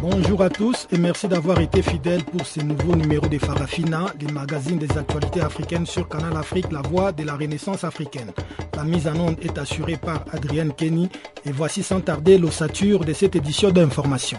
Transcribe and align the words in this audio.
Bonjour 0.00 0.42
à 0.42 0.48
tous 0.48 0.86
et 0.92 0.98
merci 0.98 1.26
d'avoir 1.26 1.58
été 1.60 1.82
fidèles 1.82 2.22
pour 2.22 2.46
ce 2.46 2.60
nouveau 2.60 2.94
numéro 2.94 3.26
de 3.26 3.36
Farafina, 3.36 4.06
des 4.16 4.32
magazines 4.32 4.78
des 4.78 4.96
actualités 4.96 5.40
africaines 5.40 5.86
sur 5.86 6.08
Canal 6.08 6.36
Afrique, 6.36 6.70
la 6.70 6.82
voix 6.82 7.10
de 7.10 7.24
la 7.24 7.34
renaissance 7.34 7.82
africaine. 7.82 8.30
La 8.76 8.84
mise 8.84 9.08
en 9.08 9.16
onde 9.18 9.36
est 9.42 9.58
assurée 9.58 9.96
par 9.96 10.24
Adrienne 10.32 10.72
Kenny 10.72 11.08
et 11.44 11.50
voici 11.50 11.82
sans 11.82 12.00
tarder 12.00 12.38
l'ossature 12.38 13.04
de 13.04 13.12
cette 13.12 13.34
édition 13.34 13.70
d'information. 13.70 14.38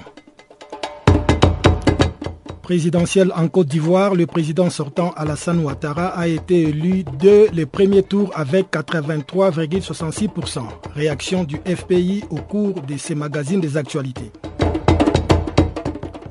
Présidentiel 2.62 3.34
en 3.36 3.50
Côte 3.50 3.68
d'Ivoire, 3.68 4.16
le 4.16 4.28
président 4.28 4.70
sortant 4.70 5.12
Alassane 5.18 5.60
Ouattara 5.60 6.08
a 6.08 6.28
été 6.30 6.62
élu 6.70 7.04
dès 7.18 7.50
le 7.50 7.66
premier 7.66 8.04
tour 8.04 8.32
avec 8.34 8.72
83,66%. 8.72 10.62
Réaction 10.96 11.44
du 11.44 11.58
FPI 11.66 12.24
au 12.30 12.38
cours 12.38 12.82
de 12.84 12.96
ces 12.96 13.16
magazines 13.16 13.60
des 13.60 13.76
actualités. 13.76 14.32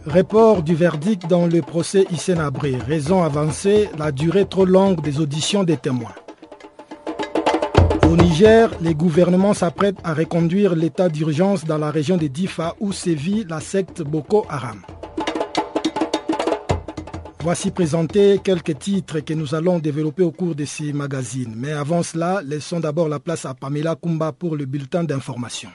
Report 0.08 0.62
du 0.62 0.74
verdict 0.74 1.26
dans 1.28 1.46
le 1.46 1.60
procès 1.60 2.06
Hissène 2.10 2.38
Abré. 2.38 2.76
Raison 2.76 3.22
avancée, 3.22 3.90
la 3.98 4.10
durée 4.10 4.46
trop 4.46 4.64
longue 4.64 5.02
des 5.02 5.20
auditions 5.20 5.64
des 5.64 5.76
témoins. 5.76 6.14
Au 8.10 8.16
Niger, 8.16 8.70
les 8.80 8.94
gouvernements 8.94 9.52
s'apprêtent 9.52 9.98
à 10.04 10.14
reconduire 10.14 10.74
l'état 10.74 11.10
d'urgence 11.10 11.66
dans 11.66 11.76
la 11.76 11.90
région 11.90 12.16
de 12.16 12.26
Difa 12.26 12.74
où 12.80 12.90
sévit 12.92 13.44
la 13.46 13.60
secte 13.60 14.00
Boko 14.00 14.46
Haram. 14.48 14.80
Voici 17.40 17.70
présentés 17.70 18.40
quelques 18.42 18.78
titres 18.78 19.20
que 19.20 19.34
nous 19.34 19.54
allons 19.54 19.78
développer 19.78 20.22
au 20.22 20.32
cours 20.32 20.54
de 20.54 20.64
ces 20.64 20.94
magazines. 20.94 21.52
Mais 21.54 21.72
avant 21.72 22.02
cela, 22.02 22.40
laissons 22.42 22.80
d'abord 22.80 23.10
la 23.10 23.20
place 23.20 23.44
à 23.44 23.52
Pamela 23.52 23.94
Kumba 23.94 24.32
pour 24.32 24.56
le 24.56 24.64
bulletin 24.64 25.04
d'information. 25.04 25.68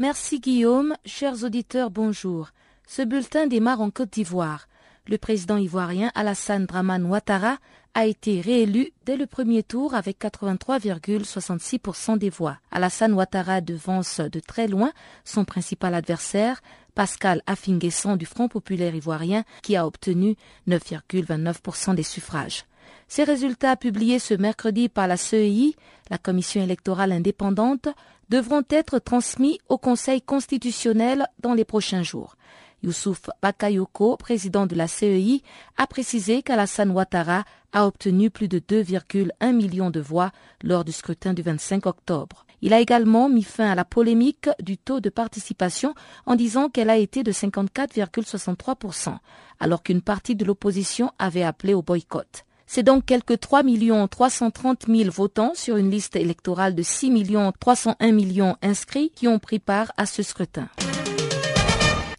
Merci 0.00 0.40
Guillaume, 0.40 0.96
chers 1.04 1.44
auditeurs, 1.44 1.90
bonjour. 1.90 2.52
Ce 2.88 3.02
bulletin 3.02 3.46
démarre 3.46 3.82
en 3.82 3.90
Côte 3.90 4.14
d'Ivoire. 4.14 4.66
Le 5.06 5.18
président 5.18 5.58
ivoirien 5.58 6.10
Alassane 6.14 6.64
Draman 6.64 7.04
Ouattara 7.04 7.58
a 7.92 8.06
été 8.06 8.40
réélu 8.40 8.92
dès 9.04 9.18
le 9.18 9.26
premier 9.26 9.62
tour 9.62 9.92
avec 9.94 10.18
83,66% 10.18 12.16
des 12.16 12.30
voix. 12.30 12.56
Alassane 12.70 13.12
Ouattara 13.12 13.60
devance 13.60 14.20
de 14.20 14.40
très 14.40 14.68
loin 14.68 14.90
son 15.26 15.44
principal 15.44 15.94
adversaire, 15.94 16.62
Pascal 16.94 17.42
Afinguesson 17.46 18.16
du 18.16 18.24
Front 18.24 18.48
populaire 18.48 18.94
ivoirien, 18.94 19.44
qui 19.62 19.76
a 19.76 19.86
obtenu 19.86 20.34
9,29% 20.66 21.94
des 21.94 22.04
suffrages. 22.04 22.64
Ces 23.06 23.24
résultats 23.24 23.76
publiés 23.76 24.18
ce 24.18 24.32
mercredi 24.32 24.88
par 24.88 25.08
la 25.08 25.18
CEI, 25.18 25.74
la 26.08 26.16
Commission 26.16 26.62
électorale 26.62 27.12
indépendante, 27.12 27.88
devront 28.30 28.62
être 28.70 28.98
transmis 28.98 29.58
au 29.68 29.76
Conseil 29.76 30.22
constitutionnel 30.22 31.26
dans 31.40 31.52
les 31.52 31.64
prochains 31.64 32.02
jours. 32.02 32.36
Youssouf 32.82 33.28
Bakayoko, 33.42 34.16
président 34.16 34.66
de 34.66 34.74
la 34.74 34.88
CEI, 34.88 35.42
a 35.76 35.86
précisé 35.86 36.42
qu'Alassane 36.42 36.92
Ouattara 36.92 37.44
a 37.72 37.86
obtenu 37.86 38.30
plus 38.30 38.48
de 38.48 38.58
2,1 38.58 39.52
millions 39.52 39.90
de 39.90 40.00
voix 40.00 40.30
lors 40.62 40.84
du 40.84 40.92
scrutin 40.92 41.34
du 41.34 41.42
25 41.42 41.86
octobre. 41.86 42.46
Il 42.62 42.72
a 42.72 42.80
également 42.80 43.28
mis 43.28 43.42
fin 43.42 43.70
à 43.70 43.74
la 43.74 43.84
polémique 43.84 44.48
du 44.62 44.76
taux 44.76 45.00
de 45.00 45.10
participation 45.10 45.94
en 46.26 46.36
disant 46.36 46.68
qu'elle 46.68 46.90
a 46.90 46.96
été 46.96 47.22
de 47.22 47.32
54,63%, 47.32 49.16
alors 49.60 49.82
qu'une 49.82 50.02
partie 50.02 50.36
de 50.36 50.44
l'opposition 50.44 51.10
avait 51.18 51.42
appelé 51.42 51.74
au 51.74 51.82
boycott. 51.82 52.44
C'est 52.72 52.84
donc 52.84 53.04
quelques 53.04 53.40
3 53.40 53.64
330 54.08 54.84
000 54.86 55.10
votants 55.10 55.54
sur 55.56 55.76
une 55.76 55.90
liste 55.90 56.14
électorale 56.14 56.76
de 56.76 56.84
6 56.84 57.10
301 57.58 58.12
millions 58.12 58.54
inscrits 58.62 59.10
qui 59.12 59.26
ont 59.26 59.40
pris 59.40 59.58
part 59.58 59.90
à 59.96 60.06
ce 60.06 60.22
scrutin. 60.22 60.68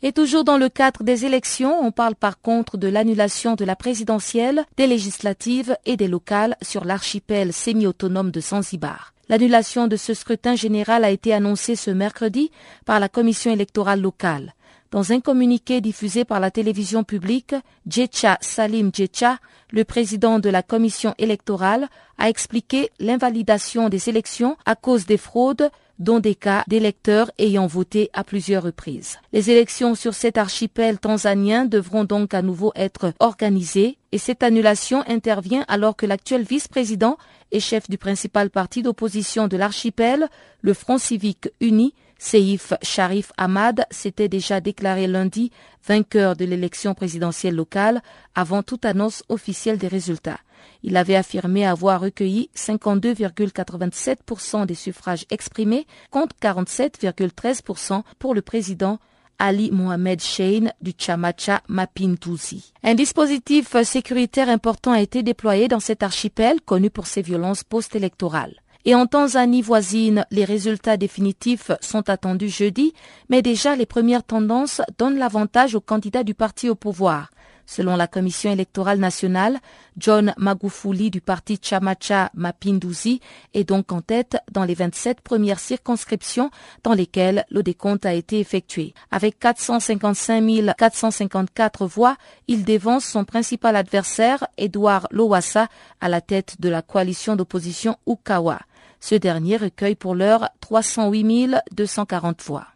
Et 0.02 0.12
toujours 0.12 0.44
dans 0.44 0.58
le 0.58 0.68
cadre 0.68 1.06
des 1.06 1.26
élections, 1.26 1.80
on 1.82 1.94
parle 1.94 2.16
par 2.16 2.42
contre 2.42 2.76
de 2.76 2.90
l'annulation 2.90 3.56
de 3.56 3.64
la 3.64 3.78
présidentielle, 3.78 4.66
des 4.76 4.88
législatives 4.88 5.78
et 5.86 5.96
des 5.96 6.10
locales 6.10 6.58
sur 6.62 6.84
l'archipel 6.84 7.54
semi-autonome 7.54 8.32
de 8.32 8.42
Zanzibar. 8.42 9.14
L'annulation 9.30 9.88
de 9.88 9.96
ce 9.96 10.14
scrutin 10.14 10.56
général 10.56 11.06
a 11.06 11.12
été 11.12 11.34
annoncée 11.34 11.78
ce 11.78 11.92
mercredi 11.92 12.52
par 12.86 13.00
la 13.00 13.08
commission 13.08 13.54
électorale 13.54 14.02
locale. 14.02 14.54
Dans 14.92 15.14
un 15.14 15.22
communiqué 15.22 15.80
diffusé 15.80 16.26
par 16.26 16.42
la 16.42 16.52
télévision 16.52 17.06
publique, 17.06 17.56
Djecha 17.88 18.38
Salim 18.42 18.92
Djecha, 18.94 19.38
le 19.72 19.86
président 19.86 20.38
de 20.40 20.50
la 20.50 20.64
commission 20.64 21.16
électorale, 21.18 21.88
a 22.18 22.28
expliqué 22.28 22.90
l'invalidation 23.00 23.88
des 23.88 24.10
élections 24.10 24.58
à 24.66 24.76
cause 24.76 25.06
des 25.06 25.16
fraudes 25.16 25.72
dont 25.98 26.20
des 26.20 26.36
cas 26.36 26.66
d'électeurs 26.68 27.32
ayant 27.38 27.68
voté 27.68 28.10
à 28.12 28.26
plusieurs 28.26 28.64
reprises. 28.64 29.18
Les 29.32 29.50
élections 29.50 29.96
sur 29.96 30.14
cet 30.14 30.38
archipel 30.38 31.00
tanzanien 31.00 31.64
devront 31.64 32.04
donc 32.04 32.34
à 32.34 32.42
nouveau 32.42 32.74
être 32.76 33.14
organisées 33.20 33.98
et 34.12 34.18
cette 34.18 34.44
annulation 34.44 35.06
intervient 35.08 35.64
alors 35.70 35.96
que 35.96 36.06
l'actuel 36.06 36.44
vice-président 36.44 37.18
et 37.54 37.62
chef 37.62 37.90
du 37.90 37.98
principal 37.98 38.50
parti 38.50 38.82
d'opposition 38.82 39.48
de 39.48 39.56
l'archipel, 39.56 40.28
le 40.62 40.74
Front 40.74 40.98
civique 40.98 41.50
uni, 41.62 41.94
Seif 42.24 42.74
Sharif 42.84 43.32
Ahmad 43.36 43.88
s'était 43.90 44.30
déjà 44.30 44.62
déclaré 44.62 45.08
lundi 45.08 45.52
vainqueur 45.88 46.36
de 46.36 46.46
l'élection 46.46 46.94
présidentielle 46.94 47.56
locale 47.56 48.04
avant 48.36 48.62
toute 48.62 48.86
annonce 48.86 49.24
officielle 49.28 49.80
des 49.80 49.88
résultats. 49.88 50.40
Il 50.84 50.98
avait 50.98 51.16
affirmé 51.16 51.66
avoir 51.66 52.00
recueilli 52.00 52.52
52,87% 52.56 54.68
des 54.68 54.76
suffrages 54.76 55.26
exprimés 55.32 55.88
contre 56.12 56.36
47,13% 56.40 58.04
pour 58.20 58.36
le 58.36 58.44
président 58.44 59.00
Ali 59.40 59.72
Mohamed 59.72 60.22
Shein 60.22 60.70
du 60.80 60.94
Chamacha 60.96 61.64
Mapinduzi. 61.70 62.72
Un 62.84 62.94
dispositif 62.94 63.76
sécuritaire 63.82 64.50
important 64.50 64.92
a 64.92 65.02
été 65.02 65.24
déployé 65.24 65.68
dans 65.68 65.80
cet 65.80 66.04
archipel 66.04 66.62
connu 66.62 66.92
pour 66.92 67.08
ses 67.08 67.24
violences 67.24 67.64
post-électorales. 67.64 68.62
Et 68.86 68.96
en 68.96 69.06
Tanzanie 69.06 69.62
voisine, 69.62 70.26
les 70.32 70.46
résultats 70.46 70.98
définitifs 70.98 71.72
sont 71.82 72.10
attendus 72.10 72.50
jeudi, 72.50 72.94
mais 73.30 73.42
déjà 73.42 73.76
les 73.76 73.86
premières 73.86 74.24
tendances 74.24 74.82
donnent 74.98 75.20
l'avantage 75.20 75.76
aux 75.76 75.82
candidats 75.82 76.24
du 76.24 76.34
parti 76.34 76.68
au 76.68 76.76
pouvoir. 76.76 77.30
Selon 77.68 77.96
la 77.96 78.08
Commission 78.08 78.52
électorale 78.52 79.00
nationale, 79.00 79.60
John 79.98 80.34
Magufuli 80.36 81.10
du 81.10 81.22
parti 81.22 81.60
Chamacha 81.62 82.30
Mapinduzi 82.34 83.22
est 83.54 83.64
donc 83.64 83.92
en 83.92 84.02
tête 84.02 84.38
dans 84.52 84.66
les 84.66 84.74
27 84.74 85.22
premières 85.22 85.60
circonscriptions 85.60 86.50
dans 86.84 86.94
lesquelles 86.94 87.46
le 87.50 87.64
décompte 87.64 88.06
a 88.06 88.14
été 88.14 88.40
effectué. 88.40 88.94
Avec 89.12 89.40
455 89.40 90.76
454 90.78 91.86
voix, 91.86 92.18
il 92.48 92.66
dévance 92.66 93.06
son 93.06 93.24
principal 93.24 93.76
adversaire, 93.76 94.46
Edouard 94.58 95.08
Lowassa, 95.12 95.68
à 96.02 96.10
la 96.10 96.20
tête 96.20 96.60
de 96.60 96.68
la 96.68 96.82
coalition 96.82 97.36
d'opposition 97.36 97.96
Ukawa. 98.08 98.60
Ce 99.02 99.16
dernier 99.16 99.58
recueille 99.58 99.96
pour 99.96 100.16
l'heure 100.16 100.50
308 100.62 101.58
240 101.76 102.42
voix. 102.44 102.68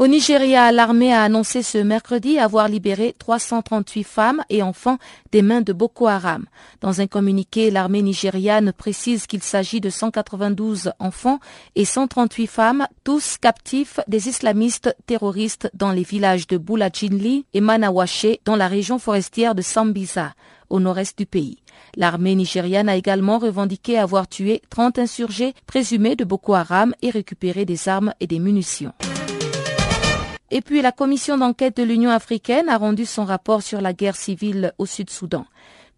Au 0.00 0.06
Nigeria, 0.06 0.72
l'armée 0.72 1.12
a 1.12 1.24
annoncé 1.24 1.62
ce 1.62 1.76
mercredi 1.76 2.38
avoir 2.38 2.68
libéré 2.68 3.14
338 3.18 4.02
femmes 4.02 4.42
et 4.48 4.62
enfants 4.62 4.96
des 5.30 5.42
mains 5.42 5.60
de 5.60 5.74
Boko 5.74 6.06
Haram. 6.06 6.46
Dans 6.80 7.02
un 7.02 7.06
communiqué, 7.06 7.70
l'armée 7.70 8.00
nigériane 8.00 8.72
précise 8.72 9.26
qu'il 9.26 9.42
s'agit 9.42 9.82
de 9.82 9.90
192 9.90 10.92
enfants 11.00 11.38
et 11.76 11.84
138 11.84 12.46
femmes, 12.46 12.86
tous 13.04 13.36
captifs 13.36 14.00
des 14.08 14.28
islamistes 14.28 14.96
terroristes 15.04 15.70
dans 15.74 15.92
les 15.92 16.02
villages 16.04 16.46
de 16.46 16.56
Boulajinli 16.56 17.44
et 17.52 17.60
Manawache 17.60 18.38
dans 18.46 18.56
la 18.56 18.68
région 18.68 18.98
forestière 18.98 19.54
de 19.54 19.60
Sambisa 19.60 20.32
au 20.70 20.80
nord-est 20.80 21.18
du 21.18 21.26
pays. 21.26 21.58
L'armée 21.96 22.34
nigériane 22.34 22.88
a 22.88 22.96
également 22.96 23.38
revendiqué 23.38 23.98
avoir 23.98 24.28
tué 24.28 24.62
30 24.70 24.98
insurgés 24.98 25.54
présumés 25.66 26.16
de 26.16 26.24
Boko 26.24 26.54
Haram 26.54 26.94
et 27.02 27.10
récupéré 27.10 27.64
des 27.64 27.88
armes 27.88 28.14
et 28.20 28.26
des 28.26 28.38
munitions. 28.38 28.92
Et 30.52 30.62
puis 30.62 30.82
la 30.82 30.90
commission 30.90 31.38
d'enquête 31.38 31.76
de 31.76 31.84
l'Union 31.84 32.10
africaine 32.10 32.68
a 32.68 32.76
rendu 32.76 33.06
son 33.06 33.24
rapport 33.24 33.62
sur 33.62 33.80
la 33.80 33.92
guerre 33.92 34.16
civile 34.16 34.72
au 34.78 34.86
Sud-Soudan. 34.86 35.46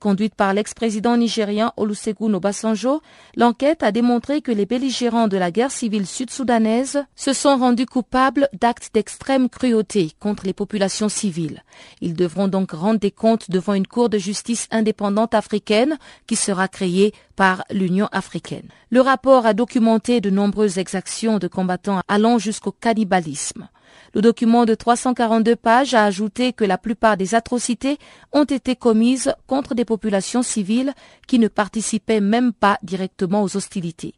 Conduite 0.02 0.34
par 0.34 0.52
l'ex-président 0.52 1.16
nigérian 1.16 1.72
Olusegun 1.76 2.34
Obasanjo, 2.34 3.02
l'enquête 3.37 3.84
a 3.84 3.93
démontré 3.93 4.43
que 4.43 4.50
les 4.50 4.66
belligérants 4.66 5.28
de 5.28 5.37
la 5.37 5.52
guerre 5.52 5.70
civile 5.70 6.08
sud-soudanaise 6.08 7.04
se 7.14 7.32
sont 7.32 7.56
rendus 7.56 7.87
coupables 7.87 8.49
d'actes 8.52 8.90
d'extrême 8.93 9.49
cruauté 9.49 10.10
contre 10.19 10.44
les 10.44 10.54
populations 10.54 11.08
civiles. 11.08 11.62
Ils 12.00 12.14
devront 12.14 12.49
donc 12.49 12.72
rendre 12.72 12.99
des 12.99 13.12
comptes 13.12 13.49
devant 13.49 13.75
une 13.75 13.87
cour 13.87 14.08
de 14.08 14.19
justice 14.19 14.66
indépendante 14.72 15.34
africaine 15.34 15.96
qui 16.26 16.34
sera 16.34 16.66
créée 16.66 17.14
par 17.37 17.62
l'Union 17.70 18.08
africaine. 18.10 18.66
Le 18.90 19.02
rapport 19.02 19.46
a 19.46 19.54
documenté 19.54 20.20
de 20.20 20.31
nombreuses 20.31 20.78
exactions 20.78 21.38
de 21.38 21.46
combattants 21.46 22.00
allant 22.08 22.38
jusqu'au 22.38 22.72
cannibalisme. 22.72 23.69
Le 24.14 24.20
document 24.20 24.64
de 24.64 24.74
342 24.74 25.56
pages 25.56 25.94
a 25.94 26.04
ajouté 26.04 26.52
que 26.52 26.64
la 26.64 26.78
plupart 26.78 27.16
des 27.16 27.34
atrocités 27.34 27.98
ont 28.32 28.44
été 28.44 28.76
commises 28.76 29.34
contre 29.46 29.74
des 29.74 29.84
populations 29.84 30.42
civiles 30.42 30.92
qui 31.26 31.38
ne 31.38 31.48
participaient 31.48 32.20
même 32.20 32.52
pas 32.52 32.78
directement 32.82 33.42
aux 33.42 33.56
hostilités. 33.56 34.14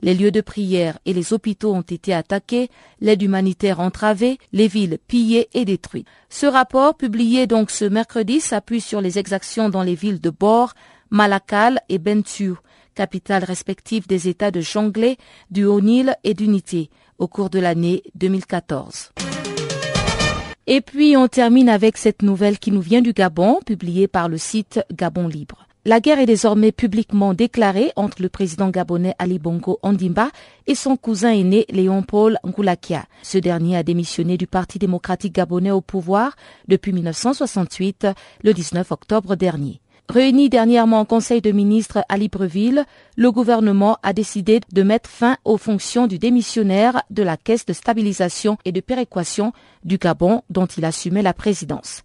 Les 0.00 0.14
lieux 0.14 0.30
de 0.30 0.40
prière 0.40 0.98
et 1.06 1.12
les 1.12 1.32
hôpitaux 1.32 1.74
ont 1.74 1.82
été 1.82 2.14
attaqués, 2.14 2.70
l'aide 3.00 3.22
humanitaire 3.22 3.80
entravée, 3.80 4.38
les 4.52 4.68
villes 4.68 4.98
pillées 5.08 5.48
et 5.54 5.64
détruites. 5.64 6.06
Ce 6.28 6.46
rapport, 6.46 6.96
publié 6.96 7.46
donc 7.48 7.70
ce 7.70 7.84
mercredi, 7.84 8.40
s'appuie 8.40 8.80
sur 8.80 9.00
les 9.00 9.18
exactions 9.18 9.68
dans 9.68 9.82
les 9.82 9.96
villes 9.96 10.20
de 10.20 10.30
Bor, 10.30 10.74
Malakal 11.10 11.80
et 11.88 11.98
Bentiu, 11.98 12.54
capitales 12.94 13.44
respectives 13.44 14.06
des 14.06 14.28
États 14.28 14.52
de 14.52 14.60
Jonglei, 14.60 15.18
du 15.50 15.64
Haut-Nil 15.64 16.14
et 16.22 16.34
d'Unité, 16.34 16.90
au 17.18 17.28
cours 17.28 17.50
de 17.50 17.58
l'année 17.58 18.02
2014. 18.14 19.10
Et 20.66 20.80
puis 20.80 21.16
on 21.16 21.28
termine 21.28 21.68
avec 21.68 21.96
cette 21.96 22.22
nouvelle 22.22 22.58
qui 22.58 22.72
nous 22.72 22.82
vient 22.82 23.00
du 23.00 23.12
Gabon, 23.12 23.60
publiée 23.64 24.06
par 24.08 24.28
le 24.28 24.36
site 24.38 24.80
Gabon 24.92 25.26
Libre. 25.26 25.68
La 25.88 26.00
guerre 26.00 26.18
est 26.18 26.26
désormais 26.26 26.70
publiquement 26.70 27.32
déclarée 27.32 27.92
entre 27.96 28.20
le 28.20 28.28
président 28.28 28.68
gabonais 28.68 29.14
Ali 29.18 29.38
Bongo 29.38 29.78
Ondimba 29.82 30.28
et 30.66 30.74
son 30.74 30.98
cousin 30.98 31.30
aîné 31.30 31.64
Léon-Paul 31.70 32.36
Ngoulakia. 32.44 33.06
Ce 33.22 33.38
dernier 33.38 33.78
a 33.78 33.82
démissionné 33.82 34.36
du 34.36 34.46
Parti 34.46 34.78
démocratique 34.78 35.34
gabonais 35.34 35.70
au 35.70 35.80
pouvoir 35.80 36.36
depuis 36.66 36.92
1968, 36.92 38.08
le 38.44 38.52
19 38.52 38.92
octobre 38.92 39.34
dernier. 39.34 39.80
Réuni 40.10 40.48
dernièrement 40.48 41.00
en 41.00 41.04
Conseil 41.04 41.42
de 41.42 41.50
ministres 41.50 42.02
à 42.08 42.16
Libreville, 42.16 42.86
le 43.16 43.30
gouvernement 43.30 43.98
a 44.02 44.14
décidé 44.14 44.60
de 44.72 44.82
mettre 44.82 45.10
fin 45.10 45.36
aux 45.44 45.58
fonctions 45.58 46.06
du 46.06 46.18
démissionnaire 46.18 47.02
de 47.10 47.22
la 47.22 47.36
Caisse 47.36 47.66
de 47.66 47.74
stabilisation 47.74 48.56
et 48.64 48.72
de 48.72 48.80
péréquation 48.80 49.52
du 49.84 49.98
Gabon 49.98 50.42
dont 50.48 50.64
il 50.64 50.86
assumait 50.86 51.20
la 51.20 51.34
présidence. 51.34 52.04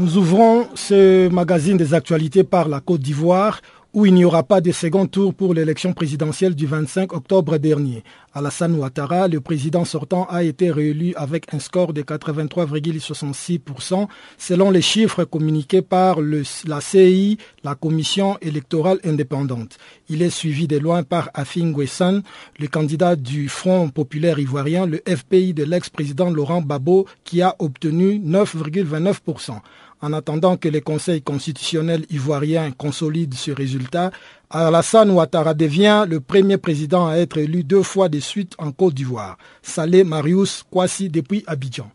Nous 0.00 0.16
ouvrons 0.16 0.66
ce 0.76 1.28
magazine 1.28 1.76
des 1.76 1.92
actualités 1.92 2.42
par 2.42 2.70
la 2.70 2.80
Côte 2.80 3.02
d'Ivoire 3.02 3.60
où 3.92 4.06
il 4.06 4.14
n'y 4.14 4.24
aura 4.24 4.44
pas 4.44 4.60
de 4.60 4.70
second 4.70 5.06
tour 5.06 5.34
pour 5.34 5.52
l'élection 5.52 5.92
présidentielle 5.92 6.54
du 6.54 6.64
25 6.66 7.12
octobre 7.12 7.58
dernier. 7.58 8.04
Alassane 8.32 8.76
Ouattara, 8.76 9.26
le 9.26 9.40
président 9.40 9.84
sortant, 9.84 10.28
a 10.30 10.44
été 10.44 10.70
réélu 10.70 11.12
avec 11.16 11.52
un 11.52 11.58
score 11.58 11.92
de 11.92 12.02
83,66% 12.02 14.06
selon 14.38 14.70
les 14.70 14.82
chiffres 14.82 15.24
communiqués 15.24 15.82
par 15.82 16.20
la 16.20 16.80
CI, 16.80 17.38
la 17.64 17.74
Commission 17.74 18.38
électorale 18.40 19.00
indépendante. 19.04 19.78
Il 20.08 20.22
est 20.22 20.30
suivi 20.30 20.68
de 20.68 20.78
loin 20.78 21.02
par 21.02 21.30
Afin 21.34 21.72
Guessan, 21.72 22.22
le 22.60 22.68
candidat 22.68 23.16
du 23.16 23.48
Front 23.48 23.88
populaire 23.88 24.38
ivoirien, 24.38 24.86
le 24.86 25.02
FPI 25.04 25.52
de 25.52 25.64
l'ex-président 25.64 26.30
Laurent 26.30 26.62
Gbagbo, 26.62 27.06
qui 27.24 27.42
a 27.42 27.56
obtenu 27.58 28.20
9,29%. 28.24 29.58
En 30.02 30.12
attendant 30.14 30.56
que 30.56 30.68
le 30.68 30.80
Conseil 30.80 31.20
constitutionnel 31.20 32.06
ivoirien 32.10 32.70
consolide 32.70 33.34
ce 33.34 33.50
résultat, 33.50 34.10
Alassane 34.48 35.10
Ouattara 35.10 35.52
devient 35.54 36.06
le 36.08 36.20
premier 36.20 36.56
président 36.56 37.06
à 37.06 37.16
être 37.16 37.36
élu 37.36 37.64
deux 37.64 37.82
fois 37.82 38.08
de 38.08 38.18
suite 38.18 38.54
en 38.58 38.72
Côte 38.72 38.94
d'Ivoire. 38.94 39.36
Salé 39.62 40.02
Marius 40.04 40.64
Kwasi 40.70 41.10
depuis 41.10 41.44
Abidjan. 41.46 41.90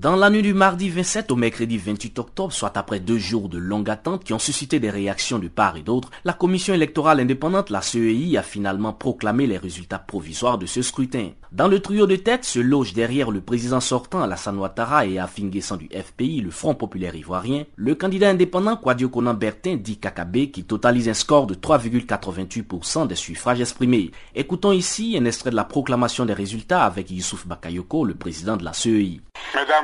Dans 0.00 0.16
la 0.16 0.30
nuit 0.30 0.40
du 0.40 0.54
mardi 0.54 0.88
27 0.88 1.30
au 1.30 1.36
mercredi 1.36 1.76
28 1.76 2.18
octobre, 2.20 2.54
soit 2.54 2.78
après 2.78 3.00
deux 3.00 3.18
jours 3.18 3.50
de 3.50 3.58
longue 3.58 3.90
attente 3.90 4.24
qui 4.24 4.32
ont 4.32 4.38
suscité 4.38 4.80
des 4.80 4.88
réactions 4.88 5.38
de 5.38 5.48
part 5.48 5.76
et 5.76 5.82
d'autre, 5.82 6.10
la 6.24 6.32
commission 6.32 6.72
électorale 6.72 7.20
indépendante, 7.20 7.68
la 7.68 7.82
CEI, 7.82 8.38
a 8.38 8.42
finalement 8.42 8.94
proclamé 8.94 9.46
les 9.46 9.58
résultats 9.58 9.98
provisoires 9.98 10.56
de 10.56 10.64
ce 10.64 10.80
scrutin. 10.80 11.32
Dans 11.52 11.68
le 11.68 11.80
trio 11.80 12.06
de 12.06 12.16
tête 12.16 12.46
se 12.46 12.60
loge 12.60 12.94
derrière 12.94 13.30
le 13.30 13.42
président 13.42 13.80
sortant 13.80 14.22
Alassane 14.22 14.56
Ouattara 14.56 15.04
et 15.04 15.18
Afin 15.18 15.48
du 15.48 15.60
FPI, 15.60 16.40
le 16.40 16.50
Front 16.50 16.74
populaire 16.74 17.14
ivoirien, 17.14 17.64
le 17.76 17.94
candidat 17.94 18.30
indépendant 18.30 18.78
Kwadio 18.78 19.10
Konan 19.10 19.34
Bertin 19.34 19.76
dit 19.76 19.98
Kakabe 19.98 20.50
qui 20.50 20.64
totalise 20.64 21.10
un 21.10 21.14
score 21.14 21.46
de 21.46 21.54
3,88% 21.54 23.06
des 23.06 23.16
suffrages 23.16 23.60
exprimés. 23.60 24.12
Écoutons 24.34 24.72
ici 24.72 25.18
un 25.20 25.26
extrait 25.26 25.50
de 25.50 25.56
la 25.56 25.64
proclamation 25.64 26.24
des 26.24 26.32
résultats 26.32 26.84
avec 26.84 27.10
Youssouf 27.10 27.46
Bakayoko, 27.46 28.06
le 28.06 28.14
président 28.14 28.56
de 28.56 28.64
la 28.64 28.72
CEI. 28.72 29.20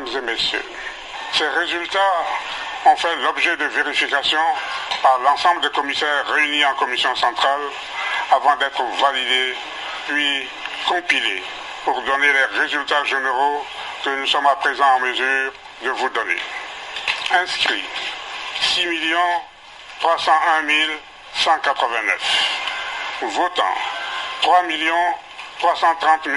Et 0.04 0.20
messieurs, 0.20 0.64
ces 1.32 1.48
résultats 1.48 2.26
ont 2.84 2.96
fait 2.96 3.16
l'objet 3.16 3.56
de 3.56 3.64
vérification 3.64 4.40
par 5.02 5.18
l'ensemble 5.20 5.62
des 5.62 5.70
commissaires 5.70 6.26
réunis 6.34 6.64
en 6.66 6.74
commission 6.74 7.14
centrale 7.16 7.60
avant 8.30 8.56
d'être 8.56 8.82
validés 9.00 9.54
puis 10.06 10.48
compilés 10.86 11.42
pour 11.84 12.00
donner 12.02 12.30
les 12.32 12.60
résultats 12.60 13.04
généraux 13.04 13.64
que 14.04 14.10
nous 14.10 14.26
sommes 14.26 14.46
à 14.46 14.56
présent 14.56 14.84
en 14.84 15.00
mesure 15.00 15.52
de 15.82 15.90
vous 15.90 16.08
donner. 16.10 16.36
Inscrits 17.32 17.84
6 18.60 18.86
301 20.00 20.64
189. 21.34 23.22
Votants 23.22 23.62
3 24.42 24.62
330 25.58 26.28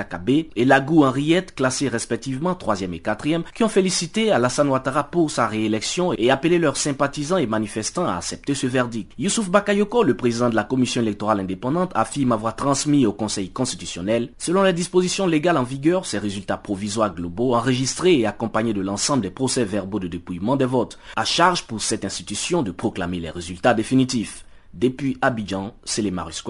et 0.56 0.66
Lagou 0.66 1.04
Henriette, 1.04 1.56
classés 1.56 1.88
respectivement 1.88 2.54
3e 2.54 2.94
et 2.94 3.00
4e, 3.00 3.44
qui 3.54 3.64
ont 3.64 3.70
félicité 3.70 4.32
Alassane 4.32 4.70
Ouattara 4.70 5.06
pour 5.06 5.32
sa 5.32 5.48
réélection 5.48 6.14
et 6.14 6.32
appelé 6.32 6.60
leurs 6.60 6.78
sympathisants 6.78 7.38
et 7.38 7.48
manifestants 7.48 8.08
à 8.08 8.16
accepter 8.16 8.56
ce 8.56 8.68
verdict. 8.68 9.12
Youssouf 9.18 9.50
Bakayoko, 9.50 10.04
le 10.04 10.16
président 10.16 10.50
de 10.50 10.56
la 10.56 10.64
commission 10.64 11.02
électorale 11.02 11.40
indépendante, 11.40 11.92
affirme 11.96 12.32
avoir 12.32 12.56
transmis 12.56 13.06
au 13.06 13.14
Conseil 13.14 13.50
constitutionnel, 13.50 14.32
selon 14.38 14.64
les 14.64 14.74
dispositions 14.74 15.28
légales 15.28 15.58
en 15.58 15.64
vigueur, 15.64 16.06
ces 16.06 16.18
résultats 16.18 16.58
provisoires 16.58 17.14
globaux 17.14 17.56
enregistrés 17.56 18.20
et 18.20 18.26
accompagnés 18.26 18.74
de 18.74 18.82
l'ensemble 18.86 19.24
des 19.24 19.32
procès-verbaux 19.32 20.00
de 20.00 20.08
dépouillement 20.08 20.56
des 20.56 20.66
votes. 20.66 20.98
À 21.16 21.26
charge 21.26 21.64
pour 21.64 21.82
cette 21.82 22.06
institution 22.06 22.64
de 22.64 22.72
proclamer 22.72 23.20
les 23.20 23.30
résultats 23.30 23.74
définitifs. 23.74 24.46
Depuis 24.74 25.18
Abidjan, 25.22 25.74
c'est 25.84 26.02
les 26.02 26.12
Marus 26.12 26.44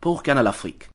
pour 0.00 0.22
Canal 0.22 0.46
Afrique. 0.46 0.88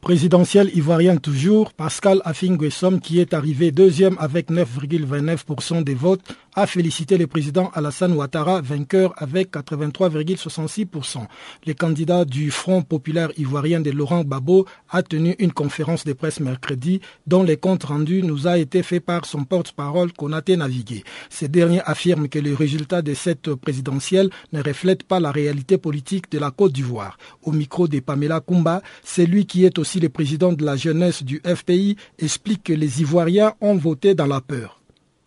Présidentiel 0.00 0.70
ivoirien 0.74 1.18
toujours, 1.18 1.74
Pascal 1.74 2.22
Afingwesom, 2.24 3.00
qui 3.00 3.20
est 3.20 3.34
arrivé 3.34 3.70
deuxième 3.70 4.16
avec 4.18 4.50
9,29% 4.50 5.84
des 5.84 5.94
votes, 5.94 6.22
a 6.54 6.66
félicité 6.66 7.16
le 7.18 7.26
président 7.26 7.70
Alassane 7.74 8.12
Ouattara, 8.12 8.60
vainqueur 8.60 9.12
avec 9.16 9.52
83,66%. 9.52 11.26
Le 11.66 11.74
candidat 11.74 12.24
du 12.24 12.50
Front 12.50 12.82
populaire 12.82 13.30
ivoirien 13.36 13.80
de 13.80 13.90
Laurent 13.90 14.24
Babo 14.24 14.66
a 14.90 15.02
tenu 15.02 15.36
une 15.38 15.52
conférence 15.52 16.04
de 16.04 16.12
presse 16.12 16.40
mercredi 16.40 17.00
dont 17.26 17.42
le 17.42 17.56
compte 17.56 17.84
rendu 17.84 18.22
nous 18.22 18.46
a 18.46 18.58
été 18.58 18.82
fait 18.82 19.00
par 19.00 19.24
son 19.26 19.44
porte-parole 19.44 20.12
Konaté 20.12 20.56
Navigué. 20.56 21.04
Ce 21.28 21.46
dernier 21.46 21.82
affirme 21.84 22.28
que 22.28 22.38
les 22.38 22.54
résultats 22.54 23.02
de 23.02 23.14
cette 23.14 23.54
présidentielle 23.54 24.30
ne 24.52 24.62
reflètent 24.62 25.04
pas 25.04 25.20
la 25.20 25.30
réalité 25.30 25.78
politique 25.78 26.30
de 26.30 26.38
la 26.38 26.50
Côte 26.50 26.72
d'Ivoire. 26.72 27.18
Au 27.42 27.52
micro 27.52 27.88
de 27.88 28.00
Pamela 28.00 28.40
Kumba, 28.40 28.82
c'est 29.04 29.26
lui 29.26 29.46
qui 29.46 29.64
est 29.64 29.78
aussi 29.78 30.00
le 30.00 30.08
président 30.08 30.52
de 30.52 30.64
la 30.64 30.76
jeunesse 30.76 31.22
du 31.22 31.40
FPI, 31.44 31.96
explique 32.18 32.64
que 32.64 32.72
les 32.72 33.00
Ivoiriens 33.00 33.54
ont 33.60 33.76
voté 33.76 34.14
dans 34.14 34.26
la 34.26 34.40
peur. 34.40 34.79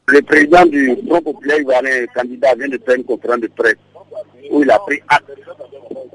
Le 0.08 0.22
président 0.22 0.66
du 0.66 0.98
Front 1.08 1.22
populaire 1.22 1.60
ivoirien, 1.60 2.02
le 2.02 2.08
candidat, 2.14 2.56
vient 2.56 2.68
de 2.68 2.78
faire 2.78 2.96
une 2.96 3.06
conférence 3.06 3.40
de 3.40 3.48
presse 3.48 3.78
où 4.52 4.62
il 4.62 4.70
a 4.70 4.78
pris 4.80 5.00
acte 5.08 5.32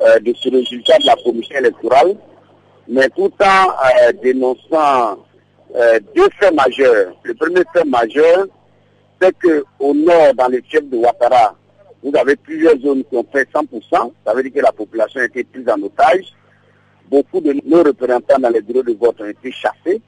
euh, 0.03 0.19
de 0.21 0.35
ce 0.35 0.51
résultat 0.51 0.99
de 0.99 1.07
la 1.07 1.17
commission 1.17 1.57
électorale, 1.57 2.15
mais 2.87 3.09
tout 3.09 3.33
en 3.41 3.47
euh, 3.47 4.13
dénonçant 4.23 5.25
euh, 5.75 5.99
deux 6.15 6.29
faits 6.39 6.55
majeurs. 6.55 7.15
Le 7.23 7.33
premier 7.35 7.63
fait 7.73 7.85
majeur, 7.87 8.47
c'est 9.21 9.35
qu'au 9.39 9.95
nord, 9.95 10.35
dans 10.35 10.49
les 10.49 10.63
chefs 10.69 10.85
de 10.85 10.97
Ouattara, 10.99 11.57
vous 12.03 12.13
avez 12.15 12.37
plusieurs 12.37 12.79
zones 12.81 13.05
qui 13.05 13.17
ont 13.17 13.27
fait 13.33 13.49
100%, 13.51 14.13
ça 14.25 14.35
veut 14.35 14.43
dire 14.43 14.53
que 14.53 14.61
la 14.61 14.73
population 14.73 15.21
a 15.21 15.25
été 15.25 15.45
prise 15.45 15.69
en 15.69 15.83
otage. 15.83 16.27
Beaucoup 17.11 17.41
de 17.41 17.57
nos 17.65 17.83
représentants 17.83 18.39
dans 18.39 18.51
les 18.51 18.61
bureaux 18.61 18.83
de 18.83 18.93
vote 18.93 19.19
ont 19.21 19.25
été 19.25 19.51
chassés, 19.51 20.03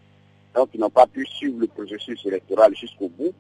donc 0.55 0.69
ils 0.75 0.81
n'ont 0.81 0.91
pas 0.91 1.07
pu 1.07 1.25
suivre 1.25 1.61
le 1.61 1.67
processus 1.67 2.21
électoral 2.27 2.77
jusqu'au 2.77 3.09
bout. 3.09 3.33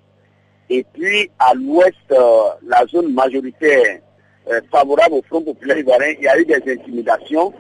Et 0.73 0.87
puis, 0.93 1.29
à 1.41 1.53
l'ouest, 1.53 1.97
euh, 2.13 2.43
la 2.65 2.87
zone 2.87 3.13
majoritaire 3.13 3.99
euh, 4.49 4.61
favorable 4.71 5.17
au 5.17 5.23
Front 5.23 5.43
populaire 5.43 5.79
ivoirien, 5.79 6.15
il 6.17 6.25
y 6.25 6.29
a 6.29 6.39
eu 6.39 6.45
des 6.45 6.63
intimidations, 6.73 7.53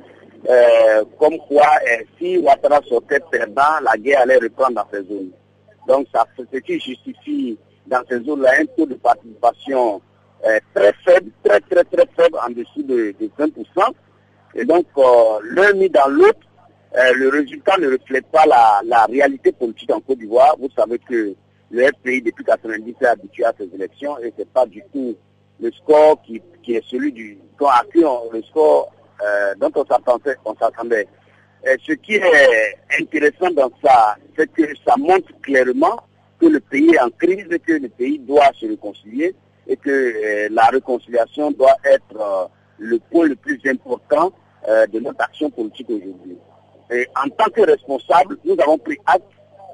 euh, 0.48 1.04
comme 1.18 1.36
quoi 1.48 1.66
si 2.16 2.38
Ouattara 2.38 2.80
sortait 2.88 3.18
perdant, 3.28 3.80
la 3.82 3.96
guerre 3.98 4.20
allait 4.20 4.36
reprendre 4.36 4.74
dans 4.74 4.86
ces 4.92 5.02
zones. 5.02 5.30
Donc, 5.88 6.06
ça, 6.14 6.24
ce 6.38 6.58
qui 6.58 6.78
justifie 6.78 7.58
dans 7.88 8.00
ces 8.08 8.20
zones-là 8.20 8.52
un 8.60 8.66
taux 8.76 8.86
de 8.86 8.94
participation 8.94 10.00
très 10.72 10.92
faible, 11.04 11.30
très 11.42 11.60
très 11.60 11.84
très 11.84 12.06
faible, 12.16 12.38
en 12.46 12.50
dessous 12.50 12.84
de, 12.84 13.12
20%. 13.38 13.92
Et 14.54 14.64
donc, 14.64 14.86
l'un 15.50 15.72
mis 15.72 15.90
dans 15.90 16.08
l'autre, 16.08 16.38
le 16.94 17.28
résultat 17.28 17.76
ne 17.78 17.90
reflète 17.90 18.26
pas 18.26 18.46
la, 18.46 18.80
la 18.84 19.04
réalité 19.06 19.50
politique 19.50 19.92
en 19.92 20.00
Côte 20.00 20.18
d'Ivoire. 20.18 20.54
Vous 20.60 20.70
savez 20.76 20.98
que 21.00 21.34
le 21.70 21.86
FPI 21.86 22.22
depuis 22.22 22.44
90 22.44 22.94
est 23.00 23.06
habitué 23.06 23.44
à 23.44 23.54
ces 23.56 23.68
élections 23.74 24.18
et 24.18 24.32
ce 24.36 24.40
n'est 24.40 24.46
pas 24.46 24.66
du 24.66 24.82
tout 24.92 25.16
le 25.60 25.70
score 25.72 26.20
qui, 26.22 26.42
est 26.68 26.84
celui 26.88 27.12
du 27.12 27.38
le 28.32 28.42
score 28.42 28.92
euh, 29.22 29.54
dont 29.58 29.70
on 29.74 29.84
s'attendait. 29.84 31.06
Ce 31.86 31.92
qui 31.92 32.14
est 32.14 32.76
intéressant 32.98 33.50
dans 33.50 33.70
ça, 33.84 34.16
c'est 34.36 34.50
que 34.50 34.62
ça 34.86 34.94
montre 34.96 35.28
clairement 35.42 36.00
que 36.40 36.46
le 36.46 36.60
pays 36.60 36.94
est 36.94 37.00
en 37.00 37.10
crise 37.10 37.46
et 37.50 37.58
que 37.58 37.72
le 37.72 37.88
pays 37.90 38.18
doit 38.18 38.50
se 38.58 38.66
réconcilier 38.66 39.34
et 39.66 39.76
que 39.76 39.90
euh, 39.90 40.48
la 40.50 40.66
réconciliation 40.66 41.50
doit 41.50 41.76
être 41.84 42.18
euh, 42.18 42.46
le 42.78 42.98
point 42.98 43.26
le 43.26 43.36
plus 43.36 43.60
important 43.66 44.32
de 44.92 45.00
notre 45.00 45.22
action 45.22 45.50
politique 45.50 45.88
aujourd'hui. 45.88 46.36
Et 46.92 47.06
en 47.16 47.28
tant 47.30 47.50
que 47.50 47.62
responsable, 47.62 48.36
nous 48.44 48.56
avons 48.60 48.76
pris 48.76 48.98
acte 49.06 49.24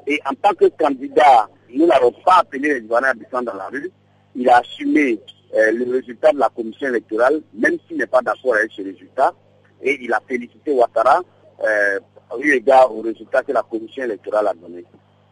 et 0.07 0.21
en 0.25 0.35
tant 0.35 0.55
que 0.55 0.67
candidat 0.67 1.49
nous 1.75 1.87
n'avons 1.87 2.13
pas 2.25 2.39
appelé 2.41 2.75
les 2.75 2.81
Ivoiriens 2.85 3.11
à 3.11 3.15
descendre 3.15 3.53
dans 3.53 3.59
la 3.59 3.67
rue. 3.69 3.91
Il 4.35 4.49
a 4.49 4.59
assumé 4.59 5.21
euh, 5.55 5.73
le 5.73 5.91
résultat 5.91 6.33
de 6.33 6.39
la 6.39 6.49
commission 6.49 6.89
électorale, 6.89 7.41
même 7.55 7.77
s'il 7.87 7.99
n'est 7.99 8.07
pas 8.07 8.21
d'accord 8.21 8.55
avec 8.55 8.71
ce 8.73 8.83
résultat. 8.83 9.33
Et 9.83 9.99
il 10.03 10.13
a 10.13 10.21
félicité 10.27 10.73
Ouattara 10.73 11.21
euh, 11.65 11.99
eu 12.41 12.53
égard 12.53 12.95
au 12.95 13.01
résultat 13.03 13.43
que 13.43 13.53
la 13.53 13.63
commission 13.63 14.05
électorale 14.05 14.49
a 14.49 14.55
donné. 14.55 14.85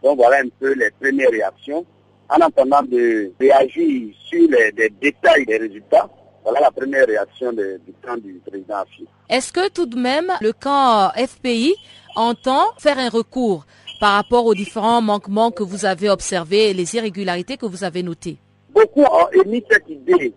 Donc 0.03 0.17
voilà 0.17 0.39
un 0.39 0.49
peu 0.61 0.73
les 0.75 0.91
premières 0.91 1.31
réactions. 1.31 1.85
En 2.29 2.37
attendant 2.41 2.83
de 2.83 3.33
réagir 3.39 4.15
sur 4.29 4.49
les, 4.51 4.73
détails 5.01 5.45
des 5.45 5.59
résultats, 5.59 6.09
voilà 6.43 6.61
la 6.61 6.71
première 6.71 7.07
réaction 7.07 7.53
du 7.53 7.79
camp 8.03 8.17
du 8.17 8.41
président 8.47 8.77
Afi. 8.77 9.07
Est-ce 9.29 9.53
que 9.53 9.69
tout 9.69 9.87
de 9.87 9.99
même 9.99 10.33
le 10.41 10.53
camp 10.53 11.11
FPI 11.11 11.75
entend 12.17 12.65
faire 12.79 12.99
un 12.99 13.09
recours 13.11 13.67
par 14.05 14.17
rapport 14.17 14.45
aux 14.45 14.55
différents 14.55 15.01
manquements 15.01 15.51
que 15.51 15.63
vous 15.63 15.87
avez 15.87 16.11
observés 16.11 16.69
et 16.69 16.75
les 16.75 16.95
irrégularités 16.95 17.57
que 17.57 17.65
vous 17.65 17.85
avez 17.85 18.03
notées 18.03 18.37
Beaucoup 18.69 19.01
ont 19.01 19.31
émis 19.33 19.65
cette 19.71 19.89
idée, 19.89 20.35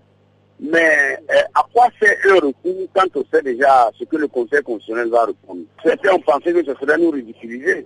mais 0.57 1.19
euh, 1.29 1.41
à 1.53 1.65
quoi 1.73 1.89
fait 1.99 2.17
un 2.29 2.35
recours 2.35 2.87
quand 2.93 3.07
on 3.15 3.25
sait 3.29 3.41
déjà 3.41 3.91
ce 3.99 4.05
que 4.05 4.15
le 4.15 4.29
Conseil 4.29 4.63
constitutionnel 4.63 5.09
va 5.09 5.25
répondre? 5.25 5.63
Certains 5.83 6.13
ont 6.13 6.21
pensé 6.21 6.53
que 6.53 6.63
ce 6.63 6.73
serait 6.75 6.97
nous 6.97 7.09
ridiculiser, 7.09 7.85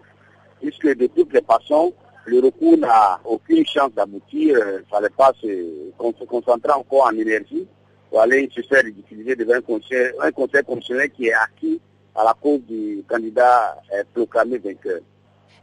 puisque 0.61 0.95
de 0.95 1.07
toutes 1.07 1.33
les 1.33 1.41
façons, 1.41 1.91
le 2.25 2.41
recours 2.41 2.77
n'a 2.77 3.19
aucune 3.25 3.65
chance 3.65 3.91
d'aboutir. 3.95 4.59
Il 4.59 4.81
ne 4.81 4.83
fallait 4.87 5.09
pas 5.09 5.31
se, 5.41 5.89
concentrer 6.27 6.73
encore 6.73 7.07
en 7.07 7.17
énergie 7.17 7.65
pour 8.11 8.21
aller 8.21 8.47
se 8.53 8.61
faire 8.61 8.83
ridiculiser 8.83 9.35
devant 9.35 9.55
un 9.55 9.61
conseil, 9.61 10.11
un 10.21 10.31
conseil 10.31 10.61
constitutionnel 10.61 11.09
qui 11.09 11.29
est 11.29 11.33
acquis 11.33 11.81
à 12.13 12.23
la 12.23 12.35
cause 12.39 12.61
du 12.69 13.03
candidat 13.09 13.81
euh, 13.95 14.03
proclamé 14.13 14.59
vainqueur. 14.59 14.99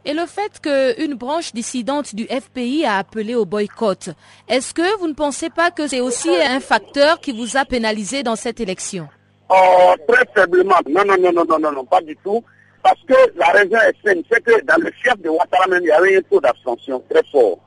Et 0.05 0.13
le 0.13 0.25
fait 0.25 0.61
qu'une 0.61 1.15
branche 1.15 1.53
dissidente 1.53 2.15
du 2.15 2.25
FPI 2.25 2.85
a 2.85 2.97
appelé 2.97 3.35
au 3.35 3.45
boycott, 3.45 4.09
est-ce 4.47 4.73
que 4.73 4.97
vous 4.99 5.07
ne 5.07 5.13
pensez 5.13 5.49
pas 5.49 5.71
que 5.71 5.87
c'est 5.87 5.99
aussi 5.99 6.29
un 6.29 6.61
facteur 6.61 7.19
qui 7.19 7.33
vous 7.33 7.57
a 7.57 7.65
pénalisé 7.65 8.23
dans 8.23 8.37
cette 8.37 8.61
élection? 8.61 9.09
Oh, 9.49 9.93
Très 10.07 10.25
faiblement. 10.33 10.75
Non, 10.89 11.03
non, 11.05 11.15
non, 11.19 11.43
non, 11.45 11.59
non, 11.59 11.71
non, 11.71 11.85
pas 11.85 12.01
du 12.01 12.15
tout. 12.17 12.43
Parce 12.81 13.01
que 13.07 13.13
la 13.35 13.47
raison 13.47 13.75
est 13.75 14.07
simple, 14.07 14.25
c'est 14.31 14.41
que 14.41 14.61
dans 14.63 14.81
le 14.81 14.89
chef 15.03 15.19
de 15.19 15.29
Ouattara 15.29 15.67
même, 15.67 15.83
il 15.83 15.87
y 15.87 15.91
avait 15.91 16.17
un 16.17 16.21
taux 16.21 16.39
d'abstention 16.39 17.03
très 17.09 17.23
fort. 17.29 17.59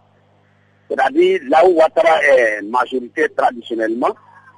C'est-à-dire, 0.88 1.40
là 1.48 1.66
où 1.66 1.72
Ouattara 1.72 2.22
est 2.24 2.62
majoritaire 2.62 3.28
traditionnellement, 3.36 4.14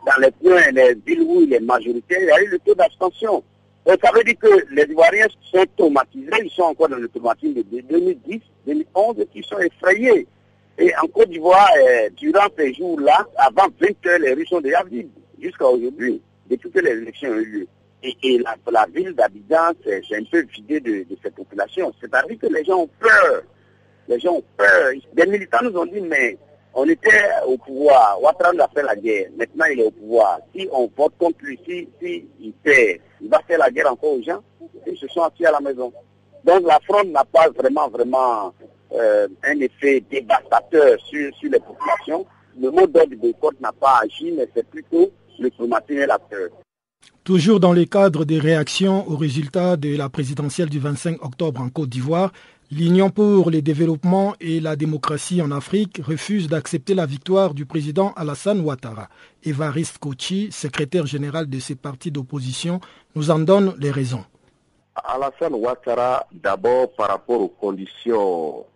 dans 0.06 0.20
les 0.22 0.30
points, 0.30 0.70
les 0.72 0.94
villes 0.94 1.22
où 1.22 1.42
il 1.42 1.52
est 1.52 1.60
majoritaire, 1.60 2.18
il 2.20 2.26
y 2.26 2.30
a 2.30 2.42
eu 2.42 2.48
le 2.48 2.58
taux 2.60 2.74
d'abstention. 2.74 3.42
Ça 3.86 4.10
veut 4.14 4.24
dire 4.24 4.38
que 4.38 4.74
les 4.74 4.84
Ivoiriens 4.84 5.26
sont 5.52 5.64
traumatisés, 5.76 6.30
ils 6.42 6.50
sont 6.50 6.62
encore 6.62 6.88
dans 6.88 6.96
le 6.96 7.08
traumatisme 7.08 7.54
de 7.54 7.80
2010, 7.82 8.40
2011, 8.66 9.20
et 9.20 9.26
qui 9.26 9.42
sont 9.46 9.58
effrayés. 9.58 10.26
Et 10.78 10.92
en 10.96 11.06
Côte 11.08 11.28
d'Ivoire, 11.28 11.68
euh, 11.78 12.08
durant 12.16 12.46
ces 12.56 12.72
jours-là, 12.72 13.26
avant 13.36 13.68
20 13.78 14.06
heures, 14.06 14.18
les 14.20 14.32
rues 14.32 14.46
sont 14.46 14.60
déjà 14.62 14.82
vides, 14.84 15.10
jusqu'à 15.38 15.66
aujourd'hui, 15.66 16.20
depuis 16.48 16.70
que 16.70 16.80
les 16.80 16.92
élections 16.92 17.28
ont 17.28 17.36
eu 17.36 17.44
lieu. 17.44 17.66
Et, 18.22 18.38
la, 18.38 18.86
ville 18.86 19.12
d'Abidjan, 19.14 19.72
c'est 19.82 20.16
un 20.16 20.24
peu 20.30 20.42
vidée 20.42 20.80
de, 20.80 21.04
de 21.08 21.16
cette 21.22 21.34
population. 21.34 21.92
C'est-à-dire 22.00 22.38
que 22.38 22.46
les 22.46 22.64
gens 22.64 22.80
ont 22.80 22.90
peur. 22.98 23.42
Les 24.08 24.20
gens 24.20 24.34
ont 24.34 24.44
peur. 24.56 24.92
Des 25.14 25.26
militants 25.26 25.62
nous 25.62 25.78
ont 25.78 25.86
dit, 25.86 26.00
mais 26.00 26.36
On 26.76 26.88
était 26.88 27.22
au 27.46 27.56
pouvoir, 27.56 28.18
Ouattara 28.20 28.50
a 28.58 28.68
fait 28.74 28.82
la 28.82 28.96
guerre, 28.96 29.28
maintenant 29.38 29.66
il 29.72 29.80
est 29.80 29.84
au 29.84 29.92
pouvoir. 29.92 30.40
Si 30.54 30.68
on 30.72 30.90
vote 30.96 31.12
contre 31.18 31.38
lui, 31.42 31.58
si, 31.64 31.88
si 32.00 32.26
il 32.40 32.52
perd, 32.52 32.98
il 33.20 33.28
va 33.28 33.40
faire 33.46 33.58
la 33.58 33.70
guerre 33.70 33.92
encore 33.92 34.14
aux 34.14 34.22
gens, 34.22 34.42
ils 34.86 34.98
se 34.98 35.06
sont 35.08 35.22
assis 35.22 35.46
à 35.46 35.52
la 35.52 35.60
maison. 35.60 35.92
Donc 36.44 36.66
la 36.66 36.80
fronde 36.80 37.12
n'a 37.12 37.24
pas 37.24 37.48
vraiment, 37.50 37.88
vraiment 37.88 38.52
euh, 38.92 39.28
un 39.44 39.60
effet 39.60 40.02
dévastateur 40.10 40.98
sur, 41.08 41.34
sur 41.36 41.50
les 41.50 41.60
populations. 41.60 42.26
Le 42.60 42.70
mot 42.70 42.86
d'ordre 42.86 43.10
du 43.10 43.16
boycott 43.16 43.60
n'a 43.60 43.72
pas 43.72 44.00
agi, 44.02 44.32
mais 44.32 44.48
c'est 44.54 44.66
plutôt 44.68 45.10
le 45.38 45.50
traumatisme 45.50 46.00
et 46.00 46.06
la 46.06 46.18
peur. 46.18 46.50
Toujours 47.24 47.58
dans 47.58 47.72
le 47.72 47.86
cadre 47.86 48.24
des 48.24 48.38
réactions 48.38 49.08
aux 49.08 49.16
résultats 49.16 49.76
de 49.76 49.96
la 49.96 50.08
présidentielle 50.10 50.68
du 50.68 50.78
25 50.78 51.24
octobre 51.24 51.60
en 51.60 51.70
Côte 51.70 51.88
d'Ivoire, 51.88 52.32
L'Union 52.76 53.08
pour 53.08 53.52
le 53.52 53.62
développement 53.62 54.34
et 54.40 54.58
la 54.58 54.74
démocratie 54.74 55.40
en 55.40 55.52
Afrique 55.52 56.00
refuse 56.04 56.48
d'accepter 56.48 56.96
la 56.96 57.06
victoire 57.06 57.54
du 57.54 57.66
président 57.66 58.12
Alassane 58.16 58.58
Ouattara. 58.62 59.08
Evariste 59.44 59.98
Kochi, 59.98 60.50
secrétaire 60.50 61.06
général 61.06 61.48
de 61.48 61.60
ces 61.60 61.76
partis 61.76 62.10
d'opposition, 62.10 62.80
nous 63.14 63.30
en 63.30 63.38
donne 63.38 63.76
les 63.78 63.92
raisons. 63.92 64.24
Alassane 64.96 65.54
Ouattara, 65.54 66.26
d'abord 66.32 66.92
par 66.96 67.10
rapport 67.10 67.42
aux 67.42 67.48
conditions 67.48 68.66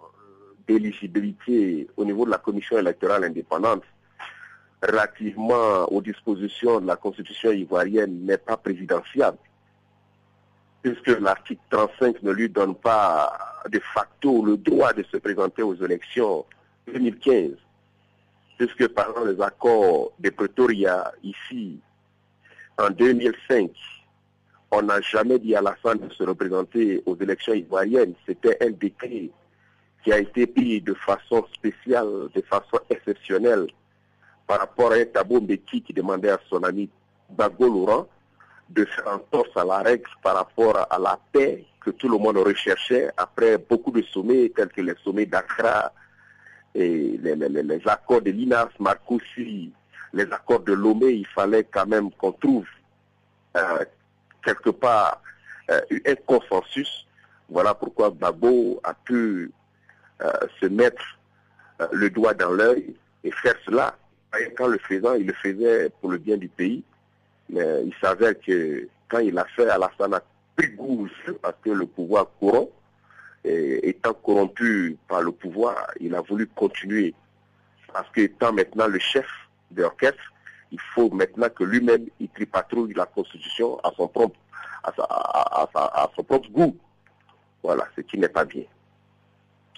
d'éligibilité 0.68 1.88
au 1.96 2.04
niveau 2.04 2.24
de 2.24 2.30
la 2.30 2.38
commission 2.38 2.78
électorale 2.78 3.24
indépendante, 3.24 3.82
relativement 4.80 5.86
aux 5.90 6.00
dispositions 6.00 6.80
de 6.80 6.86
la 6.86 6.94
constitution 6.94 7.50
ivoirienne, 7.50 8.24
n'est 8.24 8.38
pas 8.38 8.56
présidentiable 8.56 9.38
puisque 10.82 11.20
l'article 11.20 11.60
35 11.70 12.22
ne 12.22 12.30
lui 12.30 12.48
donne 12.48 12.74
pas 12.74 13.57
de 13.70 13.80
facto 13.80 14.44
le 14.44 14.56
droit 14.56 14.92
de 14.92 15.02
se 15.04 15.16
présenter 15.16 15.62
aux 15.62 15.74
élections 15.74 16.44
2015, 16.92 17.52
puisque 18.56 18.88
pendant 18.88 19.24
les 19.24 19.40
accords 19.40 20.12
de 20.18 20.30
Pretoria 20.30 21.12
ici, 21.22 21.78
en 22.78 22.90
2005, 22.90 23.70
on 24.70 24.82
n'a 24.82 25.00
jamais 25.00 25.38
dit 25.38 25.54
à 25.54 25.62
la 25.62 25.74
fin 25.76 25.94
de 25.94 26.08
se 26.12 26.22
représenter 26.22 27.02
aux 27.06 27.16
élections 27.16 27.54
ivoiriennes. 27.54 28.14
C'était 28.26 28.56
un 28.60 28.70
décret 28.70 29.30
qui 30.04 30.12
a 30.12 30.18
été 30.18 30.46
pris 30.46 30.80
de 30.80 30.94
façon 30.94 31.44
spéciale, 31.54 32.28
de 32.34 32.42
façon 32.42 32.78
exceptionnelle, 32.90 33.66
par 34.46 34.60
rapport 34.60 34.92
à 34.92 34.96
un 34.96 35.04
tabou 35.04 35.46
qui 35.66 35.92
demandait 35.92 36.30
à 36.30 36.38
son 36.48 36.62
ami 36.62 36.88
Bago 37.30 37.66
Laurent 37.66 38.08
de 38.70 38.84
faire 38.84 39.08
en 39.08 39.18
torse 39.18 39.56
à 39.56 39.64
la 39.64 39.78
règle 39.78 40.08
par 40.22 40.36
rapport 40.36 40.86
à 40.90 40.98
la 40.98 41.18
paix 41.32 41.64
tout 41.90 42.08
le 42.08 42.18
monde 42.18 42.38
recherchait 42.38 43.10
après 43.16 43.58
beaucoup 43.58 43.90
de 43.90 44.02
sommets 44.02 44.50
tels 44.54 44.68
que 44.68 44.80
les 44.80 44.94
sommets 45.02 45.26
d'Accra 45.26 45.92
et 46.74 47.18
les, 47.22 47.80
accords 47.86 48.22
de 48.22 48.30
Linas, 48.30 48.68
Marcoussi, 48.78 49.72
les 50.12 50.32
accords 50.32 50.60
de 50.60 50.72
Lomé, 50.72 51.10
il 51.10 51.26
fallait 51.26 51.64
quand 51.64 51.86
même 51.86 52.10
qu'on 52.12 52.32
trouve 52.32 52.66
euh, 53.56 53.84
quelque 54.44 54.70
part 54.70 55.22
euh, 55.70 55.80
un 56.06 56.14
consensus. 56.26 57.06
Voilà 57.48 57.74
pourquoi 57.74 58.10
Babo 58.10 58.80
a 58.84 58.94
pu 58.94 59.50
euh, 60.20 60.32
se 60.60 60.66
mettre 60.66 61.02
le 61.92 62.10
doigt 62.10 62.34
dans 62.34 62.52
l'œil 62.52 62.94
et 63.24 63.30
faire 63.30 63.54
cela. 63.64 63.96
Et 64.38 64.52
quand 64.54 64.66
le 64.66 64.78
faisant, 64.78 65.14
il 65.14 65.26
le 65.26 65.32
faisait 65.34 65.90
pour 66.00 66.10
le 66.10 66.18
bien 66.18 66.36
du 66.36 66.48
pays. 66.48 66.82
Mais 67.48 67.84
il 67.84 67.94
s'avère 68.00 68.34
que 68.40 68.88
quand 69.08 69.20
il 69.20 69.38
a 69.38 69.44
fait, 69.56 69.68
Alassane 69.68 70.14
a 70.14 70.22
pris 70.58 70.70
goût 70.70 71.08
parce 71.40 71.54
que 71.62 71.70
le 71.70 71.86
pouvoir 71.86 72.26
courant, 72.40 72.68
et, 73.44 73.88
étant 73.88 74.12
corrompu 74.12 74.96
par 75.06 75.22
le 75.22 75.30
pouvoir, 75.30 75.76
il 76.00 76.14
a 76.14 76.20
voulu 76.20 76.48
continuer. 76.48 77.14
Parce 77.92 78.10
que 78.10 78.22
étant 78.22 78.52
maintenant 78.52 78.88
le 78.88 78.98
chef 78.98 79.26
de 79.70 79.86
il 80.70 80.80
faut 80.94 81.08
maintenant 81.10 81.48
que 81.48 81.64
lui-même 81.64 82.06
il 82.20 82.28
tripatrouille 82.28 82.92
la 82.94 83.06
constitution 83.06 83.78
à 83.80 83.90
son 83.96 84.08
propre, 84.08 84.36
à, 84.84 86.10
son 86.14 86.24
propre 86.24 86.50
goût. 86.50 86.76
Voilà, 87.62 87.86
ce 87.96 88.02
qui 88.02 88.18
n'est 88.18 88.28
pas 88.28 88.44
bien. 88.44 88.64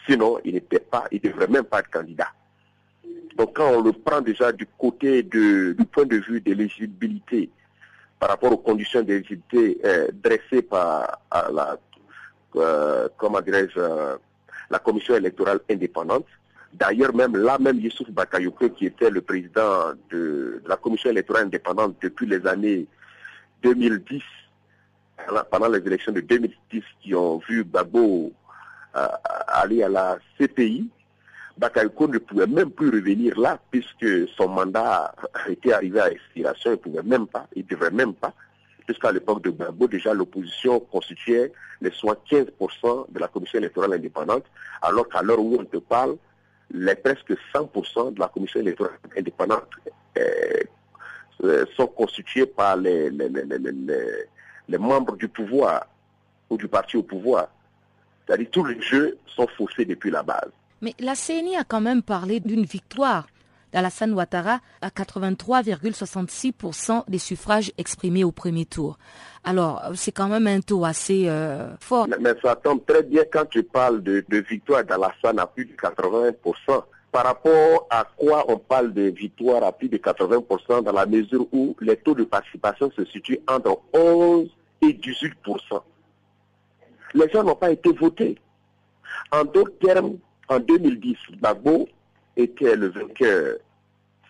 Sinon, 0.06 0.38
il 0.44 0.54
n'était 0.54 0.80
pas, 0.80 1.04
il 1.12 1.20
ne 1.22 1.30
devrait 1.30 1.46
même 1.46 1.64
pas 1.64 1.80
être 1.80 1.90
candidat. 1.90 2.28
Donc 3.36 3.56
quand 3.56 3.70
on 3.70 3.82
le 3.82 3.92
prend 3.92 4.20
déjà 4.20 4.50
du 4.50 4.66
côté 4.66 5.22
de, 5.22 5.74
du 5.78 5.84
point 5.84 6.06
de 6.06 6.16
vue 6.16 6.40
de 6.40 7.50
par 8.20 8.28
rapport 8.28 8.52
aux 8.52 8.58
conditions 8.58 9.02
d'éligibilité 9.02 9.80
euh, 9.82 10.08
dressées 10.12 10.60
par 10.60 11.22
la, 11.32 11.78
euh, 12.56 13.08
euh, 13.18 14.16
la 14.70 14.78
commission 14.78 15.16
électorale 15.16 15.60
indépendante. 15.70 16.26
D'ailleurs, 16.74 17.14
même 17.14 17.34
là, 17.36 17.58
même 17.58 17.80
Youssouf 17.80 18.10
Bakayoko, 18.10 18.68
qui 18.70 18.86
était 18.86 19.10
le 19.10 19.22
président 19.22 19.92
de, 20.10 20.62
la 20.66 20.76
commission 20.76 21.10
électorale 21.10 21.46
indépendante 21.46 21.96
depuis 22.00 22.26
les 22.26 22.46
années 22.46 22.86
2010, 23.62 24.22
pendant 25.50 25.68
les 25.68 25.80
élections 25.84 26.12
de 26.12 26.20
2010 26.20 26.82
qui 27.02 27.14
ont 27.14 27.38
vu 27.48 27.64
Babo 27.64 28.32
aller 29.48 29.82
à 29.82 29.88
la 29.88 30.18
CPI, 30.38 30.88
Bakayoko 31.60 32.08
ne 32.08 32.16
pouvait 32.16 32.46
même 32.46 32.70
plus 32.70 32.88
revenir 32.88 33.38
là 33.38 33.60
puisque 33.70 34.28
son 34.34 34.48
mandat 34.48 35.14
était 35.46 35.74
arrivé 35.74 36.00
à 36.00 36.10
expiration, 36.10 36.70
il 36.70 36.72
ne 36.72 36.76
pouvait 36.76 37.02
même 37.02 37.26
pas, 37.26 37.46
il 37.54 37.64
ne 37.64 37.68
devrait 37.68 37.90
même 37.90 38.14
pas, 38.14 38.32
puisqu'à 38.86 39.12
l'époque 39.12 39.42
de 39.42 39.50
Babo, 39.50 39.86
déjà 39.86 40.14
l'opposition 40.14 40.80
constituait 40.80 41.52
les 41.82 41.90
soins 41.90 42.16
15% 42.30 43.12
de 43.12 43.18
la 43.18 43.28
commission 43.28 43.58
électorale 43.58 43.92
indépendante, 43.92 44.44
alors 44.80 45.06
qu'à 45.06 45.20
l'heure 45.20 45.38
où 45.38 45.58
on 45.60 45.64
te 45.66 45.76
parle, 45.76 46.16
les 46.70 46.94
presque 46.94 47.34
100% 47.54 48.14
de 48.14 48.20
la 48.20 48.28
commission 48.28 48.60
électorale 48.60 48.98
indépendante 49.14 49.68
euh, 50.16 51.66
sont 51.76 51.88
constitués 51.88 52.46
par 52.46 52.76
les, 52.78 53.10
les, 53.10 54.78
membres 54.78 55.16
du 55.16 55.28
pouvoir 55.28 55.86
ou 56.48 56.56
du 56.56 56.68
parti 56.68 56.96
au 56.96 57.02
pouvoir. 57.02 57.48
C'est-à-dire 58.26 58.48
tous 58.50 58.64
les 58.64 58.80
jeux 58.80 59.18
sont 59.26 59.46
faussés 59.58 59.84
depuis 59.84 60.10
la 60.10 60.22
base. 60.22 60.50
Mais 60.82 60.94
la 60.98 61.14
CENI 61.14 61.56
a 61.56 61.64
quand 61.64 61.80
même 61.80 62.02
parlé 62.02 62.40
d'une 62.40 62.64
victoire 62.64 63.26
d'Alassane 63.72 64.12
Ouattara 64.12 64.58
à 64.80 64.88
83,66% 64.88 67.04
des 67.08 67.18
suffrages 67.18 67.72
exprimés 67.78 68.24
au 68.24 68.32
premier 68.32 68.66
tour. 68.66 68.98
Alors, 69.44 69.82
c'est 69.94 70.10
quand 70.12 70.28
même 70.28 70.46
un 70.46 70.60
taux 70.60 70.84
assez 70.84 71.28
euh, 71.28 71.74
fort. 71.78 72.06
Mais, 72.20 72.34
ça 72.42 72.56
tombe 72.56 72.84
très 72.84 73.02
bien 73.02 73.22
quand 73.30 73.46
tu 73.46 73.62
parles 73.62 74.02
de, 74.02 74.24
victoire 74.48 74.84
d'Alassane 74.84 75.38
à 75.38 75.46
plus 75.46 75.64
de 75.66 75.72
80%. 75.72 76.34
Par 77.12 77.24
rapport 77.24 77.88
à 77.90 78.06
quoi 78.16 78.44
on 78.48 78.56
parle 78.56 78.92
de 78.92 79.02
victoire 79.02 79.64
à 79.64 79.72
plus 79.72 79.88
de 79.88 79.96
80% 79.96 80.84
dans 80.84 80.92
la 80.92 81.06
mesure 81.06 81.44
où 81.52 81.74
les 81.80 81.96
taux 81.96 82.14
de 82.14 82.22
participation 82.22 82.88
se 82.92 83.04
situent 83.06 83.40
entre 83.48 83.80
11 83.92 84.48
et 84.82 84.92
18%. 84.92 85.32
Les 87.14 87.28
gens 87.30 87.42
n'ont 87.42 87.56
pas 87.56 87.72
été 87.72 87.92
votés. 87.92 88.38
En 89.32 89.44
d'autres 89.44 89.76
termes, 89.80 90.18
en 90.50 90.58
2010, 90.58 91.16
Gbagbo 91.38 91.88
était 92.36 92.76
le 92.76 92.88
vainqueur 92.88 93.56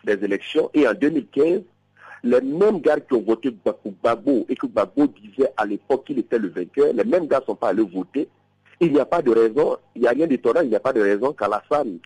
des 0.03 0.23
élections 0.23 0.69
et 0.73 0.87
en 0.87 0.93
2015, 0.93 1.61
les 2.23 2.41
mêmes 2.41 2.79
gars 2.79 2.99
qui 2.99 3.13
ont 3.15 3.21
voté 3.21 3.51
pour 3.51 3.75
Gbagbo 3.83 4.45
et 4.47 4.55
que 4.55 4.67
Gbagbo 4.67 5.07
disait 5.07 5.51
à 5.57 5.65
l'époque 5.65 6.05
qu'il 6.05 6.19
était 6.19 6.37
le 6.37 6.49
vainqueur, 6.49 6.93
les 6.93 7.03
mêmes 7.03 7.27
gars 7.27 7.39
ne 7.39 7.45
sont 7.45 7.55
pas 7.55 7.69
allés 7.69 7.83
voter. 7.83 8.29
Il 8.79 8.93
n'y 8.93 8.99
a 8.99 9.05
pas 9.05 9.21
de 9.21 9.31
raison, 9.31 9.77
il 9.95 10.01
n'y 10.01 10.07
a 10.07 10.11
rien 10.11 10.27
d'étonnant, 10.27 10.61
il 10.61 10.69
n'y 10.69 10.75
a 10.75 10.79
pas 10.79 10.93
de 10.93 11.01
raison 11.01 11.33
qu'Alassane 11.33 11.99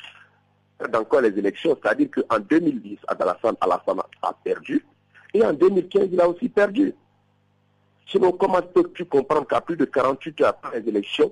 encore 0.94 1.22
les 1.22 1.38
élections. 1.38 1.78
C'est-à-dire 1.82 2.10
qu'en 2.12 2.40
2010, 2.40 2.98
Alassane, 3.08 3.56
Alassane 3.62 4.02
a 4.22 4.34
perdu 4.44 4.86
et 5.34 5.44
en 5.44 5.54
2015, 5.54 6.10
il 6.12 6.22
a 6.22 6.30
aussi 6.30 6.48
perdu. 6.48 6.94
Sinon, 8.08 8.32
comment 8.32 8.62
peux-tu 8.62 9.06
comprendre 9.06 9.48
qu'à 9.48 9.60
plus 9.60 9.76
de 9.76 9.86
48 9.86 10.42
heures 10.42 10.50
après 10.50 10.80
les 10.80 10.90
élections, 10.90 11.32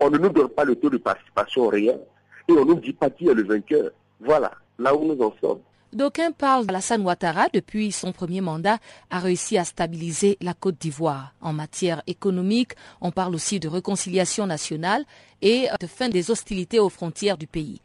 on 0.00 0.10
ne 0.10 0.18
nous 0.18 0.30
donne 0.30 0.48
pas 0.48 0.64
le 0.64 0.76
taux 0.76 0.90
de 0.90 0.96
participation 0.96 1.68
réel 1.68 2.00
et 2.48 2.52
on 2.52 2.64
ne 2.64 2.74
nous 2.74 2.80
dit 2.80 2.92
pas 2.92 3.10
qui 3.10 3.28
est 3.28 3.34
le 3.34 3.44
vainqueur. 3.44 3.90
Voilà, 4.20 4.52
là 4.78 4.94
où 4.94 5.04
nous 5.04 5.22
en 5.22 5.32
sommes. 5.40 5.60
D'aucuns 5.92 6.30
parlent 6.30 6.66
d'Alassane 6.66 7.02
Ouattara, 7.02 7.48
depuis 7.52 7.90
son 7.90 8.12
premier 8.12 8.40
mandat, 8.40 8.78
a 9.10 9.18
réussi 9.18 9.58
à 9.58 9.64
stabiliser 9.64 10.38
la 10.40 10.54
Côte 10.54 10.78
d'Ivoire. 10.80 11.34
En 11.40 11.52
matière 11.52 12.02
économique, 12.06 12.74
on 13.00 13.10
parle 13.10 13.34
aussi 13.34 13.58
de 13.58 13.66
réconciliation 13.66 14.46
nationale 14.46 15.04
et 15.42 15.66
de 15.80 15.86
fin 15.88 16.08
des 16.08 16.30
hostilités 16.30 16.78
aux 16.78 16.90
frontières 16.90 17.36
du 17.38 17.48
pays. 17.48 17.80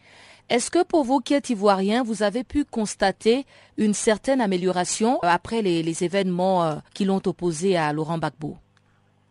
Est-ce 0.49 0.69
que 0.69 0.83
pour 0.83 1.03
vous 1.03 1.19
qui 1.19 1.33
êtes 1.33 1.49
ivoirien, 1.49 2.03
vous 2.03 2.21
avez 2.21 2.43
pu 2.43 2.63
constater 2.63 3.47
une 3.77 3.95
certaine 3.95 4.39
amélioration 4.39 5.19
après 5.23 5.63
les, 5.63 6.03
événements 6.03 6.63
euh, 6.63 6.75
qui 6.93 7.05
l'ont 7.05 7.21
opposé 7.25 7.75
à 7.75 7.91
Laurent 7.91 8.19
Gbagbo? 8.19 8.55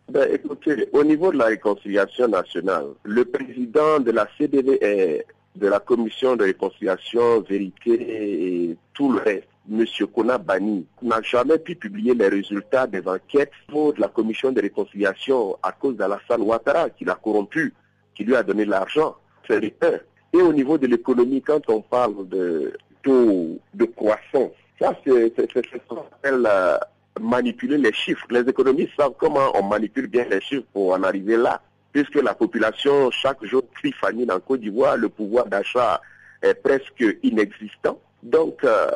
Ben, 0.09 0.27
écoutez, 0.31 0.87
au 0.93 1.03
niveau 1.03 1.31
de 1.31 1.37
la 1.37 1.45
réconciliation 1.45 2.27
nationale, 2.27 2.87
le 3.03 3.25
président 3.25 3.99
de 3.99 4.11
la 4.11 4.27
CDV 4.37 5.25
de 5.55 5.67
la 5.67 5.79
commission 5.79 6.35
de 6.35 6.43
réconciliation, 6.43 7.41
vérité 7.41 7.93
et 7.93 8.77
tout 8.93 9.11
le 9.11 9.19
reste, 9.19 9.47
M. 9.71 9.85
Kona 10.13 10.37
Bani, 10.37 10.85
n'a 11.01 11.21
jamais 11.21 11.57
pu 11.57 11.75
publier 11.75 12.13
les 12.13 12.27
résultats 12.27 12.85
des 12.87 13.07
enquêtes 13.07 13.51
de 13.69 13.99
la 13.99 14.07
commission 14.07 14.51
de 14.51 14.61
réconciliation 14.61 15.57
à 15.63 15.71
cause 15.71 15.95
d'Alassane 15.95 16.41
Ouattara, 16.41 16.89
qui 16.91 17.05
l'a 17.05 17.15
corrompu, 17.15 17.73
qui 18.13 18.23
lui 18.23 18.35
a 18.35 18.43
donné 18.43 18.65
l'argent. 18.65 19.15
C'est 19.47 19.83
un. 19.83 19.99
Et 20.33 20.41
au 20.41 20.51
niveau 20.51 20.77
de 20.77 20.87
l'économie, 20.87 21.41
quand 21.41 21.69
on 21.69 21.81
parle 21.81 22.27
de 22.27 22.77
taux 23.01 23.57
de 23.73 23.85
croissance, 23.85 24.51
ça 24.79 24.93
c'est 25.05 25.33
ce 25.37 25.77
qu'on 25.87 25.97
appelle 25.97 26.45
euh, 26.45 26.77
manipuler 27.19 27.77
les 27.77 27.93
chiffres. 27.93 28.25
Les 28.29 28.41
économistes 28.41 28.91
savent 28.97 29.13
comment 29.17 29.51
on 29.55 29.63
manipule 29.63 30.07
bien 30.07 30.25
les 30.29 30.41
chiffres 30.41 30.65
pour 30.73 30.93
en 30.93 31.03
arriver 31.03 31.37
là. 31.37 31.61
Puisque 31.91 32.15
la 32.15 32.33
population, 32.33 33.09
chaque 33.11 33.43
jour, 33.45 33.63
crie 33.73 33.93
famine 33.93 34.31
en 34.31 34.39
Côte 34.39 34.61
d'Ivoire, 34.61 34.97
le 34.97 35.09
pouvoir 35.09 35.45
d'achat 35.45 36.01
est 36.41 36.55
presque 36.55 37.03
inexistant. 37.23 37.99
Donc, 38.21 38.63
euh, 38.63 38.91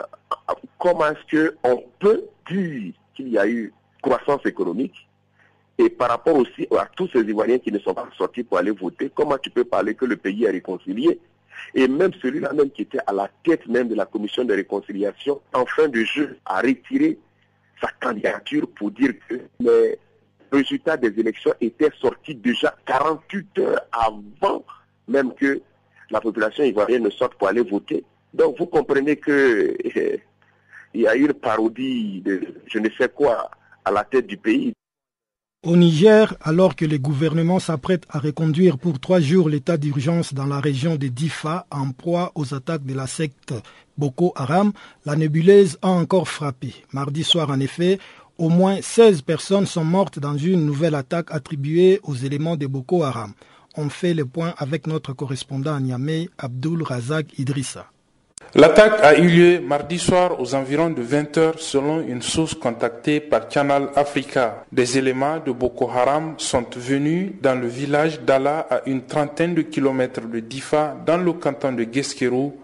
comment 0.77 1.05
est-ce 1.05 1.51
qu'on 1.61 1.83
peut 1.99 2.23
dire 2.49 2.93
qu'il 3.15 3.29
y 3.29 3.37
a 3.37 3.47
eu 3.47 3.73
croissance 4.01 4.45
économique? 4.45 5.07
Et 5.77 5.89
par 5.89 6.09
rapport 6.09 6.35
aussi 6.35 6.67
à 6.77 6.89
tous 6.93 7.07
ces 7.13 7.21
Ivoiriens 7.21 7.59
qui 7.59 7.71
ne 7.71 7.79
sont 7.79 7.93
pas 7.93 8.09
sortis 8.17 8.43
pour 8.43 8.57
aller 8.57 8.71
voter, 8.71 9.09
comment 9.15 9.37
tu 9.37 9.49
peux 9.49 9.63
parler 9.63 9.95
que 9.95 10.03
le 10.03 10.17
pays 10.17 10.43
est 10.43 10.51
réconcilié? 10.51 11.19
Et 11.73 11.87
même 11.87 12.11
celui-là 12.21 12.51
même 12.53 12.69
qui 12.69 12.81
était 12.81 12.99
à 13.07 13.13
la 13.13 13.29
tête 13.45 13.65
même 13.67 13.87
de 13.87 13.95
la 13.95 14.05
commission 14.05 14.43
de 14.43 14.53
réconciliation, 14.53 15.39
en 15.53 15.65
fin 15.65 15.87
de 15.87 16.03
jeu, 16.03 16.37
a 16.45 16.59
retiré 16.59 17.17
sa 17.81 17.89
candidature 17.99 18.67
pour 18.75 18.91
dire 18.91 19.13
que 19.27 19.35
les 19.59 19.97
résultats 20.51 20.97
des 20.97 21.19
élections 21.19 21.53
étaient 21.61 21.91
sortis 21.99 22.35
déjà 22.35 22.75
48 22.85 23.59
heures 23.59 23.81
avant 23.91 24.63
même 25.07 25.33
que 25.33 25.61
la 26.09 26.21
population 26.21 26.63
ivoirienne 26.63 27.03
ne 27.03 27.09
sorte 27.09 27.35
pour 27.35 27.47
aller 27.47 27.63
voter. 27.63 28.03
Donc 28.33 28.57
vous 28.57 28.67
comprenez 28.67 29.15
que 29.15 29.75
il 30.93 31.01
y 31.01 31.07
a 31.07 31.15
eu 31.15 31.25
une 31.25 31.33
parodie 31.33 32.21
de 32.21 32.41
je 32.65 32.79
ne 32.79 32.89
sais 32.97 33.09
quoi 33.09 33.49
à 33.85 33.91
la 33.91 34.03
tête 34.03 34.27
du 34.27 34.37
pays. 34.37 34.73
Au 35.61 35.75
Niger, 35.75 36.33
alors 36.39 36.77
que 36.77 36.85
le 36.85 36.97
gouvernement 36.97 37.59
s'apprête 37.59 38.05
à 38.09 38.19
reconduire 38.19 38.77
pour 38.77 38.97
trois 38.97 39.19
jours 39.19 39.49
l'état 39.49 39.75
d'urgence 39.75 40.33
dans 40.33 40.45
la 40.45 40.61
région 40.61 40.95
de 40.95 41.07
Difa 41.07 41.67
en 41.69 41.91
proie 41.91 42.31
aux 42.35 42.53
attaques 42.53 42.85
de 42.85 42.93
la 42.93 43.07
secte 43.07 43.53
Boko 43.97 44.31
Haram, 44.37 44.71
la 45.05 45.17
nébuleuse 45.17 45.77
a 45.81 45.89
encore 45.89 46.29
frappé. 46.29 46.73
Mardi 46.93 47.25
soir, 47.25 47.49
en 47.49 47.59
effet, 47.59 47.99
au 48.37 48.47
moins 48.47 48.81
16 48.81 49.21
personnes 49.23 49.65
sont 49.65 49.83
mortes 49.83 50.17
dans 50.17 50.37
une 50.37 50.65
nouvelle 50.65 50.95
attaque 50.95 51.27
attribuée 51.29 51.99
aux 52.03 52.15
éléments 52.15 52.55
de 52.55 52.65
Boko 52.65 53.03
Haram. 53.03 53.33
On 53.75 53.89
fait 53.89 54.13
le 54.13 54.25
point 54.25 54.53
avec 54.59 54.87
notre 54.87 55.11
correspondant 55.11 55.75
à 55.75 55.81
Niamey, 55.81 56.29
Abdul 56.37 56.83
Razak 56.83 57.37
Idrissa. 57.37 57.91
L'attaque 58.55 58.99
a 59.03 59.15
eu 59.15 59.27
lieu 59.27 59.59
mardi 59.61 59.99
soir 59.99 60.41
aux 60.41 60.55
environs 60.55 60.89
de 60.89 61.03
20h 61.03 61.59
selon 61.59 62.01
une 62.01 62.23
source 62.23 62.55
contactée 62.55 63.19
par 63.19 63.41
Channel 63.47 63.89
Africa. 63.95 64.63
Des 64.71 64.97
éléments 64.97 65.37
de 65.37 65.51
Boko 65.51 65.87
Haram 65.87 66.33
sont 66.37 66.65
venus 66.75 67.33
dans 67.43 67.53
le 67.53 67.67
village 67.67 68.21
d'Ala 68.21 68.65
à 68.67 68.81
une 68.87 69.03
trentaine 69.03 69.53
de 69.53 69.61
kilomètres 69.61 70.27
de 70.27 70.39
Difa 70.39 70.97
dans 71.05 71.17
le 71.17 71.33
canton 71.33 71.73
de 71.73 71.83
Guesquerou. 71.83 72.55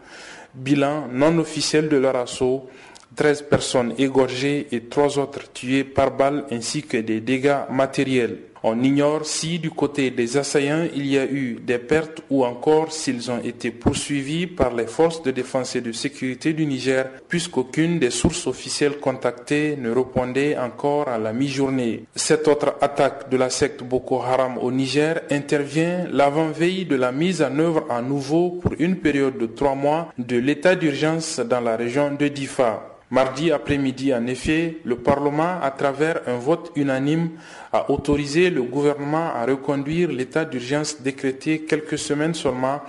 Bilan 0.55 1.07
non 1.11 1.37
officiel 1.37 1.87
de 1.87 1.97
leur 1.97 2.15
assaut, 2.15 2.67
13 3.15 3.43
personnes 3.43 3.93
égorgées 3.99 4.67
et 4.71 4.85
3 4.85 5.19
autres 5.19 5.51
tuées 5.53 5.83
par 5.83 6.09
balle 6.09 6.45
ainsi 6.51 6.81
que 6.81 6.97
des 6.97 7.21
dégâts 7.21 7.69
matériels. 7.69 8.39
On 8.67 8.81
ignore 8.81 9.27
si 9.27 9.59
du 9.59 9.69
côté 9.69 10.09
des 10.09 10.37
assaillants 10.37 10.87
il 10.95 11.05
y 11.05 11.19
a 11.19 11.25
eu 11.25 11.59
des 11.63 11.77
pertes 11.77 12.23
ou 12.31 12.43
encore 12.43 12.91
s'ils 12.91 13.29
ont 13.29 13.37
été 13.43 13.69
poursuivis 13.69 14.47
par 14.47 14.73
les 14.73 14.87
forces 14.87 15.21
de 15.21 15.29
défense 15.29 15.75
et 15.75 15.81
de 15.81 15.91
sécurité 15.91 16.51
du 16.53 16.65
Niger, 16.65 17.05
puisqu'aucune 17.27 17.99
des 17.99 18.09
sources 18.09 18.47
officielles 18.47 18.97
contactées 18.97 19.77
ne 19.77 19.91
répondait 19.91 20.57
encore 20.57 21.07
à 21.07 21.19
la 21.19 21.31
mi-journée. 21.31 22.05
Cette 22.15 22.47
autre 22.47 22.73
attaque 22.81 23.29
de 23.29 23.37
la 23.37 23.51
secte 23.51 23.83
Boko 23.83 24.19
Haram 24.23 24.57
au 24.57 24.71
Niger 24.71 25.21
intervient 25.29 26.07
l'avant-veille 26.11 26.85
de 26.85 26.95
la 26.95 27.11
mise 27.11 27.43
en 27.43 27.59
œuvre 27.59 27.85
à 27.91 28.01
nouveau 28.01 28.49
pour 28.49 28.71
une 28.79 28.95
période 28.95 29.37
de 29.37 29.45
trois 29.45 29.75
mois 29.75 30.11
de 30.17 30.37
l'état 30.37 30.73
d'urgence 30.75 31.39
dans 31.39 31.61
la 31.61 31.75
région 31.77 32.15
de 32.15 32.27
Difa. 32.29 32.94
Mardi 33.15 33.49
après-midi, 33.49 34.13
en 34.13 34.27
effet, 34.27 34.79
le 34.83 34.97
Parlement, 34.97 35.61
à 35.61 35.71
travers 35.71 36.19
un 36.27 36.35
vote 36.35 36.73
unanime, 36.75 37.29
a 37.71 37.89
autorisé 37.89 38.49
le 38.49 38.61
gouvernement 38.63 39.29
à 39.33 39.45
reconduire 39.45 40.11
l'état 40.11 40.43
d'urgence 40.43 41.01
décrété 41.01 41.59
quelques 41.61 41.97
semaines 41.97 42.33
seulement 42.33 42.81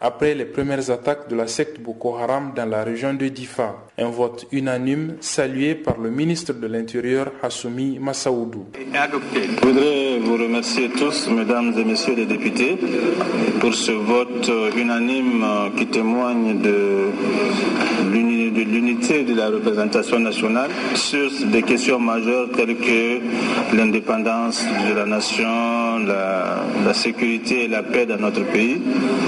après 0.00 0.34
les 0.36 0.44
premières 0.44 0.88
attaques 0.90 1.28
de 1.28 1.34
la 1.34 1.48
secte 1.48 1.80
Boko 1.80 2.16
Haram 2.16 2.52
dans 2.54 2.68
la 2.68 2.84
région 2.84 3.14
de 3.14 3.26
Difa. 3.26 3.74
Un 3.98 4.08
vote 4.08 4.46
unanime 4.52 5.16
salué 5.20 5.74
par 5.74 5.98
le 5.98 6.10
ministre 6.10 6.52
de 6.52 6.66
l'Intérieur 6.68 7.32
Hassoumi 7.42 7.98
Massaoudou. 8.00 8.66
Je 8.74 9.66
voudrais 9.66 10.18
vous 10.18 10.34
remercier 10.34 10.90
tous, 10.90 11.28
mesdames 11.28 11.74
et 11.76 11.84
messieurs 11.84 12.14
les 12.14 12.26
députés, 12.26 12.78
pour 13.60 13.74
ce 13.74 13.90
vote 13.90 14.48
unanime 14.76 15.44
qui 15.76 15.86
témoigne 15.86 16.60
de 16.60 17.01
de 19.08 19.34
la 19.34 19.48
représentation 19.48 20.20
nationale 20.20 20.70
sur 20.94 21.28
des 21.46 21.62
questions 21.62 21.98
majeures 21.98 22.48
telles 22.54 22.76
que 22.76 23.18
l'indépendance 23.76 24.64
de 24.88 24.94
la 24.94 25.04
nation, 25.04 25.81
la, 25.98 26.94
sécurité 26.94 27.64
et 27.64 27.68
la 27.68 27.82
paix 27.82 28.06
dans 28.06 28.18
notre 28.18 28.44
pays. 28.44 28.80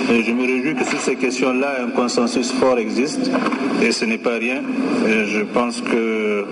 Je 0.08 0.32
me 0.32 0.42
réjouis 0.46 0.74
que 0.74 0.84
sur 0.84 1.00
ces 1.00 1.16
questions-là, 1.16 1.76
un 1.86 1.90
consensus 1.90 2.52
fort 2.52 2.78
existe 2.78 3.30
et 3.82 3.90
ce 3.90 4.04
n'est 4.04 4.18
pas 4.18 4.36
rien. 4.36 4.62
je 5.06 5.42
pense 5.42 5.80
que 5.80 6.44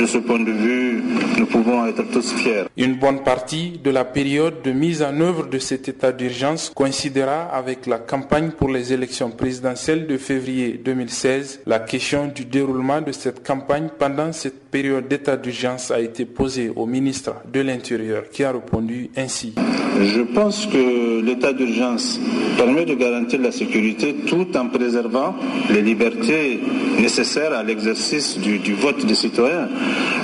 de 0.00 0.06
ce 0.06 0.18
point 0.18 0.40
de 0.40 0.50
vue, 0.50 1.02
nous 1.38 1.46
pouvons 1.46 1.86
être 1.86 2.02
tous 2.10 2.32
fiers. 2.32 2.64
Une 2.76 2.94
bonne 2.94 3.22
partie 3.22 3.78
de 3.82 3.90
la 3.90 4.04
période 4.04 4.62
de 4.62 4.72
mise 4.72 5.02
en 5.02 5.20
œuvre 5.20 5.46
de 5.46 5.58
cet 5.58 5.88
état 5.88 6.12
d'urgence 6.12 6.70
coïncidera 6.74 7.44
avec 7.44 7.86
la 7.86 7.98
campagne 7.98 8.50
pour 8.50 8.68
les 8.68 8.92
élections 8.92 9.30
présidentielles 9.30 10.06
de 10.06 10.16
février 10.16 10.80
2016. 10.84 11.60
La 11.66 11.80
question 11.80 12.26
du 12.26 12.44
déroulement 12.44 13.00
de 13.00 13.12
cette 13.12 13.46
campagne 13.46 13.88
pendant 13.98 14.32
cette 14.32 14.70
période 14.70 15.08
d'état 15.08 15.36
d'urgence 15.36 15.90
a 15.90 16.00
été 16.00 16.24
posée 16.24 16.72
au 16.74 16.86
ministre 16.86 17.34
de 17.52 17.60
l'Intérieur 17.60 18.24
qui 18.30 18.44
a 18.44 18.52
répondu 18.52 19.10
ainsi. 19.16 19.54
Je 20.02 20.22
pense 20.22 20.66
que 20.66 21.20
l'état 21.22 21.52
d'urgence 21.52 22.20
permet 22.56 22.84
de 22.84 22.94
garantir 22.94 23.40
la 23.40 23.52
sécurité 23.52 24.14
tout 24.26 24.46
en 24.56 24.66
préservant 24.66 25.36
les 25.70 25.82
libertés 25.82 26.60
nécessaires 27.00 27.52
à 27.52 27.62
l'exercice 27.62 28.38
du, 28.38 28.74
vote 28.74 29.06
des 29.06 29.14
citoyens. 29.14 29.68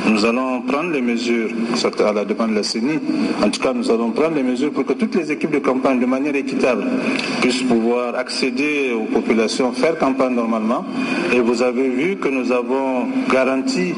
Nous 0.09 0.25
allons 0.25 0.63
prendre 0.63 0.91
les 0.91 1.01
mesures, 1.01 1.51
à 1.85 2.13
la 2.13 2.25
demande 2.25 2.51
de 2.51 2.57
la 2.57 2.63
CENI, 2.63 2.99
en 3.45 3.51
tout 3.51 3.61
cas 3.61 3.73
nous 3.73 3.91
allons 3.91 4.11
prendre 4.11 4.35
les 4.35 4.43
mesures 4.43 4.73
pour 4.73 4.85
que 4.85 4.95
toutes 4.95 5.15
les 5.15 5.31
équipes 5.31 5.53
de 5.53 5.59
campagne 5.59 6.01
de 6.01 6.07
manière 6.07 6.35
équitable 6.35 6.85
puissent 7.41 7.63
pouvoir 7.63 8.17
accéder 8.17 8.93
aux 8.93 9.13
populations, 9.13 9.73
faire 9.73 9.97
campagne 9.99 10.35
normalement. 10.35 10.85
Et 11.33 11.41
vous 11.41 11.63
avez 11.63 11.89
vu 11.89 12.17
que 12.17 12.29
nous 12.29 12.51
avons 12.51 13.07
garanti 13.33 13.95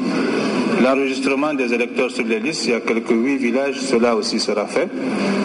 l'enregistrement 0.81 1.53
des 1.53 1.73
électeurs 1.73 2.11
sur 2.11 2.25
les 2.25 2.39
listes. 2.39 2.65
Il 2.65 2.71
y 2.71 2.73
a 2.73 2.81
quelques 2.81 3.11
huit 3.11 3.37
villages, 3.37 3.79
cela 3.79 4.15
aussi 4.15 4.39
sera 4.39 4.65
fait. 4.67 4.89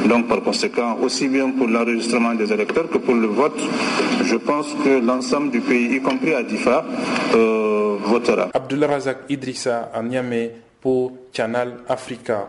Donc 0.09 0.29
par 0.29 0.43
conséquent, 0.43 0.99
aussi 1.03 1.29
bien 1.29 1.51
pour 1.51 1.69
l'enregistrement 1.69 2.35
des 2.35 2.53
électeurs 2.53 2.89
que 2.89 2.99
pour 2.99 3.15
le 3.15 3.27
vote, 3.27 3.61
je 4.25 4.37
pense 4.37 4.75
que 4.85 5.01
l'ensemble 5.05 5.51
du 5.51 5.61
pays, 5.61 5.97
y 5.97 6.01
compris 6.01 6.35
à 6.35 6.43
Difa, 6.43 6.85
euh, 7.35 7.97
votera. 8.05 8.49
Abdullah 8.55 8.87
Razak 8.87 9.19
Idrissa 9.29 9.91
à 9.95 10.03
pour 10.81 11.13
Canal 11.33 11.79
Africa. 11.89 12.49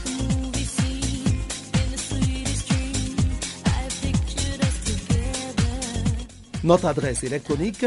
Notre 6.63 6.85
adresse 6.87 7.23
électronique 7.23 7.85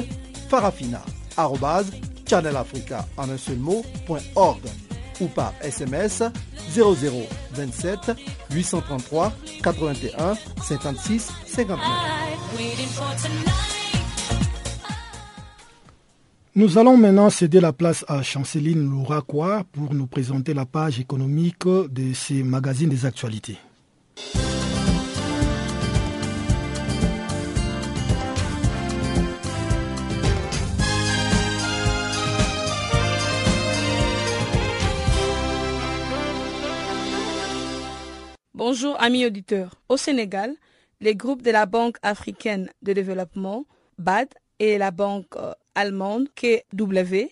farafina.channelafrica 0.49 3.07
en 3.17 3.31
un 3.31 3.37
seul 3.39 3.59
ou 5.21 5.27
par 5.29 5.53
SMS 5.63 6.23
0027 6.75 8.13
833 8.51 9.33
81 9.63 10.35
56 10.63 11.31
59. 11.47 11.79
Nous 16.57 16.79
allons 16.79 16.97
maintenant 16.97 17.31
céder 17.31 17.61
la 17.61 17.73
place 17.73 18.05
à 18.07 18.23
Chanceline 18.23 18.89
Louraquois 18.89 19.65
pour 19.73 19.93
nous 19.93 20.07
présenter 20.07 20.55
la 20.55 20.65
page 20.67 21.01
économique 21.01 21.67
de 21.67 22.13
ces 22.13 22.45
magazines 22.45 22.89
des 22.89 23.07
actualités. 23.07 23.59
Bonjour 38.67 38.99
amis 38.99 39.27
auditeurs. 39.27 39.75
Au 39.91 39.99
Sénégal, 39.99 40.55
les 41.03 41.15
groupes 41.15 41.43
de 41.43 41.51
la 41.51 41.67
Banque 41.67 41.99
africaine 42.01 42.71
de 42.81 42.95
développement, 42.95 43.67
BAD, 43.99 44.29
et 44.59 44.79
la 44.79 44.91
banque 44.91 45.37
euh, 45.37 45.53
allemande 45.75 46.29
KW 46.35 47.27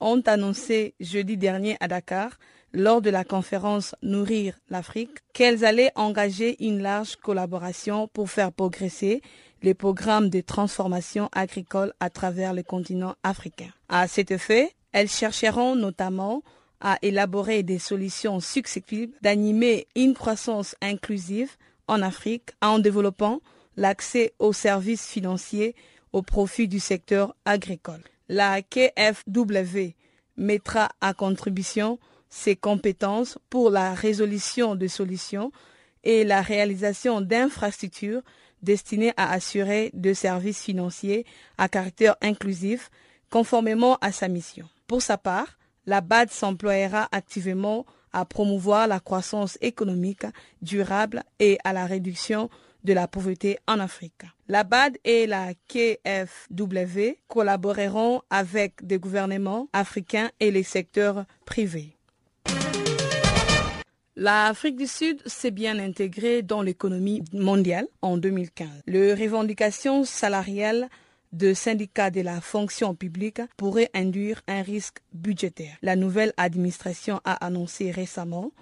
ont 0.00 0.20
annoncé 0.26 0.96
jeudi 0.98 1.36
dernier 1.36 1.76
à 1.78 1.86
Dakar, 1.86 2.36
lors 2.72 3.00
de 3.00 3.10
la 3.10 3.22
conférence 3.22 3.94
Nourrir 4.02 4.58
l'Afrique, 4.70 5.18
qu'elles 5.32 5.64
allaient 5.64 5.92
engager 5.94 6.56
une 6.66 6.82
large 6.82 7.14
collaboration 7.14 8.08
pour 8.08 8.28
faire 8.28 8.50
progresser 8.50 9.22
les 9.62 9.74
programmes 9.74 10.30
de 10.30 10.40
transformation 10.40 11.28
agricole 11.30 11.92
à 12.00 12.10
travers 12.10 12.54
le 12.54 12.64
continent 12.64 13.14
africain. 13.22 13.70
À 13.88 14.08
cet 14.08 14.32
effet, 14.32 14.72
elles 14.90 15.08
chercheront 15.08 15.76
notamment 15.76 16.42
à 16.82 16.98
élaborer 17.00 17.62
des 17.62 17.78
solutions 17.78 18.40
successives 18.40 19.12
d'animer 19.22 19.86
une 19.96 20.14
croissance 20.14 20.76
inclusive 20.82 21.56
en 21.86 22.02
Afrique 22.02 22.50
en 22.60 22.78
développant 22.78 23.40
l'accès 23.76 24.34
aux 24.38 24.52
services 24.52 25.06
financiers 25.06 25.74
au 26.12 26.22
profit 26.22 26.68
du 26.68 26.80
secteur 26.80 27.34
agricole. 27.44 28.02
La 28.28 28.60
KFW 28.62 29.94
mettra 30.36 30.90
à 31.00 31.14
contribution 31.14 31.98
ses 32.28 32.56
compétences 32.56 33.38
pour 33.48 33.70
la 33.70 33.94
résolution 33.94 34.74
de 34.74 34.88
solutions 34.88 35.52
et 36.04 36.24
la 36.24 36.42
réalisation 36.42 37.20
d'infrastructures 37.20 38.22
destinées 38.62 39.12
à 39.16 39.32
assurer 39.32 39.90
des 39.92 40.14
services 40.14 40.62
financiers 40.62 41.26
à 41.58 41.68
caractère 41.68 42.16
inclusif 42.22 42.90
conformément 43.30 43.98
à 44.00 44.12
sa 44.12 44.28
mission. 44.28 44.68
Pour 44.86 45.02
sa 45.02 45.18
part, 45.18 45.58
la 45.86 46.00
BAD 46.00 46.30
s'employera 46.30 47.08
activement 47.12 47.86
à 48.12 48.24
promouvoir 48.24 48.86
la 48.86 49.00
croissance 49.00 49.58
économique 49.60 50.26
durable 50.60 51.22
et 51.38 51.58
à 51.64 51.72
la 51.72 51.86
réduction 51.86 52.50
de 52.84 52.92
la 52.92 53.08
pauvreté 53.08 53.58
en 53.66 53.78
Afrique. 53.78 54.22
La 54.48 54.64
BAD 54.64 54.98
et 55.04 55.26
la 55.26 55.54
KFW 55.68 57.18
collaboreront 57.28 58.22
avec 58.28 58.84
des 58.84 58.98
gouvernements 58.98 59.68
africains 59.72 60.30
et 60.40 60.50
les 60.50 60.64
secteurs 60.64 61.24
privés. 61.44 61.96
L'Afrique 64.14 64.76
du 64.76 64.86
Sud 64.86 65.22
s'est 65.24 65.50
bien 65.50 65.78
intégrée 65.78 66.42
dans 66.42 66.60
l'économie 66.60 67.24
mondiale 67.32 67.86
en 68.02 68.18
2015. 68.18 68.68
Les 68.86 69.14
revendications 69.14 70.04
salariales 70.04 70.90
de 71.32 71.54
syndicats 71.54 72.10
de 72.10 72.20
la 72.20 72.40
fonction 72.40 72.94
publique 72.94 73.40
pourraient 73.56 73.90
induire 73.94 74.42
un 74.46 74.62
risque 74.62 74.98
budgétaire. 75.12 75.76
La 75.82 75.96
nouvelle 75.96 76.32
administration 76.36 77.20
a 77.24 77.44
annoncé 77.44 77.90
récemment 77.90 78.52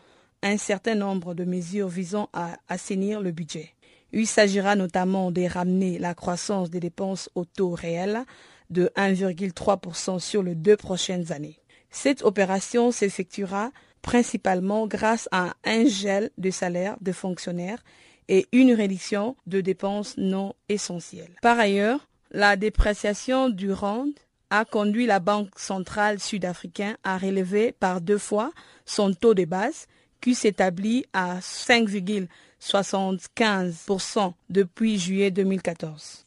un 0.42 0.56
certain 0.56 0.94
nombre 0.94 1.34
de 1.34 1.44
mesures 1.44 1.88
visant 1.88 2.28
à 2.32 2.56
assainir 2.68 3.20
le 3.20 3.32
budget. 3.32 3.74
Il 4.12 4.26
s'agira 4.26 4.74
notamment 4.74 5.30
de 5.30 5.42
ramener 5.42 5.98
la 5.98 6.14
croissance 6.14 6.70
des 6.70 6.80
dépenses 6.80 7.28
au 7.34 7.44
taux 7.44 7.70
réel 7.70 8.24
de 8.70 8.90
1,3% 8.96 10.18
sur 10.18 10.42
les 10.42 10.54
deux 10.54 10.76
prochaines 10.76 11.32
années. 11.32 11.58
Cette 11.90 12.22
opération 12.22 12.92
s'effectuera 12.92 13.70
principalement 14.02 14.86
grâce 14.86 15.28
à 15.32 15.54
un 15.64 15.84
gel 15.84 16.30
de 16.38 16.50
salaire 16.50 16.96
de 17.00 17.12
fonctionnaires 17.12 17.82
et 18.28 18.46
une 18.52 18.72
réduction 18.72 19.36
de 19.46 19.60
dépenses 19.60 20.16
non 20.16 20.54
essentielles. 20.68 21.34
Par 21.42 21.58
ailleurs, 21.58 22.08
la 22.30 22.56
dépréciation 22.56 23.48
du 23.48 23.72
rand 23.72 24.06
a 24.50 24.64
conduit 24.64 25.06
la 25.06 25.18
Banque 25.20 25.58
centrale 25.58 26.20
sud-africaine 26.20 26.96
à 27.04 27.18
relever 27.18 27.72
par 27.72 28.00
deux 28.00 28.18
fois 28.18 28.52
son 28.84 29.12
taux 29.12 29.34
de 29.34 29.44
base 29.44 29.86
qui 30.20 30.34
s'établit 30.34 31.04
à 31.12 31.38
5,75% 31.40 34.32
depuis 34.48 34.98
juillet 34.98 35.30
2014. 35.30 36.24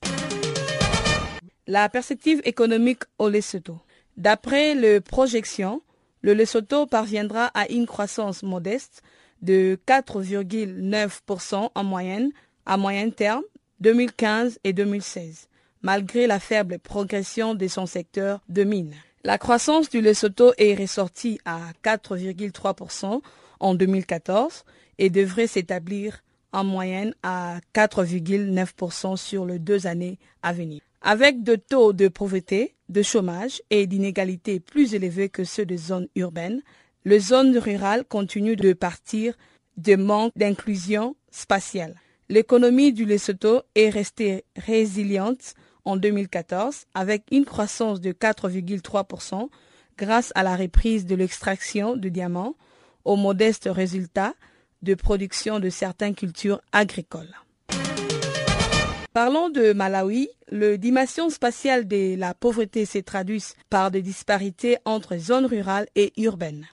La 1.68 1.90
perspective 1.90 2.42
économique 2.44 3.04
au 3.18 3.30
Lesotho. 3.30 3.80
D'après 4.18 4.76
les 4.76 5.00
projections, 5.00 5.82
le 6.22 6.34
Lesotho 6.34 6.86
parviendra 6.86 7.46
à 7.54 7.70
une 7.70 7.86
croissance 7.86 8.44
modeste 8.44 9.02
de 9.42 9.80
4,9% 9.88 11.70
en 11.74 11.84
moyenne 11.84 12.32
à 12.66 12.76
moyen 12.78 13.10
terme 13.10 13.44
2015 13.80 14.60
et 14.64 14.74
2016 14.74 15.48
malgré 15.84 16.26
la 16.28 16.40
faible 16.40 16.80
progression 16.80 17.54
de 17.54 17.68
son 17.68 17.86
secteur 17.86 18.42
de 18.50 18.64
mine. 18.64 18.96
La 19.24 19.38
croissance 19.38 19.90
du 19.90 20.02
Lesotho 20.02 20.54
est 20.58 20.76
ressortie 20.76 21.40
à 21.46 21.60
4,3% 21.84 23.22
en 23.60 23.76
2014 23.76 24.64
et 24.98 25.10
devrait 25.10 25.48
s'établir 25.48 26.24
en 26.52 26.64
moyenne 26.64 27.14
à 27.24 27.60
4,9% 27.74 29.18
sur 29.18 29.46
les 29.46 29.60
deux 29.60 29.88
années 29.88 30.20
à 30.42 30.54
venir. 30.54 30.82
Avec 31.02 31.44
de 31.44 31.56
taux 31.56 31.94
de 31.94 32.08
pauvreté, 32.08 32.76
de 32.90 33.02
chômage 33.02 33.62
et 33.70 33.88
d'inégalités 33.88 34.60
plus 34.60 34.94
élevés 34.94 35.30
que 35.30 35.44
ceux 35.44 35.66
des 35.66 35.78
zones 35.78 36.08
urbaines, 36.16 36.62
les 37.06 37.20
zones 37.20 37.58
rurales 37.58 38.06
continuent 38.06 38.56
de 38.56 38.74
partir 38.74 39.36
de 39.78 39.96
manque 39.96 40.32
d'inclusion 40.36 41.16
spatiale. 41.32 41.96
L'économie 42.30 42.94
du 42.94 43.06
Lesotho 43.06 43.64
est 43.76 43.90
restée 43.90 44.46
résiliente 44.56 45.56
en 45.86 45.98
2014 45.98 46.86
avec 46.94 47.24
une 47.32 47.46
croissance 47.46 48.02
de 48.02 48.12
4,3% 48.12 49.50
grâce 49.98 50.32
à 50.36 50.44
la 50.44 50.56
reprise 50.56 51.06
de 51.06 51.16
l'extraction 51.16 51.96
de 51.96 52.10
diamants 52.10 52.56
au 53.06 53.16
modeste 53.16 53.70
résultat 53.72 54.34
de 54.82 54.96
production 54.96 55.60
de 55.60 55.70
certaines 55.70 56.16
cultures 56.16 56.62
agricoles. 56.72 57.34
Parlons 59.14 59.50
de 59.50 59.74
Malawi. 59.74 60.30
Le 60.52 60.78
dimension 60.78 61.30
spatiale 61.30 61.88
de 61.88 62.16
la 62.18 62.34
pauvreté 62.34 62.86
se 62.86 62.98
traduit 62.98 63.44
par 63.70 63.92
des 63.92 64.02
disparités 64.02 64.78
entre 64.86 65.18
zones 65.18 65.46
rurales 65.46 65.88
et 65.96 66.14
urbaines. 66.18 66.68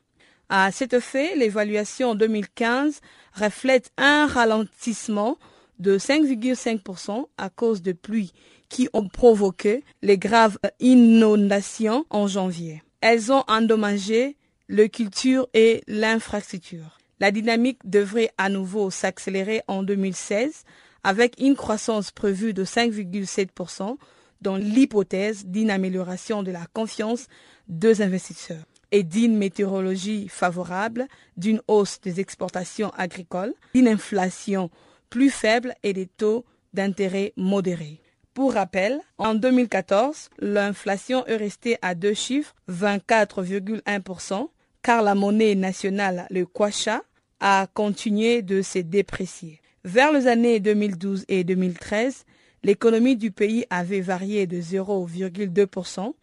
À 0.49 0.73
cet 0.73 0.95
effet, 0.95 1.37
l'évaluation 1.37 2.15
2015 2.15 3.01
reflète 3.35 3.93
un 3.99 4.27
ralentissement 4.27 5.37
de 5.79 5.99
5,5% 5.99 7.27
à 7.39 7.51
cause 7.51 7.83
de 7.83 7.93
pluies 7.93 8.33
qui 8.71 8.89
ont 8.95 9.09
provoqué 9.09 9.85
les 10.01 10.17
graves 10.17 10.59
inondations 10.79 12.07
en 12.09 12.27
janvier. 12.27 12.83
Elles 13.03 13.31
ont 13.31 13.45
endommagé 13.49 14.37
le 14.69 14.87
culture 14.87 15.47
et 15.53 15.83
l'infrastructure. 15.87 16.99
La 17.19 17.33
dynamique 17.33 17.81
devrait 17.85 18.31
à 18.39 18.49
nouveau 18.49 18.91
s'accélérer 18.91 19.61
en 19.69 19.83
2016 19.83 20.65
avec 21.05 21.35
une 21.39 21.57
croissance 21.57 22.11
prévue 22.13 22.55
de 22.55 22.65
5,7% 22.65 23.97
dans 24.41 24.57
l'hypothèse 24.57 25.45
d'une 25.45 25.71
amélioration 25.71 26.43
de 26.43 26.51
la 26.51 26.67
confiance 26.73 27.27
des 27.69 28.01
investisseurs 28.01 28.65
et 28.93 29.03
d'une 29.03 29.37
météorologie 29.37 30.29
favorable, 30.29 31.07
d'une 31.37 31.61
hausse 31.69 32.01
des 32.01 32.21
exportations 32.21 32.91
agricoles, 32.97 33.55
d'une 33.75 33.89
inflation 33.89 34.71
plus 35.11 35.31
faible 35.31 35.75
et 35.83 35.93
des 35.93 36.07
taux 36.07 36.45
d'intérêt 36.73 37.33
modérés. 37.37 38.01
Pour 38.35 38.55
rappel, 38.55 39.01
en 39.19 39.35
2014, 39.35 40.31
l'inflation 40.39 41.27
est 41.27 41.37
restée 41.37 41.79
à 41.83 41.97
deux 41.97 42.15
chiffres, 42.15 42.55
24,1%, 42.69 44.49
car 44.83 45.03
la 45.03 45.17
monnaie 45.17 45.57
nationale, 45.57 46.29
le 46.31 46.47
kwacha, 46.47 47.03
a 47.41 47.67
continué 47.75 48.43
de 48.43 48.63
se 48.63 48.79
déprécier. 48.79 49.61
Vers 49.85 50.13
les 50.13 50.29
années 50.29 50.61
2012 50.61 51.25
et 51.29 51.43
2013, 51.43 52.25
l'économie 52.63 53.17
du 53.17 53.33
pays 53.33 53.65
avait 53.69 54.01
varié 54.01 54.47
de 54.47 54.61
0,2%. 54.61 56.15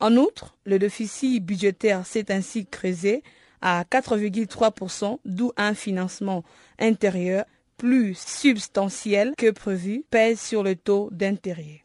En 0.00 0.16
outre, 0.16 0.56
le 0.66 0.78
déficit 0.78 1.42
budgétaire 1.42 2.04
s'est 2.06 2.30
ainsi 2.30 2.66
creusé 2.66 3.22
à 3.62 3.84
4,3%, 3.84 5.18
d'où 5.24 5.52
un 5.56 5.72
financement 5.72 6.44
intérieur 6.78 7.46
plus 7.76 8.16
substantielle 8.18 9.34
que 9.36 9.50
prévu 9.50 10.04
pèse 10.10 10.40
sur 10.40 10.62
le 10.62 10.76
taux 10.76 11.08
d'intérêt. 11.12 11.84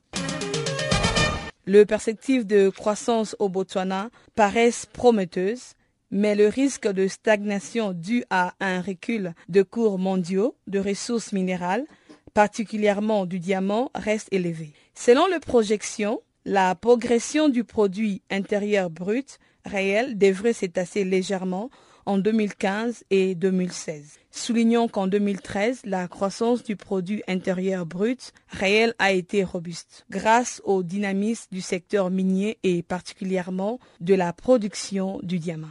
Les 1.65 1.85
perspectives 1.85 2.47
de 2.47 2.69
croissance 2.69 3.35
au 3.37 3.47
Botswana 3.47 4.09
paraissent 4.35 4.87
prometteuses, 4.87 5.73
mais 6.09 6.35
le 6.35 6.47
risque 6.47 6.87
de 6.87 7.07
stagnation 7.07 7.93
dû 7.93 8.23
à 8.29 8.53
un 8.59 8.81
recul 8.81 9.33
de 9.49 9.61
cours 9.61 9.99
mondiaux 9.99 10.55
de 10.67 10.79
ressources 10.79 11.31
minérales, 11.31 11.85
particulièrement 12.33 13.25
du 13.25 13.39
diamant, 13.39 13.91
reste 13.93 14.29
élevé. 14.31 14.73
Selon 14.95 15.27
les 15.27 15.39
projections, 15.39 16.21
la 16.45 16.73
progression 16.73 17.49
du 17.49 17.63
produit 17.63 18.23
intérieur 18.31 18.89
brut 18.89 19.39
réel 19.65 20.17
devrait 20.17 20.53
s'étasser 20.53 21.03
légèrement 21.03 21.69
en 22.09 22.17
2015 22.17 23.03
et 23.11 23.35
2016. 23.35 24.17
Soulignons 24.31 24.87
qu'en 24.87 25.05
2013, 25.05 25.81
la 25.85 26.07
croissance 26.07 26.63
du 26.63 26.75
produit 26.75 27.21
intérieur 27.27 27.85
brut 27.85 28.33
réel 28.47 28.95
a 28.97 29.11
été 29.11 29.43
robuste 29.43 30.07
grâce 30.09 30.59
au 30.65 30.81
dynamisme 30.81 31.45
du 31.51 31.61
secteur 31.61 32.09
minier 32.09 32.57
et 32.63 32.81
particulièrement 32.81 33.79
de 33.99 34.15
la 34.15 34.33
production 34.33 35.19
du 35.21 35.37
diamant. 35.37 35.67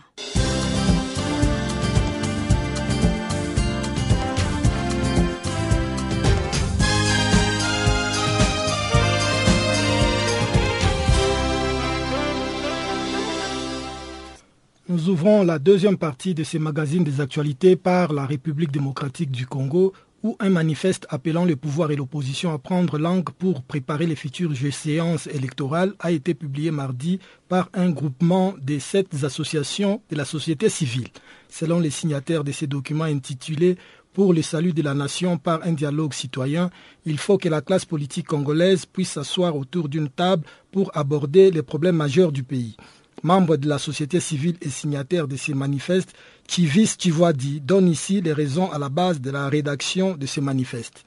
Nous 14.91 15.11
ouvrons 15.11 15.43
la 15.43 15.59
deuxième 15.59 15.99
partie 15.99 16.33
de 16.33 16.43
ces 16.43 16.59
magazines 16.59 17.05
des 17.05 17.21
actualités 17.21 17.77
par 17.77 18.15
la 18.15 18.25
République 18.25 18.73
démocratique 18.73 19.31
du 19.31 19.47
Congo, 19.47 19.93
où 20.23 20.35
un 20.41 20.49
manifeste 20.49 21.07
appelant 21.11 21.45
le 21.45 21.57
pouvoir 21.57 21.91
et 21.91 21.97
l'opposition 21.97 22.55
à 22.55 22.59
prendre 22.59 22.99
langue 22.99 23.29
pour 23.39 23.63
préparer 23.63 24.07
les 24.07 24.17
futures 24.17 24.55
séances 24.73 25.27
électorales 25.27 25.93
a 26.01 26.11
été 26.11 26.33
publié 26.33 26.71
mardi 26.71 27.21
par 27.51 27.69
un 27.75 27.91
groupement 27.91 28.55
des 28.63 28.81
sept 28.81 29.09
associations 29.25 30.01
de 30.09 30.17
la 30.17 30.25
société 30.25 30.71
civile. 30.71 31.09
Selon 31.51 31.81
les 31.81 31.91
signataires 31.91 32.43
de 32.43 32.53
ces 32.53 32.67
documents 32.67 33.05
intitulés 33.05 33.77
pour 34.15 34.33
le 34.33 34.41
salut 34.41 34.73
de 34.73 34.81
la 34.81 34.95
nation 34.95 35.37
par 35.37 35.61
un 35.67 35.73
dialogue 35.73 36.15
citoyen, 36.15 36.71
il 37.05 37.19
faut 37.19 37.37
que 37.37 37.51
la 37.51 37.61
classe 37.61 37.85
politique 37.85 38.27
congolaise 38.27 38.87
puisse 38.87 39.11
s'asseoir 39.11 39.55
autour 39.55 39.91
d'une 39.91 40.09
table 40.09 40.45
pour 40.73 40.91
aborder 40.97 41.51
les 41.51 41.63
problèmes 41.63 41.97
majeurs 41.97 42.33
du 42.33 42.43
pays 42.43 42.75
membre 43.23 43.57
de 43.57 43.69
la 43.69 43.79
société 43.79 44.21
civile 44.21 44.57
et 44.63 44.69
signataire 44.69 45.29
de 45.29 45.37
ces 45.37 45.55
manifestes, 45.55 46.15
Chivis 46.49 46.97
Chivoadi 46.99 47.61
donne 47.61 47.89
ici 47.89 48.21
les 48.21 48.33
raisons 48.33 48.71
à 48.71 48.79
la 48.79 48.89
base 48.89 49.21
de 49.21 49.31
la 49.31 49.49
rédaction 49.49 50.15
de 50.15 50.27
ces 50.27 50.41
manifestes. 50.41 51.05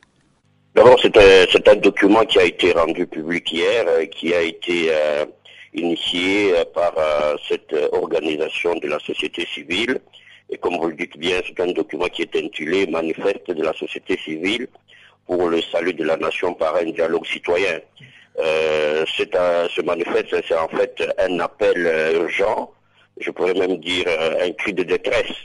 D'abord, 0.73 0.97
c'est 1.01 1.67
un, 1.67 1.75
document 1.75 2.23
qui 2.23 2.39
a 2.39 2.45
été 2.45 2.71
rendu 2.71 3.05
public 3.05 3.51
hier, 3.51 3.83
euh, 3.87 4.05
qui 4.05 4.33
a 4.33 4.41
été 4.41 4.87
euh, 4.89 5.25
initié 5.73 6.53
euh, 6.53 6.63
par 6.73 6.93
cette 7.49 7.75
organisation 7.91 8.75
de 8.75 8.87
la 8.87 8.99
société 8.99 9.45
civile. 9.53 9.99
Et 10.49 10.57
comme 10.57 10.77
vous 10.77 10.87
le 10.87 10.95
dites 10.95 11.17
bien, 11.17 11.41
c'est 11.45 11.59
un 11.61 11.71
document 11.73 12.07
qui 12.07 12.21
est 12.21 12.35
intitulé 12.37 12.87
Manifeste 12.87 13.51
de 13.51 13.63
la 13.63 13.73
société 13.73 14.17
civile 14.17 14.67
pour 15.25 15.49
le 15.49 15.61
salut 15.61 15.93
de 15.93 16.03
la 16.05 16.15
nation 16.17 16.53
par 16.53 16.75
un 16.77 16.85
dialogue 16.91 17.25
citoyen. 17.25 17.79
Euh, 18.39 19.05
c'est 19.17 19.33
ce 19.33 19.81
manifeste, 19.81 20.35
c'est 20.47 20.57
en 20.57 20.69
fait 20.69 21.03
un 21.19 21.39
appel 21.39 21.85
euh, 21.85 22.21
urgent, 22.23 22.71
je 23.19 23.29
pourrais 23.29 23.53
même 23.53 23.77
dire 23.77 24.05
euh, 24.07 24.47
un 24.47 24.51
cri 24.53 24.73
de 24.73 24.83
détresse 24.83 25.35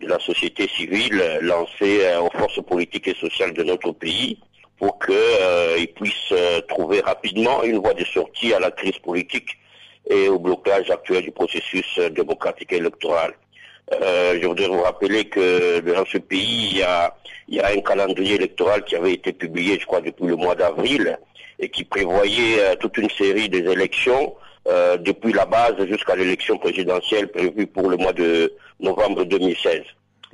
de 0.00 0.08
la 0.08 0.18
société 0.18 0.66
civile 0.68 1.22
lancé 1.42 2.00
aux 2.20 2.30
forces 2.36 2.60
politiques 2.62 3.08
et 3.08 3.14
sociales 3.14 3.52
de 3.52 3.62
notre 3.62 3.92
pays 3.92 4.38
pour 4.78 4.98
qu'ils 4.98 5.88
puissent 5.94 6.34
trouver 6.68 7.00
rapidement 7.00 7.62
une 7.62 7.78
voie 7.78 7.94
de 7.94 8.04
sortie 8.04 8.52
à 8.52 8.58
la 8.58 8.72
crise 8.72 8.98
politique 8.98 9.50
et 10.10 10.28
au 10.28 10.40
blocage 10.40 10.90
actuel 10.90 11.22
du 11.22 11.30
processus 11.30 12.00
démocratique 12.10 12.72
et 12.72 12.78
électoral. 12.78 13.34
je 13.92 14.44
voudrais 14.44 14.66
vous 14.66 14.82
rappeler 14.82 15.26
que 15.26 15.78
dans 15.78 16.04
ce 16.06 16.18
pays, 16.18 16.70
il 16.72 16.78
y, 16.78 16.82
a, 16.82 17.14
il 17.46 17.58
y 17.58 17.60
a 17.60 17.68
un 17.68 17.80
calendrier 17.80 18.34
électoral 18.34 18.82
qui 18.82 18.96
avait 18.96 19.12
été 19.12 19.32
publié, 19.32 19.78
je 19.78 19.86
crois, 19.86 20.00
depuis 20.00 20.26
le 20.26 20.34
mois 20.34 20.56
d'avril, 20.56 21.16
et 21.58 21.68
qui 21.68 21.84
prévoyait 21.84 22.60
euh, 22.60 22.74
toute 22.76 22.96
une 22.98 23.10
série 23.10 23.48
des 23.48 23.70
élections 23.70 24.34
euh, 24.68 24.96
depuis 24.96 25.32
la 25.32 25.46
base 25.46 25.74
jusqu'à 25.86 26.14
l'élection 26.16 26.58
présidentielle 26.58 27.28
prévue 27.28 27.66
pour 27.66 27.90
le 27.90 27.96
mois 27.96 28.12
de 28.12 28.52
novembre 28.80 29.24
2016. 29.24 29.82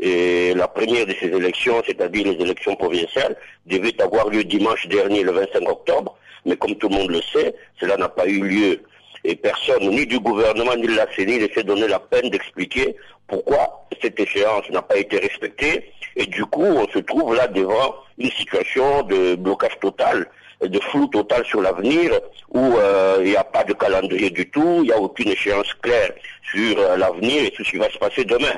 Et 0.01 0.55
la 0.55 0.69
première 0.69 1.07
de 1.07 1.15
ces 1.19 1.27
élections, 1.27 1.83
c'est-à-dire 1.87 2.27
les 2.27 2.41
élections 2.43 2.77
provinciales, 2.77 3.37
devait 3.67 4.01
avoir 4.01 4.29
lieu 4.29 4.45
dimanche 4.45 4.87
dernier, 4.87 5.23
le 5.23 5.33
25 5.33 5.69
octobre, 5.69 6.17
mais 6.45 6.57
comme 6.57 6.77
tout 6.77 6.89
le 6.89 6.97
monde 6.97 7.11
le 7.11 7.21
sait, 7.23 7.55
cela 7.81 7.97
n'a 7.97 8.09
pas 8.09 8.27
eu 8.27 8.43
lieu. 8.43 8.81
Et 9.25 9.35
personne, 9.35 9.89
ni 9.91 10.07
du 10.07 10.21
gouvernement, 10.21 10.77
ni 10.77 10.87
de 10.87 10.95
la 10.95 11.11
CENI, 11.15 11.39
ne 11.39 11.49
s'est 11.49 11.65
donné 11.65 11.89
la 11.89 11.99
peine 11.99 12.31
d'expliquer 12.31 12.97
pourquoi 13.27 13.89
cette 14.01 14.19
échéance 14.21 14.71
n'a 14.71 14.83
pas 14.83 14.97
été 14.97 15.19
respectée. 15.19 15.91
Et 16.17 16.27
du 16.27 16.45
coup, 16.47 16.65
on 16.65 16.89
se 16.89 16.99
trouve 17.01 17.35
là 17.35 17.49
devant 17.49 17.97
une 18.19 18.31
situation 18.31 19.03
de 19.03 19.35
blocage 19.35 19.79
total 19.81 20.29
de 20.61 20.81
flou 20.81 21.07
total 21.07 21.45
sur 21.45 21.61
l'avenir 21.61 22.11
où 22.51 22.77
euh, 22.77 23.19
il 23.21 23.31
n'y 23.31 23.37
a 23.37 23.45
pas 23.45 23.65
de 23.65 23.73
calendrier 23.73 24.31
du 24.31 24.49
tout, 24.51 24.81
il 24.83 24.85
n'y 24.85 24.93
a 24.93 24.99
aucune 24.99 25.29
échéance 25.29 25.73
claire 25.75 26.11
sur 26.51 26.79
euh, 26.79 26.97
l'avenir 26.97 27.45
et 27.45 27.51
tout 27.51 27.65
ce 27.65 27.71
qui 27.71 27.77
va 27.77 27.91
se 27.91 27.99
passer 27.99 28.25
demain. 28.25 28.55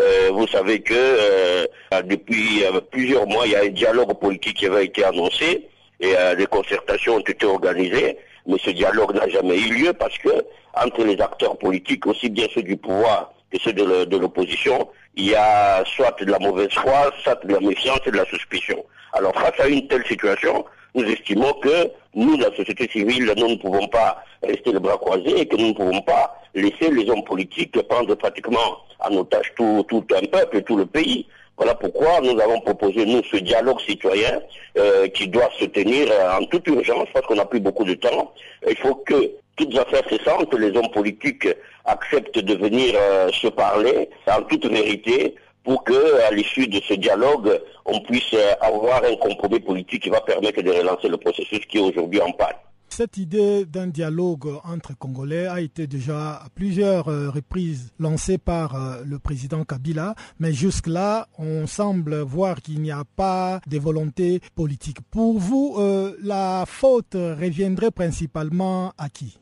Euh, 0.00 0.30
vous 0.32 0.46
savez 0.46 0.80
que 0.80 1.68
depuis 2.04 2.64
plusieurs 2.90 3.26
mois, 3.26 3.46
il 3.46 3.52
y 3.52 3.56
a 3.56 3.60
un 3.60 3.68
dialogue 3.68 4.18
politique 4.18 4.56
qui 4.58 4.66
avait 4.66 4.86
été 4.86 5.04
annoncé 5.04 5.68
et 6.00 6.14
des 6.36 6.46
concertations 6.46 7.16
ont 7.16 7.20
été 7.20 7.44
organisées, 7.44 8.16
mais 8.46 8.56
ce 8.58 8.70
dialogue 8.70 9.14
n'a 9.14 9.28
jamais 9.28 9.58
eu 9.58 9.84
lieu 9.84 9.92
parce 9.92 10.16
que 10.16 10.30
entre 10.74 11.04
les 11.04 11.20
acteurs 11.20 11.58
politiques, 11.58 12.06
aussi 12.06 12.30
bien 12.30 12.46
ceux 12.54 12.62
du 12.62 12.76
pouvoir 12.78 13.34
que 13.52 13.58
ceux 13.60 13.74
de 13.74 14.16
l'opposition, 14.16 14.88
il 15.14 15.26
y 15.26 15.34
a 15.34 15.84
soit 15.84 16.18
de 16.24 16.30
la 16.30 16.38
mauvaise 16.38 16.72
foi, 16.72 17.12
soit 17.22 17.44
de 17.44 17.52
la 17.52 17.60
méfiance 17.60 18.00
et 18.06 18.10
de 18.10 18.16
la 18.16 18.24
suspicion. 18.24 18.82
Alors 19.12 19.34
face 19.34 19.60
à 19.60 19.68
une 19.68 19.86
telle 19.88 20.06
situation, 20.06 20.64
nous 20.94 21.04
estimons 21.04 21.52
que 21.54 21.90
nous, 22.14 22.36
la 22.36 22.54
société 22.54 22.88
civile, 22.88 23.32
nous 23.36 23.48
ne 23.48 23.56
pouvons 23.56 23.88
pas 23.88 24.22
rester 24.42 24.72
les 24.72 24.78
bras 24.78 24.98
croisés 24.98 25.40
et 25.40 25.46
que 25.46 25.56
nous 25.56 25.68
ne 25.68 25.72
pouvons 25.72 26.02
pas 26.02 26.38
laisser 26.54 26.90
les 26.90 27.08
hommes 27.08 27.24
politiques 27.24 27.80
prendre 27.88 28.14
pratiquement 28.14 28.78
en 29.00 29.16
otage 29.16 29.52
tout, 29.56 29.84
tout 29.88 30.04
un 30.14 30.26
peuple 30.26 30.58
et 30.58 30.62
tout 30.62 30.76
le 30.76 30.86
pays. 30.86 31.26
Voilà 31.56 31.74
pourquoi 31.74 32.20
nous 32.22 32.38
avons 32.40 32.60
proposé, 32.60 33.06
nous, 33.06 33.22
ce 33.24 33.36
dialogue 33.36 33.80
citoyen 33.80 34.40
euh, 34.78 35.06
qui 35.08 35.28
doit 35.28 35.50
se 35.58 35.66
tenir 35.66 36.08
en 36.38 36.44
toute 36.46 36.66
urgence 36.66 37.08
parce 37.12 37.26
qu'on 37.26 37.36
n'a 37.36 37.44
plus 37.44 37.60
beaucoup 37.60 37.84
de 37.84 37.94
temps. 37.94 38.32
Il 38.68 38.76
faut 38.76 38.96
que 38.96 39.30
toutes 39.56 39.76
affaires 39.78 40.02
cessantes, 40.08 40.52
les 40.54 40.76
hommes 40.76 40.90
politiques 40.92 41.48
acceptent 41.84 42.38
de 42.38 42.54
venir 42.54 42.94
euh, 42.96 43.28
se 43.32 43.48
parler 43.48 44.08
en 44.26 44.42
toute 44.42 44.66
vérité 44.66 45.34
pour 45.64 45.84
que, 45.84 46.22
à 46.22 46.30
l'issue 46.30 46.66
de 46.66 46.80
ce 46.80 46.94
dialogue, 46.94 47.60
on 47.84 48.00
puisse 48.00 48.34
avoir 48.60 49.02
un 49.04 49.16
compromis 49.16 49.60
politique 49.60 50.02
qui 50.02 50.10
va 50.10 50.20
permettre 50.20 50.62
de 50.62 50.70
relancer 50.70 51.08
le 51.08 51.16
processus 51.16 51.60
qui 51.66 51.78
est 51.78 51.80
aujourd'hui 51.80 52.20
en 52.20 52.32
panne. 52.32 52.56
Cette 52.94 53.16
idée 53.16 53.64
d'un 53.64 53.86
dialogue 53.86 54.58
entre 54.64 54.94
Congolais 54.94 55.46
a 55.46 55.62
été 55.62 55.86
déjà 55.86 56.32
à 56.32 56.48
plusieurs 56.54 57.08
euh, 57.08 57.30
reprises 57.30 57.90
lancée 57.98 58.36
par 58.36 58.74
euh, 58.76 59.02
le 59.06 59.18
président 59.18 59.64
Kabila, 59.64 60.14
mais 60.38 60.52
jusque-là, 60.52 61.26
on 61.38 61.66
semble 61.66 62.20
voir 62.20 62.60
qu'il 62.60 62.82
n'y 62.82 62.90
a 62.90 63.04
pas 63.16 63.62
de 63.66 63.78
volonté 63.78 64.40
politique. 64.54 64.98
Pour 65.10 65.38
vous, 65.38 65.76
euh, 65.78 66.14
la 66.22 66.64
faute 66.66 67.14
reviendrait 67.14 67.92
principalement 67.92 68.92
à 68.98 69.08
qui? 69.08 69.38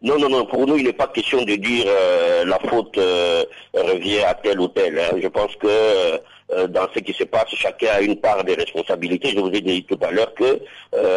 Non, 0.00 0.16
non, 0.18 0.28
non, 0.28 0.46
pour 0.46 0.64
nous, 0.66 0.76
il 0.76 0.84
n'est 0.84 0.92
pas 0.92 1.08
question 1.08 1.44
de 1.44 1.56
dire 1.56 1.84
euh, 1.88 2.44
la 2.44 2.58
faute 2.60 2.96
euh, 2.98 3.44
revient 3.74 4.20
à 4.20 4.34
tel 4.34 4.60
ou 4.60 4.68
tel. 4.68 4.96
Hein. 4.96 5.16
Je 5.20 5.26
pense 5.26 5.56
que 5.56 5.66
euh, 5.66 6.68
dans 6.68 6.86
ce 6.94 7.00
qui 7.00 7.12
se 7.12 7.24
passe, 7.24 7.48
chacun 7.48 7.88
a 7.94 8.00
une 8.00 8.14
part 8.16 8.44
des 8.44 8.54
responsabilités. 8.54 9.30
Je 9.30 9.40
vous 9.40 9.50
ai 9.50 9.60
dit 9.60 9.82
tout 9.84 9.98
à 10.00 10.12
l'heure 10.12 10.32
que 10.34 10.60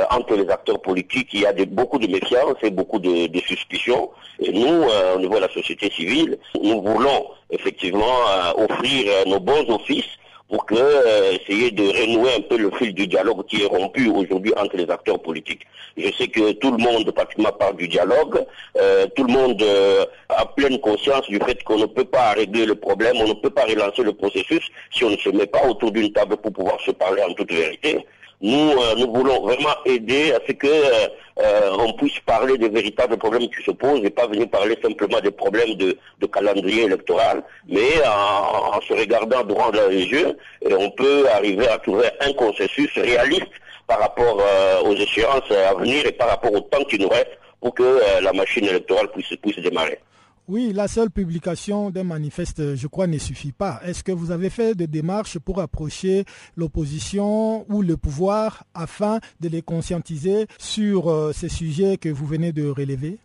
entre 0.10 0.36
les 0.36 0.50
acteurs 0.50 0.82
politiques, 0.82 1.30
il 1.34 1.42
y 1.42 1.46
a 1.46 1.54
beaucoup 1.54 2.00
de 2.00 2.08
méfiance 2.08 2.56
et 2.64 2.72
beaucoup 2.72 3.00
de, 3.00 3.28
de 3.28 3.40
suspicions. 3.40 4.10
Et 4.40 4.52
nous, 4.52 4.84
au 5.16 5.20
niveau 5.20 5.36
de 5.36 5.42
la 5.42 5.50
société 5.50 5.90
civile, 5.92 6.38
nous 6.62 6.82
voulons 6.82 7.28
effectivement 7.52 8.16
offrir 8.58 9.06
nos 9.28 9.40
bons 9.40 9.70
offices 9.70 10.18
pour 10.52 10.66
que, 10.66 10.76
euh, 10.76 11.32
essayer 11.32 11.72
de 11.72 11.84
renouer 11.84 12.34
un 12.38 12.42
peu 12.42 12.58
le 12.58 12.70
fil 12.72 12.94
du 12.94 13.08
dialogue 13.08 13.46
qui 13.48 13.64
est 13.64 13.68
rompu 13.68 14.10
aujourd'hui 14.10 14.54
entre 14.58 14.76
les 14.76 14.90
acteurs 14.92 15.20
politiques. 15.22 15.62
Je 15.96 16.12
sais 16.12 16.28
que 16.28 16.52
tout 16.52 16.72
le 16.72 16.78
monde 16.78 17.10
pratiquement 17.12 17.54
parle 17.54 17.78
du 17.78 17.88
dialogue, 17.88 18.44
euh, 18.78 19.08
tout 19.16 19.24
le 19.24 19.32
monde 19.32 19.62
euh, 19.62 20.06
a 20.28 20.46
pleine 20.46 20.78
conscience 20.82 21.26
du 21.30 21.40
fait 21.40 21.64
qu'on 21.64 21.78
ne 21.78 21.86
peut 21.86 22.04
pas 22.04 22.34
régler 22.34 22.66
le 22.66 22.76
problème, 22.76 23.16
on 23.22 23.30
ne 23.30 23.34
peut 23.34 23.50
pas 23.50 23.64
relancer 23.64 24.04
le 24.04 24.12
processus 24.12 24.68
si 24.94 25.06
on 25.06 25.12
ne 25.12 25.18
se 25.18 25.30
met 25.30 25.48
pas 25.48 25.66
autour 25.66 25.94
d'une 25.94 26.12
table 26.12 26.36
pour 26.36 26.52
pouvoir 26.52 26.82
se 26.82 26.92
parler 26.92 27.24
en 27.24 27.34
toute 27.34 27.52
vérité. 27.52 28.06
Nous, 28.42 28.72
euh, 28.72 28.96
nous 28.98 29.14
voulons 29.14 29.42
vraiment 29.42 29.76
aider 29.86 30.32
à 30.32 30.40
ce 30.48 30.52
que 30.54 30.66
euh, 30.66 31.08
euh, 31.40 31.70
on 31.78 31.94
puisse 31.94 32.20
parler 32.26 32.58
des 32.58 32.70
véritables 32.70 33.16
problèmes 33.18 33.48
qui 33.50 33.64
se 33.64 33.70
posent 33.70 34.04
et 34.04 34.10
pas 34.10 34.26
venir 34.26 34.50
parler 34.50 34.76
simplement 34.82 35.20
des 35.20 35.30
problèmes 35.30 35.76
de, 35.76 35.96
calendrier 36.34 36.86
électoral, 36.86 37.44
mais 37.68 38.02
en, 38.08 38.80
se 38.82 38.94
regardant 38.94 39.44
droit 39.44 39.72
dans 39.72 39.88
les 39.90 40.06
yeux, 40.06 40.38
on 40.66 40.90
peut 40.92 41.28
arriver 41.30 41.68
à 41.68 41.78
trouver 41.78 42.08
un 42.22 42.34
consensus 42.34 42.90
réaliste 42.96 43.52
par 43.86 44.00
rapport 44.00 44.42
aux 44.86 44.96
échéances 44.96 45.52
à 45.52 45.74
venir 45.76 46.06
et 46.06 46.14
par 46.14 46.30
rapport 46.30 46.54
au 46.54 46.62
temps 46.62 46.84
qui 46.86 46.98
nous 46.98 47.10
reste 47.10 47.38
pour 47.60 47.76
que 47.76 48.00
la 48.22 48.32
machine 48.32 48.66
électorale 48.66 49.10
puisse, 49.12 49.36
puisse 49.42 49.60
démarrer. 49.60 50.00
Oui, 50.48 50.74
la 50.74 50.88
seule 50.88 51.12
publication 51.12 51.92
d'un 51.92 52.04
manifeste, 52.04 52.76
je 52.76 52.88
crois, 52.88 53.08
ne 53.08 53.18
suffit 53.18 53.52
pas. 53.52 53.80
Est-ce 53.86 54.04
que 54.04 54.12
vous 54.12 54.32
avez 54.32 54.50
fait 54.50 54.76
des 54.76 54.88
démarches 54.88 55.38
pour 55.40 55.62
approcher 55.62 56.26
l'opposition 56.58 57.66
ou 57.70 57.82
le 57.82 57.96
pouvoir 57.96 58.64
afin 58.74 59.20
de 59.40 59.48
les 59.48 59.62
conscientiser 59.62 60.48
sur 60.58 61.10
euh, 61.10 61.32
ces 61.32 61.48
sujets 61.48 61.98
que 61.98 62.10
vous 62.10 62.26
venez 62.26 62.52
de 62.52 62.68
relever? 62.68 63.18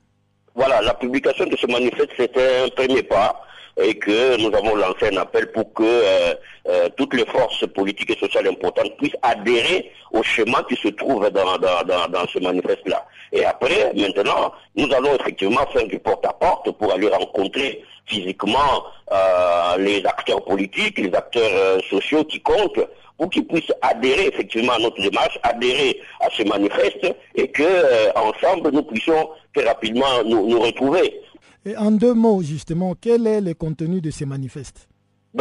Voilà, 0.55 0.81
la 0.83 0.95
publication 0.95 1.47
de 1.47 1.57
ce 1.57 1.67
manifeste, 1.67 2.11
c'était 2.17 2.65
un 2.65 2.69
premier 2.69 3.03
pas 3.03 3.43
et 3.83 3.99
que 3.99 4.41
nous 4.41 4.55
avons 4.57 4.75
lancé 4.75 5.09
un 5.13 5.17
appel 5.19 5.53
pour 5.53 5.73
que 5.75 5.83
euh, 5.83 6.35
euh, 6.69 6.89
toutes 6.97 7.15
les 7.15 7.27
forces 7.27 7.67
politiques 7.67 8.11
et 8.11 8.19
sociales 8.19 8.49
importantes 8.49 8.97
puissent 8.97 9.17
adhérer 9.23 9.91
au 10.13 10.23
schéma 10.23 10.63
qui 10.69 10.77
se 10.77 10.89
trouve 10.89 11.29
dans, 11.31 12.27
ce 12.27 12.39
manifeste-là. 12.39 13.07
Et 13.33 13.45
après, 13.45 13.93
maintenant, 13.95 14.53
nous 14.77 14.93
allons 14.93 15.15
effectivement 15.15 15.67
faire 15.73 15.87
du 15.87 15.99
porte-à-porte 15.99 16.71
pour 16.73 16.93
aller 16.93 17.09
rencontrer 17.09 17.83
physiquement 18.07 18.85
euh, 19.13 19.77
les 19.79 20.05
acteurs 20.05 20.45
politiques, 20.45 20.99
les 20.99 21.13
acteurs 21.15 21.83
sociaux 21.91 22.25
qui 22.25 22.41
comptent 22.41 22.81
pour 23.19 23.31
qu'ils 23.31 23.47
puissent 23.47 23.73
adhérer 23.83 24.27
effectivement 24.29 24.75
à 24.75 24.79
notre 24.79 25.01
démarche, 25.01 25.39
adhérer 25.43 26.01
à 26.21 26.29
ce 26.31 26.43
manifeste 26.43 27.07
et 27.35 27.49
que 27.49 28.17
ensemble 28.17 28.71
nous 28.71 28.83
puissions 28.83 29.31
très 29.55 29.67
rapidement 29.67 30.23
nous 30.25 30.61
retrouver. 30.61 31.21
Et 31.67 31.77
en 31.77 31.91
deux 31.91 32.15
mots, 32.15 32.43
justement, 32.43 32.95
quel 33.01 33.27
est 33.27 33.41
le 33.41 33.53
contenu 33.55 34.01
de 34.01 34.13
ces 34.13 34.25
manifestes? 34.25 34.87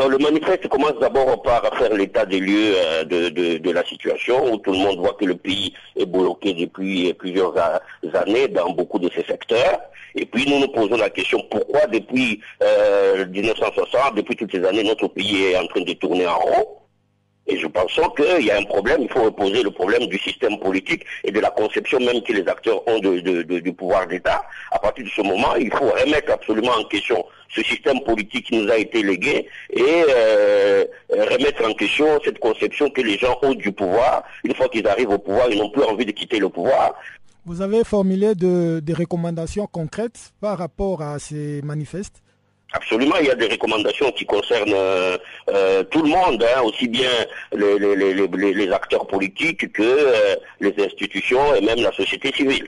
Le 0.03 0.17
manifeste 0.17 0.67
commence 0.67 0.99
d'abord 0.99 1.41
par 1.41 1.61
faire 1.77 1.93
l'état 1.93 2.25
des 2.25 2.39
lieux 2.39 2.73
euh, 2.75 3.03
de, 3.03 3.71
la 3.71 3.83
situation, 3.85 4.53
où 4.53 4.57
tout 4.57 4.71
le 4.71 4.79
monde 4.79 4.99
voit 4.99 5.13
que 5.13 5.25
le 5.25 5.35
pays 5.35 5.73
est 5.95 6.05
bloqué 6.05 6.53
depuis 6.53 7.13
plusieurs 7.13 7.53
années 8.13 8.47
dans 8.49 8.71
beaucoup 8.71 8.99
de 8.99 9.09
ces 9.15 9.23
secteurs. 9.23 9.79
Et 10.15 10.25
puis 10.25 10.49
nous 10.49 10.59
nous 10.59 10.67
posons 10.69 10.97
la 10.97 11.09
question 11.09 11.41
pourquoi 11.49 11.87
depuis 11.87 12.41
1960, 13.29 13.95
euh, 13.95 14.11
depuis 14.15 14.35
toutes 14.35 14.51
ces 14.51 14.63
années, 14.65 14.83
notre 14.83 15.07
pays 15.07 15.45
est 15.45 15.57
en 15.57 15.67
train 15.67 15.81
de 15.81 15.93
tourner 15.93 16.27
en 16.27 16.37
rond? 16.37 16.67
Et 17.47 17.57
je 17.57 17.67
pense 17.67 17.99
qu'il 18.15 18.45
y 18.45 18.51
a 18.51 18.57
un 18.57 18.63
problème, 18.63 19.01
il 19.01 19.09
faut 19.09 19.23
reposer 19.23 19.61
le 19.61 19.71
problème 19.71 20.07
du 20.07 20.17
système 20.17 20.57
politique 20.59 21.05
et 21.23 21.31
de 21.31 21.39
la 21.39 21.51
conception 21.51 21.99
même 21.99 22.21
que 22.23 22.33
les 22.33 22.47
acteurs 22.47 22.81
ont 22.87 22.99
du 22.99 23.73
pouvoir 23.73 24.07
d'État. 24.07 24.41
À 24.71 24.79
partir 24.79 25.05
de 25.05 25.09
ce 25.09 25.21
moment, 25.21 25.55
il 25.55 25.71
faut 25.71 25.85
remettre 25.85 26.31
absolument 26.31 26.71
en 26.71 26.83
question 26.85 27.23
ce 27.49 27.61
système 27.63 28.01
politique 28.01 28.47
qui 28.47 28.61
nous 28.61 28.69
a 28.69 28.77
été 28.77 29.03
légué 29.03 29.47
et 29.71 30.03
euh, 30.09 30.85
remettre 31.11 31.69
en 31.69 31.73
question 31.73 32.07
cette 32.23 32.39
conception 32.39 32.89
que 32.89 33.01
les 33.01 33.17
gens 33.17 33.37
ont 33.43 33.53
du 33.53 33.71
pouvoir. 33.71 34.23
Une 34.43 34.55
fois 34.55 34.67
qu'ils 34.67 34.87
arrivent 34.87 35.11
au 35.11 35.19
pouvoir, 35.19 35.49
ils 35.51 35.59
n'ont 35.59 35.69
plus 35.69 35.83
envie 35.83 36.05
de 36.05 36.11
quitter 36.11 36.39
le 36.39 36.49
pouvoir. 36.49 36.95
Vous 37.45 37.61
avez 37.61 37.83
formulé 37.83 38.33
des 38.33 38.93
recommandations 38.93 39.67
concrètes 39.67 40.33
par 40.41 40.57
rapport 40.57 41.03
à 41.03 41.19
ces 41.19 41.61
manifestes? 41.61 42.24
Absolument, 42.75 43.15
il 43.21 43.27
y 43.27 43.29
a 43.29 43.35
des 43.35 43.47
recommandations 43.47 44.11
qui 44.11 44.25
concernent 44.25 44.73
euh, 44.73 45.17
euh, 45.49 45.83
tout 45.85 46.01
le 46.01 46.09
monde, 46.09 46.43
hein, 46.43 46.61
aussi 46.61 46.89
bien 46.89 47.09
les, 47.55 48.71
acteurs 48.71 49.07
politiques 49.07 49.71
que 49.71 49.81
euh, 49.81 50.35
les 50.59 50.73
institutions 50.83 51.55
et 51.55 51.61
même 51.61 51.79
la 51.79 51.93
société 51.93 52.33
civile. 52.33 52.67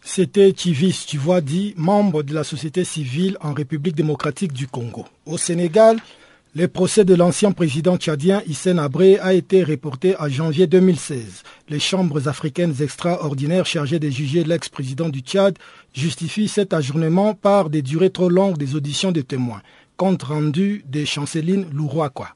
C'était 0.00 0.52
Chivis 0.56 1.06
dit 1.42 1.74
membre 1.76 2.22
de 2.22 2.34
la 2.34 2.42
société 2.42 2.84
civile 2.84 3.36
en 3.42 3.52
République 3.52 3.94
démocratique 3.94 4.54
du 4.54 4.66
Congo. 4.66 5.04
Au 5.26 5.36
Sénégal, 5.36 5.98
le 6.54 6.68
procès 6.68 7.06
de 7.06 7.14
l'ancien 7.14 7.52
président 7.52 7.96
tchadien 7.96 8.42
Hissène 8.46 8.78
Abré 8.78 9.18
a 9.18 9.32
été 9.32 9.64
reporté 9.64 10.14
à 10.16 10.28
janvier 10.28 10.66
2016. 10.66 11.44
Les 11.70 11.80
chambres 11.80 12.28
africaines 12.28 12.74
extraordinaires 12.80 13.64
chargées 13.64 13.98
de 13.98 14.10
juger 14.10 14.44
l'ex-président 14.44 15.08
du 15.08 15.20
Tchad 15.20 15.58
justifient 15.94 16.48
cet 16.48 16.74
ajournement 16.74 17.32
par 17.32 17.70
des 17.70 17.80
durées 17.80 18.10
trop 18.10 18.28
longues 18.28 18.58
des 18.58 18.74
auditions 18.74 19.12
de 19.12 19.22
témoins. 19.22 19.62
Compte 19.96 20.24
rendu 20.24 20.84
de 20.88 21.06
Chanceline 21.06 21.66
Louroaqua. 21.72 22.34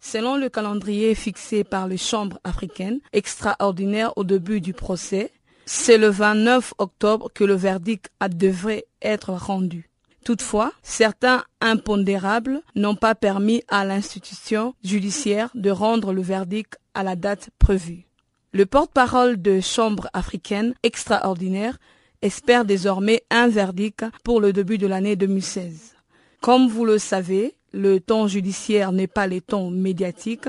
Selon 0.00 0.36
le 0.36 0.48
calendrier 0.48 1.14
fixé 1.14 1.62
par 1.62 1.86
les 1.86 1.98
chambres 1.98 2.40
africaines 2.42 2.98
extraordinaires 3.12 4.12
au 4.16 4.24
début 4.24 4.60
du 4.60 4.72
procès, 4.72 5.30
c'est 5.66 5.98
le 5.98 6.08
29 6.08 6.74
octobre 6.78 7.28
que 7.32 7.44
le 7.44 7.54
verdict 7.54 8.10
devrait 8.28 8.86
être 9.02 9.30
rendu. 9.30 9.88
Toutefois, 10.26 10.72
certains 10.82 11.44
impondérables 11.60 12.60
n'ont 12.74 12.96
pas 12.96 13.14
permis 13.14 13.62
à 13.68 13.84
l'institution 13.84 14.74
judiciaire 14.82 15.50
de 15.54 15.70
rendre 15.70 16.12
le 16.12 16.20
verdict 16.20 16.80
à 16.94 17.04
la 17.04 17.14
date 17.14 17.50
prévue. 17.60 18.08
Le 18.52 18.66
porte-parole 18.66 19.40
de 19.40 19.60
Chambre 19.60 20.08
africaine 20.12 20.74
extraordinaire 20.82 21.78
espère 22.22 22.64
désormais 22.64 23.22
un 23.30 23.46
verdict 23.46 24.04
pour 24.24 24.40
le 24.40 24.52
début 24.52 24.78
de 24.78 24.88
l'année 24.88 25.14
2016. 25.14 25.94
Comme 26.40 26.66
vous 26.66 26.84
le 26.84 26.98
savez, 26.98 27.54
le 27.72 28.00
temps 28.00 28.26
judiciaire 28.26 28.90
n'est 28.90 29.06
pas 29.06 29.28
le 29.28 29.40
temps 29.40 29.70
médiatique 29.70 30.48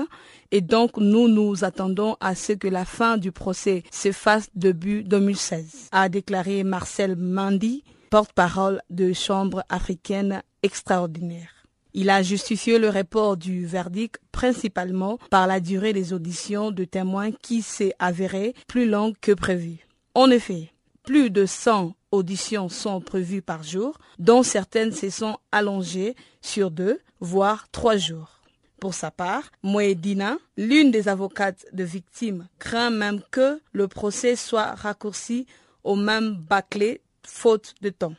et 0.50 0.60
donc 0.60 0.96
nous 0.96 1.28
nous 1.28 1.62
attendons 1.62 2.16
à 2.18 2.34
ce 2.34 2.52
que 2.52 2.66
la 2.66 2.84
fin 2.84 3.16
du 3.16 3.30
procès 3.30 3.84
se 3.92 4.10
fasse 4.10 4.48
début 4.56 5.04
2016, 5.04 5.90
a 5.92 6.08
déclaré 6.08 6.64
Marcel 6.64 7.14
Mandy, 7.14 7.84
porte-parole 8.10 8.82
de 8.90 9.12
Chambre 9.12 9.64
africaine 9.68 10.42
extraordinaire. 10.62 11.58
Il 11.94 12.10
a 12.10 12.22
justifié 12.22 12.78
le 12.78 12.90
report 12.90 13.36
du 13.36 13.66
verdict 13.66 14.20
principalement 14.30 15.18
par 15.30 15.46
la 15.46 15.60
durée 15.60 15.92
des 15.92 16.12
auditions 16.12 16.70
de 16.70 16.84
témoins 16.84 17.32
qui 17.32 17.62
s'est 17.62 17.94
avérée 17.98 18.54
plus 18.66 18.88
longue 18.88 19.14
que 19.20 19.32
prévu. 19.32 19.86
En 20.14 20.30
effet, 20.30 20.70
plus 21.02 21.30
de 21.30 21.46
100 21.46 21.94
auditions 22.12 22.68
sont 22.68 23.00
prévues 23.00 23.42
par 23.42 23.62
jour, 23.62 23.98
dont 24.18 24.42
certaines 24.42 24.92
se 24.92 25.10
sont 25.10 25.38
allongées 25.52 26.14
sur 26.42 26.70
deux, 26.70 27.00
voire 27.20 27.68
trois 27.70 27.96
jours. 27.96 28.42
Pour 28.80 28.94
sa 28.94 29.10
part, 29.10 29.50
Moedina, 29.62 30.38
l'une 30.56 30.90
des 30.90 31.08
avocates 31.08 31.66
de 31.72 31.82
victimes, 31.82 32.46
craint 32.58 32.90
même 32.90 33.22
que 33.30 33.60
le 33.72 33.88
procès 33.88 34.36
soit 34.36 34.74
raccourci 34.74 35.46
au 35.82 35.96
même 35.96 36.34
bâclé 36.34 37.00
faute 37.28 37.74
de 37.82 37.90
temps. 37.90 38.14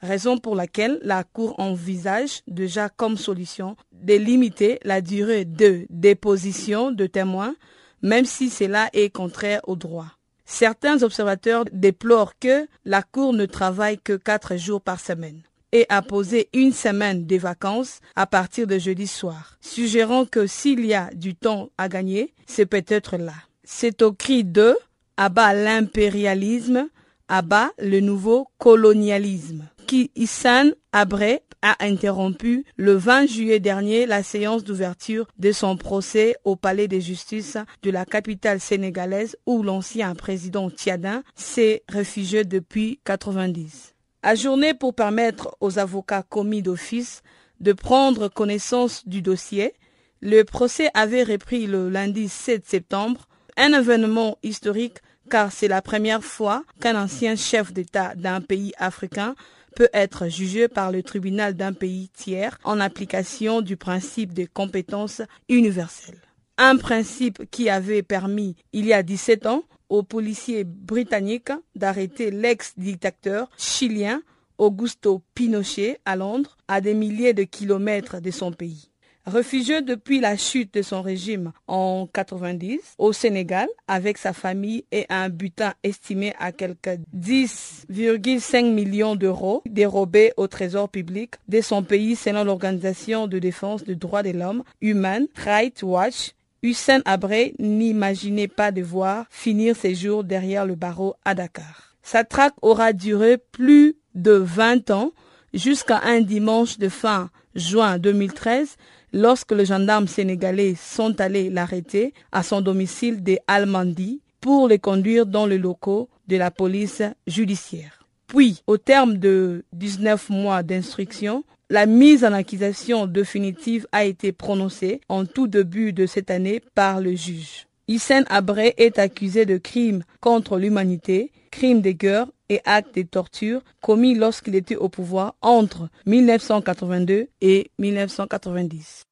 Raison 0.00 0.38
pour 0.38 0.56
laquelle 0.56 0.98
la 1.02 1.22
Cour 1.22 1.54
envisage 1.58 2.42
déjà 2.48 2.88
comme 2.88 3.16
solution 3.16 3.76
de 3.92 4.14
limiter 4.14 4.80
la 4.82 5.00
durée 5.00 5.44
de 5.44 5.86
déposition 5.90 6.90
de 6.90 7.06
témoins, 7.06 7.54
même 8.02 8.24
si 8.24 8.50
cela 8.50 8.90
est 8.92 9.10
contraire 9.10 9.60
au 9.64 9.76
droit. 9.76 10.08
Certains 10.44 11.02
observateurs 11.02 11.64
déplorent 11.72 12.38
que 12.38 12.66
la 12.84 13.02
Cour 13.02 13.32
ne 13.32 13.46
travaille 13.46 13.98
que 13.98 14.14
quatre 14.14 14.56
jours 14.56 14.80
par 14.80 14.98
semaine 14.98 15.40
et 15.70 15.86
a 15.88 16.02
posé 16.02 16.48
une 16.52 16.72
semaine 16.72 17.24
de 17.24 17.36
vacances 17.36 18.00
à 18.16 18.26
partir 18.26 18.66
de 18.66 18.78
jeudi 18.78 19.06
soir, 19.06 19.56
suggérant 19.60 20.26
que 20.26 20.46
s'il 20.46 20.84
y 20.84 20.94
a 20.94 21.10
du 21.14 21.34
temps 21.34 21.70
à 21.78 21.88
gagner, 21.88 22.34
c'est 22.46 22.66
peut-être 22.66 23.16
là. 23.16 23.34
C'est 23.64 24.02
au 24.02 24.12
cri 24.12 24.44
de 24.44 24.76
abat 25.16 25.54
l'impérialisme 25.54 26.88
abat 27.32 27.70
le 27.78 28.00
nouveau 28.00 28.48
colonialisme, 28.58 29.66
qui 29.86 30.10
Issan 30.16 30.72
Abré 30.92 31.40
a 31.62 31.82
interrompu 31.82 32.66
le 32.76 32.92
20 32.92 33.24
juillet 33.24 33.58
dernier 33.58 34.04
la 34.04 34.22
séance 34.22 34.64
d'ouverture 34.64 35.26
de 35.38 35.50
son 35.50 35.78
procès 35.78 36.36
au 36.44 36.56
palais 36.56 36.88
de 36.88 36.98
justice 36.98 37.56
de 37.82 37.90
la 37.90 38.04
capitale 38.04 38.60
sénégalaise 38.60 39.38
où 39.46 39.62
l'ancien 39.62 40.14
président 40.14 40.68
Tiadin 40.68 41.22
s'est 41.34 41.84
réfugié 41.88 42.44
depuis 42.44 43.00
90. 43.06 43.94
Ajourné 44.22 44.74
pour 44.74 44.94
permettre 44.94 45.56
aux 45.62 45.78
avocats 45.78 46.22
commis 46.22 46.60
d'office 46.60 47.22
de 47.60 47.72
prendre 47.72 48.28
connaissance 48.28 49.08
du 49.08 49.22
dossier, 49.22 49.72
le 50.20 50.42
procès 50.42 50.90
avait 50.92 51.24
repris 51.24 51.66
le 51.66 51.88
lundi 51.88 52.28
7 52.28 52.66
septembre, 52.66 53.26
un 53.56 53.72
événement 53.72 54.36
historique 54.42 54.98
car 55.32 55.50
c'est 55.50 55.66
la 55.66 55.80
première 55.80 56.22
fois 56.22 56.62
qu'un 56.78 57.02
ancien 57.02 57.36
chef 57.36 57.72
d'État 57.72 58.14
d'un 58.14 58.42
pays 58.42 58.74
africain 58.76 59.34
peut 59.74 59.88
être 59.94 60.28
jugé 60.28 60.68
par 60.68 60.92
le 60.92 61.02
tribunal 61.02 61.54
d'un 61.54 61.72
pays 61.72 62.10
tiers 62.10 62.58
en 62.64 62.78
application 62.80 63.62
du 63.62 63.78
principe 63.78 64.34
de 64.34 64.44
compétence 64.44 65.22
universelle. 65.48 66.20
Un 66.58 66.76
principe 66.76 67.50
qui 67.50 67.70
avait 67.70 68.02
permis, 68.02 68.56
il 68.74 68.84
y 68.84 68.92
a 68.92 69.02
17 69.02 69.46
ans, 69.46 69.64
aux 69.88 70.02
policiers 70.02 70.64
britanniques 70.64 71.52
d'arrêter 71.74 72.30
l'ex-dictateur 72.30 73.48
chilien 73.56 74.20
Augusto 74.58 75.22
Pinochet 75.34 75.98
à 76.04 76.14
Londres, 76.14 76.58
à 76.68 76.82
des 76.82 76.92
milliers 76.92 77.32
de 77.32 77.44
kilomètres 77.44 78.20
de 78.20 78.30
son 78.30 78.52
pays. 78.52 78.91
Réfugié 79.24 79.82
depuis 79.82 80.18
la 80.18 80.36
chute 80.36 80.74
de 80.74 80.82
son 80.82 81.00
régime 81.00 81.52
en 81.68 82.08
90 82.12 82.80
au 82.98 83.12
Sénégal 83.12 83.68
avec 83.86 84.18
sa 84.18 84.32
famille 84.32 84.84
et 84.90 85.06
un 85.10 85.28
butin 85.28 85.74
estimé 85.84 86.34
à 86.40 86.50
quelque 86.50 86.90
10,5 87.16 88.72
millions 88.72 89.14
d'euros 89.14 89.62
dérobés 89.64 90.32
au 90.36 90.48
trésor 90.48 90.88
public 90.88 91.34
de 91.46 91.60
son 91.60 91.84
pays 91.84 92.16
selon 92.16 92.42
l'organisation 92.42 93.28
de 93.28 93.38
défense 93.38 93.84
des 93.84 93.94
droits 93.94 94.24
de 94.24 94.30
l'homme 94.30 94.64
Human 94.80 95.28
Rights 95.36 95.84
Watch 95.84 96.32
Hussein 96.64 97.00
Abré 97.04 97.54
n'imaginait 97.60 98.48
pas 98.48 98.72
devoir 98.72 99.26
finir 99.30 99.76
ses 99.76 99.94
jours 99.94 100.24
derrière 100.24 100.66
le 100.66 100.74
barreau 100.74 101.14
à 101.24 101.36
Dakar. 101.36 101.96
Sa 102.02 102.24
traque 102.24 102.54
aura 102.60 102.92
duré 102.92 103.38
plus 103.38 103.94
de 104.16 104.32
20 104.32 104.90
ans 104.90 105.12
jusqu'à 105.54 106.00
un 106.04 106.20
dimanche 106.22 106.78
de 106.78 106.88
fin 106.88 107.30
juin 107.54 107.98
2013 107.98 108.76
lorsque 109.12 109.52
les 109.52 109.66
gendarmes 109.66 110.08
sénégalais 110.08 110.74
sont 110.74 111.20
allés 111.20 111.50
l'arrêter 111.50 112.14
à 112.32 112.42
son 112.42 112.60
domicile 112.60 113.22
des 113.22 113.38
Almandi 113.46 114.20
pour 114.40 114.68
les 114.68 114.78
conduire 114.78 115.26
dans 115.26 115.46
les 115.46 115.58
locaux 115.58 116.08
de 116.28 116.36
la 116.36 116.50
police 116.50 117.02
judiciaire. 117.26 118.06
Puis, 118.26 118.62
au 118.66 118.78
terme 118.78 119.18
de 119.18 119.64
19 119.72 120.30
mois 120.30 120.62
d'instruction, 120.62 121.44
la 121.68 121.86
mise 121.86 122.24
en 122.24 122.32
accusation 122.32 123.06
définitive 123.06 123.86
a 123.92 124.04
été 124.04 124.32
prononcée 124.32 125.00
en 125.08 125.24
tout 125.24 125.46
début 125.46 125.92
de 125.92 126.06
cette 126.06 126.30
année 126.30 126.60
par 126.74 127.00
le 127.00 127.14
juge. 127.14 127.66
Hissène 127.88 128.24
Abré 128.28 128.74
est 128.76 128.98
accusé 128.98 129.44
de 129.44 129.58
crimes 129.58 130.04
contre 130.20 130.58
l'humanité, 130.58 131.32
crimes 131.50 131.80
de 131.82 131.90
guerre 131.90 132.26
et 132.48 132.60
actes 132.64 132.96
de 132.96 133.02
torture 133.02 133.62
commis 133.80 134.14
lorsqu'il 134.14 134.54
était 134.54 134.76
au 134.76 134.88
pouvoir 134.88 135.34
entre 135.42 135.88
1982 136.06 137.28
et 137.40 137.70
1990. 137.78 139.04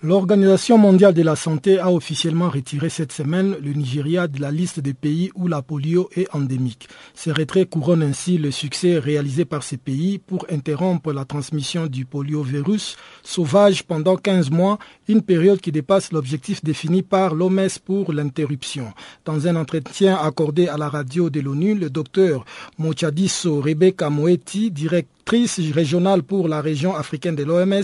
L'Organisation 0.00 0.78
mondiale 0.78 1.12
de 1.12 1.22
la 1.22 1.34
santé 1.34 1.80
a 1.80 1.90
officiellement 1.90 2.50
retiré 2.50 2.88
cette 2.88 3.10
semaine 3.10 3.56
le 3.60 3.72
Nigeria 3.72 4.28
de 4.28 4.40
la 4.40 4.52
liste 4.52 4.78
des 4.78 4.94
pays 4.94 5.32
où 5.34 5.48
la 5.48 5.60
polio 5.60 6.08
est 6.14 6.32
endémique. 6.32 6.88
Ce 7.14 7.30
retrait 7.30 7.66
couronne 7.66 8.04
ainsi 8.04 8.38
le 8.38 8.52
succès 8.52 9.00
réalisé 9.00 9.44
par 9.44 9.64
ces 9.64 9.76
pays 9.76 10.20
pour 10.20 10.46
interrompre 10.52 11.12
la 11.12 11.24
transmission 11.24 11.88
du 11.88 12.04
poliovirus 12.04 12.96
sauvage 13.24 13.82
pendant 13.82 14.14
15 14.14 14.50
mois, 14.50 14.78
une 15.08 15.20
période 15.20 15.60
qui 15.60 15.72
dépasse 15.72 16.12
l'objectif 16.12 16.62
défini 16.62 17.02
par 17.02 17.34
l'OMS 17.34 17.80
pour 17.84 18.12
l'interruption. 18.12 18.92
Dans 19.24 19.48
un 19.48 19.56
entretien 19.56 20.14
accordé 20.14 20.68
à 20.68 20.76
la 20.76 20.88
radio 20.88 21.28
de 21.28 21.40
l'ONU, 21.40 21.74
le 21.74 21.90
docteur 21.90 22.44
Mochadiso 22.78 23.60
Rebecca 23.60 24.10
Moeti, 24.10 24.70
directrice 24.70 25.58
régionale 25.72 26.22
pour 26.22 26.46
la 26.46 26.60
région 26.60 26.94
africaine 26.94 27.34
de 27.34 27.42
l'OMS, 27.42 27.82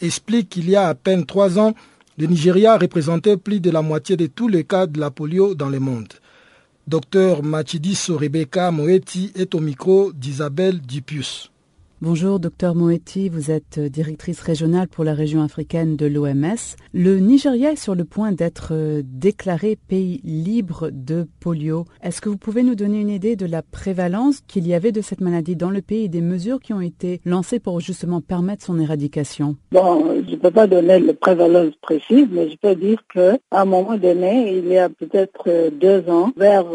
explique 0.00 0.48
qu'il 0.48 0.68
y 0.70 0.76
a 0.76 0.88
à 0.88 0.94
peine 0.94 1.26
trois 1.26 1.58
ans, 1.58 1.74
le 2.18 2.26
Nigeria 2.26 2.78
représentait 2.78 3.36
plus 3.36 3.60
de 3.60 3.70
la 3.70 3.82
moitié 3.82 4.16
de 4.16 4.26
tous 4.26 4.48
les 4.48 4.64
cas 4.64 4.86
de 4.86 4.98
la 4.98 5.10
polio 5.10 5.54
dans 5.54 5.68
le 5.68 5.80
monde. 5.80 6.12
Docteur 6.86 7.42
Machidiso 7.42 8.16
Rebecca 8.16 8.70
Moeti 8.70 9.32
est 9.34 9.54
au 9.54 9.60
micro 9.60 10.12
d'Isabelle 10.12 10.80
Dupius. 10.80 11.50
Bonjour, 12.02 12.38
docteur 12.38 12.74
Moeti, 12.74 13.30
vous 13.30 13.50
êtes 13.50 13.80
directrice 13.80 14.42
régionale 14.42 14.86
pour 14.86 15.02
la 15.02 15.14
région 15.14 15.40
africaine 15.40 15.96
de 15.96 16.04
l'OMS. 16.04 16.76
Le 16.92 17.18
Nigeria 17.20 17.72
est 17.72 17.82
sur 17.82 17.94
le 17.94 18.04
point 18.04 18.32
d'être 18.32 18.72
euh, 18.72 19.00
déclaré 19.02 19.78
pays 19.88 20.20
libre 20.22 20.90
de 20.92 21.26
polio. 21.40 21.86
Est-ce 22.02 22.20
que 22.20 22.28
vous 22.28 22.36
pouvez 22.36 22.64
nous 22.64 22.74
donner 22.74 23.00
une 23.00 23.08
idée 23.08 23.34
de 23.34 23.46
la 23.46 23.62
prévalence 23.62 24.42
qu'il 24.46 24.66
y 24.66 24.74
avait 24.74 24.92
de 24.92 25.00
cette 25.00 25.22
maladie 25.22 25.56
dans 25.56 25.70
le 25.70 25.80
pays 25.80 26.04
et 26.04 26.08
des 26.08 26.20
mesures 26.20 26.60
qui 26.60 26.74
ont 26.74 26.82
été 26.82 27.22
lancées 27.24 27.60
pour 27.60 27.80
justement 27.80 28.20
permettre 28.20 28.66
son 28.66 28.78
éradication? 28.78 29.56
Bon, 29.72 30.22
je 30.28 30.32
ne 30.32 30.36
peux 30.36 30.50
pas 30.50 30.66
donner 30.66 31.00
la 31.00 31.14
prévalence 31.14 31.72
précise, 31.80 32.26
mais 32.30 32.50
je 32.50 32.56
peux 32.58 32.74
dire 32.74 32.98
qu'à 33.10 33.38
un 33.52 33.64
moment 33.64 33.96
donné, 33.96 34.54
il 34.58 34.68
y 34.68 34.76
a 34.76 34.90
peut-être 34.90 35.44
euh, 35.46 35.70
deux 35.70 36.06
ans, 36.10 36.30
vers 36.36 36.66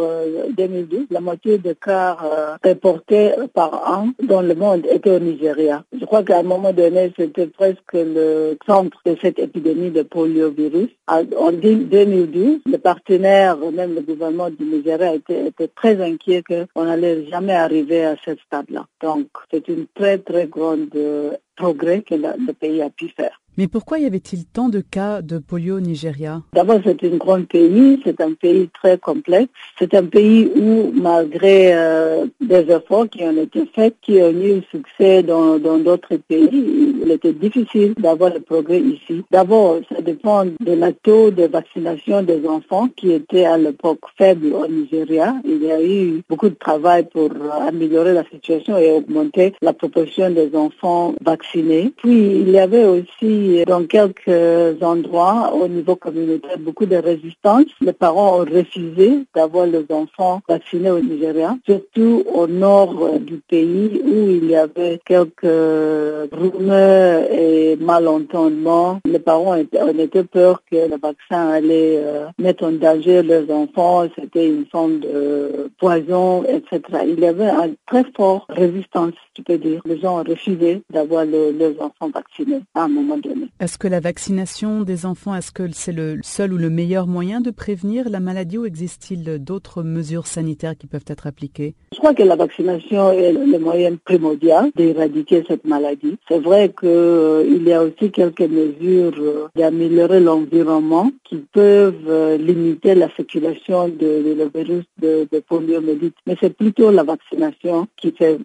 2012, 0.58 1.00
euh, 1.00 1.06
la 1.12 1.22
moitié 1.22 1.60
des 1.60 1.76
cas 1.76 2.18
reportés 2.64 3.34
par 3.54 3.88
an 3.88 4.10
dans 4.28 4.42
le 4.42 4.56
monde 4.56 4.88
étaient 4.90 5.11
au 5.12 5.20
Nigeria. 5.20 5.84
Je 6.00 6.06
crois 6.06 6.24
qu'à 6.24 6.40
un 6.40 6.44
moment 6.44 6.74
donné, 6.74 7.12
c'était 7.18 7.48
presque 7.48 7.94
le 7.94 8.58
centre 8.66 8.98
de 9.06 9.16
cette 9.22 9.40
épidémie 9.40 9.92
de 9.92 10.02
poliovirus. 10.04 10.90
En 11.08 11.52
2012, 11.52 12.60
le 12.66 12.78
partenaire, 12.78 13.58
même 13.72 13.96
le 13.96 14.02
gouvernement 14.02 14.50
du 14.50 14.64
Nigeria, 14.64 15.14
était, 15.14 15.48
était 15.48 15.68
très 15.68 16.02
inquiet 16.02 16.44
qu'on 16.44 16.86
n'allait 16.86 17.26
jamais 17.28 17.54
arriver 17.54 18.06
à 18.06 18.16
ce 18.24 18.32
stade-là. 18.46 18.86
Donc, 19.02 19.28
c'est 19.52 19.68
une 19.68 19.86
très, 19.94 20.18
très 20.18 20.48
grande 20.48 20.90
euh, 20.96 21.32
progrès 21.56 22.02
que 22.02 22.16
le 22.16 22.54
pays 22.54 22.82
a 22.82 22.90
pu 22.90 23.10
faire. 23.10 23.42
Mais 23.62 23.68
pourquoi 23.68 24.00
y 24.00 24.08
avait-il 24.08 24.46
tant 24.46 24.70
de 24.70 24.80
cas 24.80 25.22
de 25.22 25.38
polio 25.38 25.78
au 25.78 25.80
Nigeria? 25.80 26.42
D'abord, 26.52 26.80
c'est 26.84 27.04
un 27.04 27.16
grand 27.18 27.46
pays, 27.46 28.02
c'est 28.04 28.20
un 28.20 28.34
pays 28.34 28.68
très 28.74 28.98
complexe. 28.98 29.52
C'est 29.78 29.94
un 29.94 30.06
pays 30.06 30.50
où, 30.56 30.92
malgré 31.00 31.72
euh, 31.76 32.26
des 32.42 32.66
efforts 32.72 33.08
qui 33.08 33.24
ont 33.24 33.38
été 33.38 33.70
faits, 33.76 33.94
qui 34.02 34.14
ont 34.14 34.32
eu 34.32 34.64
succès 34.72 35.22
dans 35.22 35.60
d'autres 35.60 36.16
pays, 36.16 36.92
il 37.04 37.12
était 37.12 37.34
difficile 37.34 37.94
d'avoir 38.00 38.34
le 38.34 38.40
progrès 38.40 38.80
ici. 38.80 39.24
D'abord, 39.30 39.80
ça 39.94 40.02
dépend 40.02 40.46
de 40.46 40.74
la 40.74 40.92
taux 40.92 41.30
de 41.30 41.44
vaccination 41.44 42.24
des 42.24 42.48
enfants 42.48 42.88
qui 42.96 43.12
était 43.12 43.46
à 43.46 43.60
l'époque 43.60 44.00
faible 44.18 44.54
au 44.54 44.68
Nigeria. 44.68 45.36
Il 45.46 45.62
y 45.64 45.72
a 45.72 45.84
eu 45.84 46.24
beaucoup 46.30 46.50
de 46.50 46.56
travail 46.56 47.08
pour 47.14 47.30
améliorer 47.68 48.14
la 48.14 48.24
situation 48.24 48.78
et 48.78 48.92
augmenter 48.92 49.54
la 49.62 49.74
proportion 49.74 50.32
des 50.32 50.56
enfants 50.56 51.14
vaccinés. 51.24 51.94
Puis, 51.98 52.42
il 52.42 52.50
y 52.50 52.58
avait 52.58 52.86
aussi 52.86 53.51
dans 53.66 53.86
quelques 53.86 54.82
endroits 54.82 55.54
au 55.54 55.68
niveau 55.68 55.96
communautaire 55.96 56.58
beaucoup 56.60 56.86
de 56.86 56.96
résistance. 56.96 57.66
Les 57.82 57.94
parents 57.94 58.40
ont 58.42 58.46
refusé 58.46 59.26
d'avoir 59.36 59.66
les 59.66 59.86
enfants 59.90 60.42
vaccinés 60.48 60.92
au 60.92 61.00
Nigeria, 61.00 61.58
surtout 61.66 62.24
au 62.34 62.48
nord 62.48 63.20
du 63.20 63.38
pays 63.38 64.02
où 64.04 64.30
il 64.30 64.46
y 64.50 64.56
avait 64.56 65.00
quelques 65.06 66.30
rumeurs 66.32 67.24
et 67.32 67.78
malentendements. 67.80 69.00
Les 69.06 69.20
parents 69.20 69.56
ont 69.58 70.00
été 70.00 70.24
peur 70.24 70.62
que 70.70 70.76
le 70.76 70.98
vaccin 71.02 71.50
allait 71.50 71.98
euh, 71.98 72.28
mettre 72.38 72.66
en 72.66 72.72
danger 72.72 73.22
leurs 73.24 73.50
enfants. 73.52 74.08
C'était 74.18 74.48
une 74.48 74.66
forme 74.66 75.00
de 75.00 75.70
poison, 75.80 76.44
etc. 76.44 76.82
Il 77.08 77.20
y 77.20 77.26
avait 77.26 77.50
une 77.50 77.76
très 77.88 78.06
forte 78.16 78.46
résistance, 78.50 79.14
tu 79.34 79.44
peux 79.44 79.58
dire. 79.58 79.82
Les 79.86 80.00
gens 80.00 80.20
ont 80.20 80.24
refusé 80.24 80.82
d'avoir 80.90 81.26
leurs 81.26 81.82
enfants 81.82 82.10
vaccinés 82.14 82.62
à 82.76 82.84
un 82.84 82.88
moment 82.88 83.18
donné. 83.18 83.31
Est-ce 83.60 83.78
que 83.78 83.88
la 83.88 84.00
vaccination 84.00 84.82
des 84.82 85.06
enfants, 85.06 85.36
est-ce 85.36 85.52
que 85.52 85.72
c'est 85.72 85.92
le 85.92 86.20
seul 86.24 86.54
ou 86.54 86.58
le 86.58 86.70
meilleur 86.70 87.06
moyen 87.06 87.42
de 87.42 87.52
prévenir 87.52 88.10
la 88.10 88.20
maladie 88.20 88.58
ou 88.58 88.66
existe-t-il 88.66 89.38
d'autres 89.38 89.84
mesures 89.84 90.26
sanitaires 90.26 90.76
qui 90.76 90.88
peuvent 90.88 91.06
être 91.08 91.28
appliquées? 91.28 91.76
Je 91.94 92.00
crois 92.00 92.14
que 92.14 92.24
la 92.24 92.36
vaccination 92.36 93.12
est 93.12 93.34
le 93.34 93.60
moyen 93.60 93.96
primordial 94.04 94.72
d'éradiquer 94.76 95.44
cette 95.48 95.66
maladie. 95.66 96.18
C'est 96.28 96.40
vrai 96.40 96.74
qu'il 96.78 96.90
euh, 96.90 97.60
y 97.64 97.72
a 97.72 97.84
aussi 97.84 98.12
quelques 98.12 98.42
mesures 98.42 99.14
euh, 99.20 99.48
d'améliorer 99.56 100.20
l'environnement 100.20 101.12
qui 101.24 101.38
peuvent 101.54 102.08
euh, 102.08 102.38
limiter 102.38 102.96
la 102.96 103.10
circulation 103.12 103.90
de, 103.90 104.36
le 104.36 104.50
virus 104.54 104.86
de, 105.00 105.28
de 105.32 105.40
poliomyélite. 105.40 106.16
Mais 106.26 106.36
c'est 106.42 106.56
plutôt 106.56 106.90
la 106.90 107.04
vaccination 107.04 107.88
qui 107.96 108.12
fait 108.12 108.40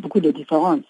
beaucoup 0.00 0.20
de 0.20 0.30
différence. 0.30 0.84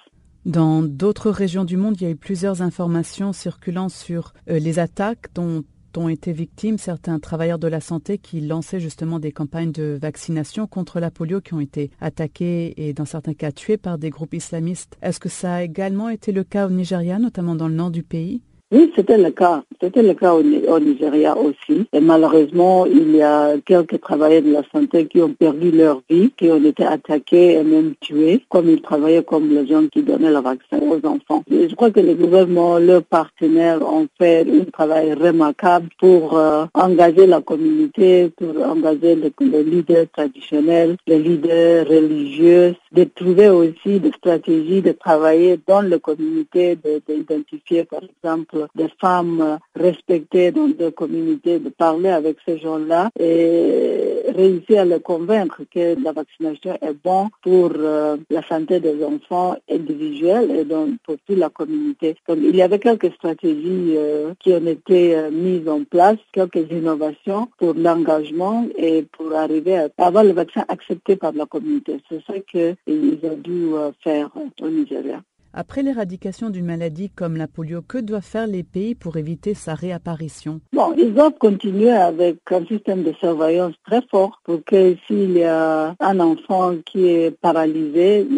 Dans 0.46 0.82
d'autres 0.82 1.30
régions 1.30 1.64
du 1.64 1.76
monde, 1.76 2.00
il 2.00 2.04
y 2.04 2.06
a 2.06 2.10
eu 2.10 2.16
plusieurs 2.16 2.62
informations 2.62 3.32
circulant 3.32 3.88
sur 3.88 4.32
euh, 4.48 4.58
les 4.58 4.78
attaques 4.78 5.28
dont 5.34 5.64
ont 5.98 6.08
été 6.08 6.32
victimes 6.32 6.78
certains 6.78 7.18
travailleurs 7.18 7.58
de 7.58 7.66
la 7.66 7.80
santé 7.80 8.18
qui 8.18 8.40
lançaient 8.40 8.80
justement 8.80 9.18
des 9.18 9.32
campagnes 9.32 9.72
de 9.72 9.98
vaccination 10.00 10.66
contre 10.66 11.00
la 11.00 11.10
polio 11.10 11.40
qui 11.40 11.54
ont 11.54 11.60
été 11.60 11.90
attaqués 12.00 12.74
et 12.76 12.92
dans 12.92 13.04
certains 13.04 13.34
cas 13.34 13.50
tués 13.50 13.76
par 13.76 13.98
des 13.98 14.10
groupes 14.10 14.34
islamistes. 14.34 14.96
Est-ce 15.02 15.20
que 15.20 15.28
ça 15.28 15.54
a 15.54 15.62
également 15.62 16.08
été 16.08 16.32
le 16.32 16.44
cas 16.44 16.66
au 16.66 16.70
Nigeria, 16.70 17.18
notamment 17.18 17.56
dans 17.56 17.68
le 17.68 17.74
nord 17.74 17.90
du 17.90 18.02
pays? 18.02 18.42
Oui, 18.72 18.92
c'était 18.94 19.18
le 19.18 19.32
cas. 19.32 19.64
C'était 19.82 20.02
le 20.02 20.14
cas 20.14 20.32
au, 20.32 20.42
Nigeria 20.42 21.36
aussi. 21.36 21.88
Et 21.92 21.98
malheureusement, 21.98 22.86
il 22.86 23.16
y 23.16 23.22
a 23.22 23.56
quelques 23.66 24.00
travailleurs 24.00 24.42
de 24.42 24.52
la 24.52 24.62
santé 24.72 25.06
qui 25.06 25.20
ont 25.20 25.32
perdu 25.32 25.72
leur 25.72 26.02
vie, 26.08 26.30
qui 26.36 26.48
ont 26.52 26.62
été 26.62 26.84
attaqués 26.84 27.54
et 27.54 27.64
même 27.64 27.94
tués, 28.00 28.44
comme 28.48 28.68
ils 28.68 28.80
travaillaient 28.80 29.24
comme 29.24 29.48
les 29.48 29.66
gens 29.66 29.88
qui 29.88 30.02
donnaient 30.02 30.30
le 30.30 30.38
vaccin 30.38 30.78
aux 30.82 31.04
enfants. 31.04 31.42
Je 31.50 31.74
crois 31.74 31.90
que 31.90 31.98
le 31.98 32.14
gouvernement, 32.14 32.78
leurs 32.78 33.02
partenaires 33.02 33.82
ont 33.82 34.06
fait 34.18 34.46
un 34.48 34.64
travail 34.70 35.14
remarquable 35.14 35.88
pour 35.98 36.38
euh, 36.38 36.66
engager 36.74 37.26
la 37.26 37.40
communauté, 37.40 38.30
pour 38.36 38.54
engager 38.64 39.16
les, 39.16 39.64
leaders 39.64 40.06
traditionnels, 40.12 40.96
les 41.08 41.18
leaders 41.18 41.88
religieux, 41.88 42.76
de 42.92 43.02
trouver 43.02 43.48
aussi 43.48 43.98
des 43.98 44.12
stratégies 44.12 44.80
de 44.80 44.92
travailler 44.92 45.58
dans 45.66 45.82
la 45.82 45.98
communauté, 45.98 46.78
d'identifier 47.08 47.84
par 47.84 48.02
exemple 48.02 48.59
des 48.74 48.88
femmes 49.00 49.58
respectées 49.74 50.52
dans 50.52 50.68
des 50.68 50.92
communautés, 50.92 51.58
de 51.58 51.68
parler 51.68 52.10
avec 52.10 52.36
ces 52.46 52.58
gens-là 52.58 53.10
et 53.18 54.24
réussir 54.34 54.80
à 54.80 54.84
les 54.84 55.00
convaincre 55.00 55.62
que 55.72 56.02
la 56.02 56.12
vaccination 56.12 56.78
est 56.80 56.94
bonne 57.04 57.28
pour 57.42 57.72
euh, 57.76 58.16
la 58.30 58.42
santé 58.46 58.80
des 58.80 59.04
enfants 59.04 59.56
individuels 59.70 60.50
et 60.50 60.64
donc 60.64 60.98
pour 61.04 61.16
toute 61.26 61.38
la 61.38 61.48
communauté. 61.50 62.16
Donc 62.28 62.38
il 62.42 62.56
y 62.56 62.62
avait 62.62 62.78
quelques 62.78 63.12
stratégies 63.14 63.94
euh, 63.96 64.34
qui 64.40 64.52
ont 64.52 64.66
été 64.66 65.16
euh, 65.16 65.30
mises 65.30 65.68
en 65.68 65.84
place, 65.84 66.18
quelques 66.32 66.70
innovations 66.70 67.48
pour 67.58 67.74
l'engagement 67.74 68.66
et 68.76 69.02
pour 69.02 69.34
arriver 69.34 69.78
à 69.78 69.88
avoir 69.98 70.24
le 70.24 70.32
vaccin 70.32 70.64
accepté 70.68 71.16
par 71.16 71.32
la 71.32 71.46
communauté. 71.46 72.00
C'est 72.08 72.22
ça 72.26 72.34
qu'ils 72.40 73.18
ont 73.24 73.36
dû 73.36 73.70
faire 74.02 74.30
au 74.62 74.68
Nigeria. 74.68 75.22
Après 75.52 75.82
l'éradication 75.82 76.48
d'une 76.48 76.66
maladie 76.66 77.10
comme 77.10 77.36
la 77.36 77.48
polio, 77.48 77.82
que 77.82 77.98
doivent 77.98 78.22
faire 78.22 78.46
les 78.46 78.62
pays 78.62 78.94
pour 78.94 79.16
éviter 79.16 79.54
sa 79.54 79.74
réapparition? 79.74 80.60
Bon, 80.72 80.92
ils 80.96 81.12
doivent 81.12 81.38
continuer 81.40 81.90
avec 81.90 82.38
un 82.52 82.64
système 82.66 83.02
de 83.02 83.12
surveillance 83.14 83.74
très 83.84 84.00
fort 84.10 84.40
pour 84.44 84.62
que 84.64 84.94
s'il 85.06 85.32
y 85.32 85.42
a 85.42 85.96
un 85.98 86.20
enfant 86.20 86.74
qui 86.86 87.08
est 87.08 87.32
paralysé, 87.40 88.28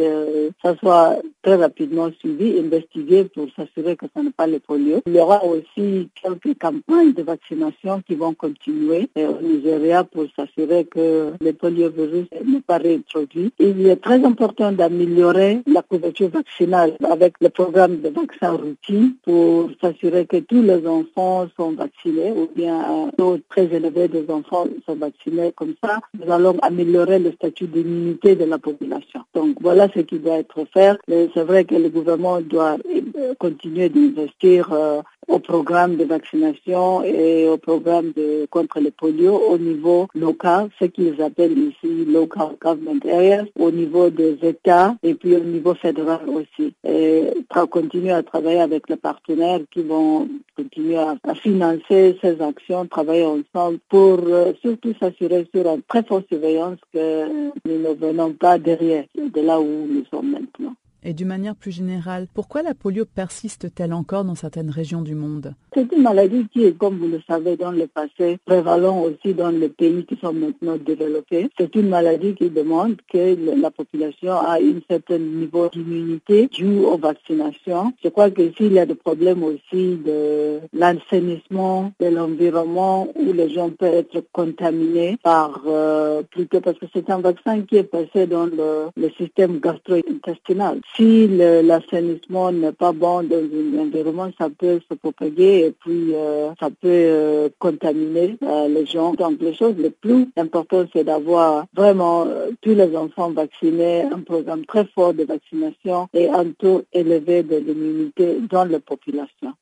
ça 0.62 0.74
soit 0.76 1.18
très 1.42 1.56
rapidement 1.56 2.08
suivi, 2.18 2.58
investigué 2.58 3.24
pour 3.24 3.46
s'assurer 3.56 3.96
que 3.96 4.06
ce 4.16 4.22
n'est 4.22 4.30
pas 4.30 4.46
le 4.46 4.58
polio. 4.58 5.02
Il 5.06 5.14
y 5.14 5.18
aura 5.18 5.44
aussi 5.44 6.08
quelques 6.22 6.58
campagnes 6.58 7.12
de 7.12 7.22
vaccination 7.22 8.00
qui 8.06 8.14
vont 8.14 8.32
continuer 8.32 9.10
au 9.16 9.42
Nigeria 9.42 10.04
pour 10.04 10.24
s'assurer 10.34 10.86
que 10.86 11.32
le 11.38 11.52
poliovirus 11.52 12.26
n'est 12.44 12.60
pas 12.60 12.78
réintroduit. 12.78 13.52
Il 13.58 13.86
est 13.86 13.96
très 13.96 14.24
important 14.24 14.72
d'améliorer 14.72 15.60
la 15.66 15.82
couverture 15.82 16.30
vaccinale 16.30 16.94
avec 17.04 17.34
le 17.40 17.48
programme 17.48 18.00
de 18.00 18.08
vaccin 18.08 18.52
routine 18.52 19.14
pour 19.24 19.70
s'assurer 19.80 20.26
que 20.26 20.38
tous 20.38 20.62
les 20.62 20.86
enfants 20.86 21.46
sont 21.56 21.72
vaccinés 21.72 22.32
ou 22.32 22.48
bien 22.54 22.78
un 22.78 23.10
taux 23.16 23.38
très 23.48 23.64
élevé 23.64 24.08
des 24.08 24.28
enfants 24.30 24.66
sont 24.86 24.96
vaccinés. 24.96 25.52
Comme 25.54 25.74
ça, 25.82 26.00
nous 26.18 26.30
allons 26.32 26.56
améliorer 26.62 27.18
le 27.18 27.32
statut 27.32 27.66
d'immunité 27.66 28.36
de 28.36 28.44
la 28.44 28.58
population. 28.58 29.20
Donc 29.34 29.56
voilà 29.60 29.88
ce 29.94 30.00
qui 30.00 30.18
doit 30.18 30.38
être 30.38 30.64
fait. 30.72 30.98
C'est 31.34 31.44
vrai 31.44 31.64
que 31.64 31.74
le 31.74 31.88
gouvernement 31.88 32.40
doit 32.40 32.76
euh, 33.16 33.34
continuer 33.38 33.88
d'investir 33.88 34.72
euh, 34.72 35.00
au 35.28 35.38
programme 35.38 35.96
de 35.96 36.04
vaccination 36.04 37.02
et 37.02 37.48
au 37.48 37.58
programme 37.58 38.12
de 38.16 38.46
contre 38.50 38.80
le 38.80 38.90
polio 38.90 39.34
au 39.36 39.58
niveau 39.58 40.08
local, 40.14 40.68
ce 40.78 40.86
qu'ils 40.86 41.20
appellent 41.22 41.58
ici 41.58 42.04
local 42.06 42.56
government 42.60 43.00
areas, 43.06 43.44
au 43.58 43.70
niveau 43.70 44.10
des 44.10 44.38
États 44.42 44.94
et 45.02 45.14
puis 45.14 45.34
au 45.36 45.40
niveau 45.40 45.74
fédéral 45.74 46.20
aussi. 46.28 46.74
Et 46.84 47.28
continuer 47.70 48.12
à 48.12 48.22
travailler 48.22 48.60
avec 48.60 48.88
les 48.88 48.96
partenaires 48.96 49.60
qui 49.70 49.82
vont 49.82 50.28
continuer 50.56 50.98
à, 50.98 51.16
financer 51.34 52.18
ces 52.20 52.40
actions, 52.40 52.86
travailler 52.86 53.24
ensemble 53.24 53.78
pour 53.88 54.20
euh, 54.26 54.52
surtout 54.60 54.94
s'assurer 55.00 55.46
sur 55.54 55.66
une 55.66 55.82
très 55.82 56.02
forte 56.02 56.26
surveillance 56.28 56.78
que 56.92 57.26
nous 57.66 57.78
ne 57.78 57.94
venons 57.94 58.32
pas 58.32 58.58
derrière 58.58 59.04
de 59.16 59.40
là 59.40 59.60
où 59.60 59.86
nous 59.88 60.04
sommes 60.10 60.30
maintenant. 60.30 60.74
Et 61.04 61.14
d'une 61.14 61.28
manière 61.28 61.56
plus 61.56 61.72
générale, 61.72 62.28
pourquoi 62.32 62.62
la 62.62 62.74
polio 62.74 63.04
persiste-t-elle 63.04 63.92
encore 63.92 64.24
dans 64.24 64.36
certaines 64.36 64.70
régions 64.70 65.02
du 65.02 65.16
monde? 65.16 65.54
C'est 65.74 65.90
une 65.90 66.02
maladie 66.02 66.46
qui 66.52 66.64
est, 66.64 66.78
comme 66.78 66.98
vous 66.98 67.08
le 67.08 67.20
savez, 67.26 67.56
dans 67.56 67.72
le 67.72 67.88
passé, 67.88 68.38
prévalent 68.44 69.00
aussi 69.00 69.34
dans 69.34 69.50
les 69.50 69.68
pays 69.68 70.04
qui 70.04 70.16
sont 70.20 70.32
maintenant 70.32 70.76
développés. 70.76 71.48
C'est 71.58 71.74
une 71.74 71.88
maladie 71.88 72.34
qui 72.34 72.50
demande 72.50 72.96
que 73.12 73.36
la 73.60 73.70
population 73.72 74.32
a 74.32 74.58
un 74.58 74.80
certain 74.88 75.18
niveau 75.18 75.68
d'immunité 75.70 76.48
dû 76.52 76.78
aux 76.80 76.98
vaccinations. 76.98 77.92
Je 78.04 78.08
crois 78.10 78.30
que 78.30 78.52
s'il 78.52 78.74
y 78.74 78.78
a 78.78 78.86
des 78.86 78.94
problèmes 78.94 79.42
aussi 79.42 79.96
de 79.96 80.60
l'assainissement 80.72 81.92
de 81.98 82.06
l'environnement 82.06 83.08
où 83.16 83.32
les 83.32 83.50
gens 83.50 83.70
peuvent 83.70 83.94
être 83.94 84.22
contaminés 84.32 85.16
par 85.22 85.62
euh, 85.66 86.22
plutôt 86.30 86.60
parce 86.60 86.78
que 86.78 86.86
c'est 86.94 87.10
un 87.10 87.20
vaccin 87.20 87.62
qui 87.62 87.76
est 87.76 87.82
passé 87.84 88.26
dans 88.26 88.46
le, 88.46 88.88
le 88.96 89.10
système 89.18 89.58
gastro-intestinal 89.58 90.80
si 90.96 91.26
l'assainissement 91.28 92.52
n'est 92.52 92.72
pas 92.72 92.92
bon 92.92 93.22
dans 93.22 93.36
un 93.36 93.78
environnement, 93.78 94.30
ça 94.38 94.48
peut 94.50 94.80
se 94.88 94.94
propager 94.94 95.66
et 95.66 95.72
puis 95.72 96.14
euh, 96.14 96.50
ça 96.60 96.68
peut 96.68 96.88
euh, 96.88 97.48
contaminer 97.58 98.36
euh, 98.42 98.68
les 98.68 98.84
gens. 98.86 99.14
Donc 99.14 99.40
les 99.40 99.54
choses 99.54 99.76
les 99.78 99.90
plus 99.90 100.28
importantes, 100.36 100.88
c'est 100.92 101.04
d'avoir 101.04 101.64
vraiment 101.74 102.26
tous 102.60 102.74
les 102.74 102.96
enfants 102.96 103.30
vaccinés, 103.30 104.02
un 104.02 104.20
programme 104.20 104.66
très 104.66 104.84
fort 104.94 105.14
de 105.14 105.24
vaccination 105.24 106.08
et 106.12 106.28
un 106.28 106.50
taux 106.50 106.82
élevé 106.92 107.42
de 107.42 107.56
l'immunité 107.56 108.38
dans 108.50 108.64
la 108.64 108.80
population. 108.80 109.52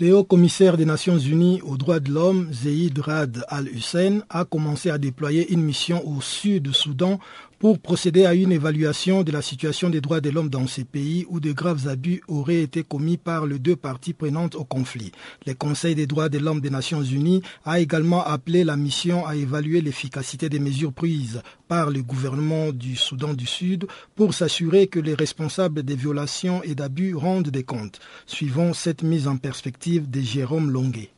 Le 0.00 0.16
haut 0.16 0.24
commissaire 0.24 0.78
des 0.78 0.86
Nations 0.86 1.18
Unies 1.18 1.60
aux 1.62 1.76
droits 1.76 2.00
de 2.00 2.10
l'homme, 2.10 2.48
Zeid 2.50 2.98
Rad 2.98 3.44
al-Hussein, 3.48 4.22
a 4.30 4.44
commencé 4.44 4.90
à 4.90 4.96
déployer 4.96 5.52
une 5.52 5.62
mission 5.62 6.02
au 6.08 6.20
sud 6.22 6.62
du 6.64 6.72
Soudan 6.72 7.20
pour 7.62 7.78
procéder 7.78 8.26
à 8.26 8.34
une 8.34 8.50
évaluation 8.50 9.22
de 9.22 9.30
la 9.30 9.40
situation 9.40 9.88
des 9.88 10.00
droits 10.00 10.20
de 10.20 10.30
l'homme 10.30 10.48
dans 10.48 10.66
ces 10.66 10.82
pays 10.82 11.24
où 11.28 11.38
de 11.38 11.52
graves 11.52 11.86
abus 11.86 12.20
auraient 12.26 12.60
été 12.60 12.82
commis 12.82 13.18
par 13.18 13.46
les 13.46 13.60
deux 13.60 13.76
parties 13.76 14.14
prenantes 14.14 14.56
au 14.56 14.64
conflit. 14.64 15.12
Le 15.46 15.54
Conseil 15.54 15.94
des 15.94 16.08
droits 16.08 16.28
de 16.28 16.38
l'homme 16.38 16.60
des 16.60 16.70
Nations 16.70 17.04
Unies 17.04 17.40
a 17.64 17.78
également 17.78 18.24
appelé 18.24 18.64
la 18.64 18.76
mission 18.76 19.24
à 19.28 19.36
évaluer 19.36 19.80
l'efficacité 19.80 20.48
des 20.48 20.58
mesures 20.58 20.92
prises 20.92 21.40
par 21.68 21.90
le 21.90 22.02
gouvernement 22.02 22.72
du 22.72 22.96
Soudan 22.96 23.32
du 23.32 23.46
Sud 23.46 23.86
pour 24.16 24.34
s'assurer 24.34 24.88
que 24.88 24.98
les 24.98 25.14
responsables 25.14 25.84
des 25.84 25.94
violations 25.94 26.64
et 26.64 26.74
d'abus 26.74 27.14
rendent 27.14 27.50
des 27.50 27.62
comptes. 27.62 28.00
Suivons 28.26 28.74
cette 28.74 29.04
mise 29.04 29.28
en 29.28 29.36
perspective 29.36 30.10
de 30.10 30.20
Jérôme 30.20 30.72
Longuet. 30.72 31.10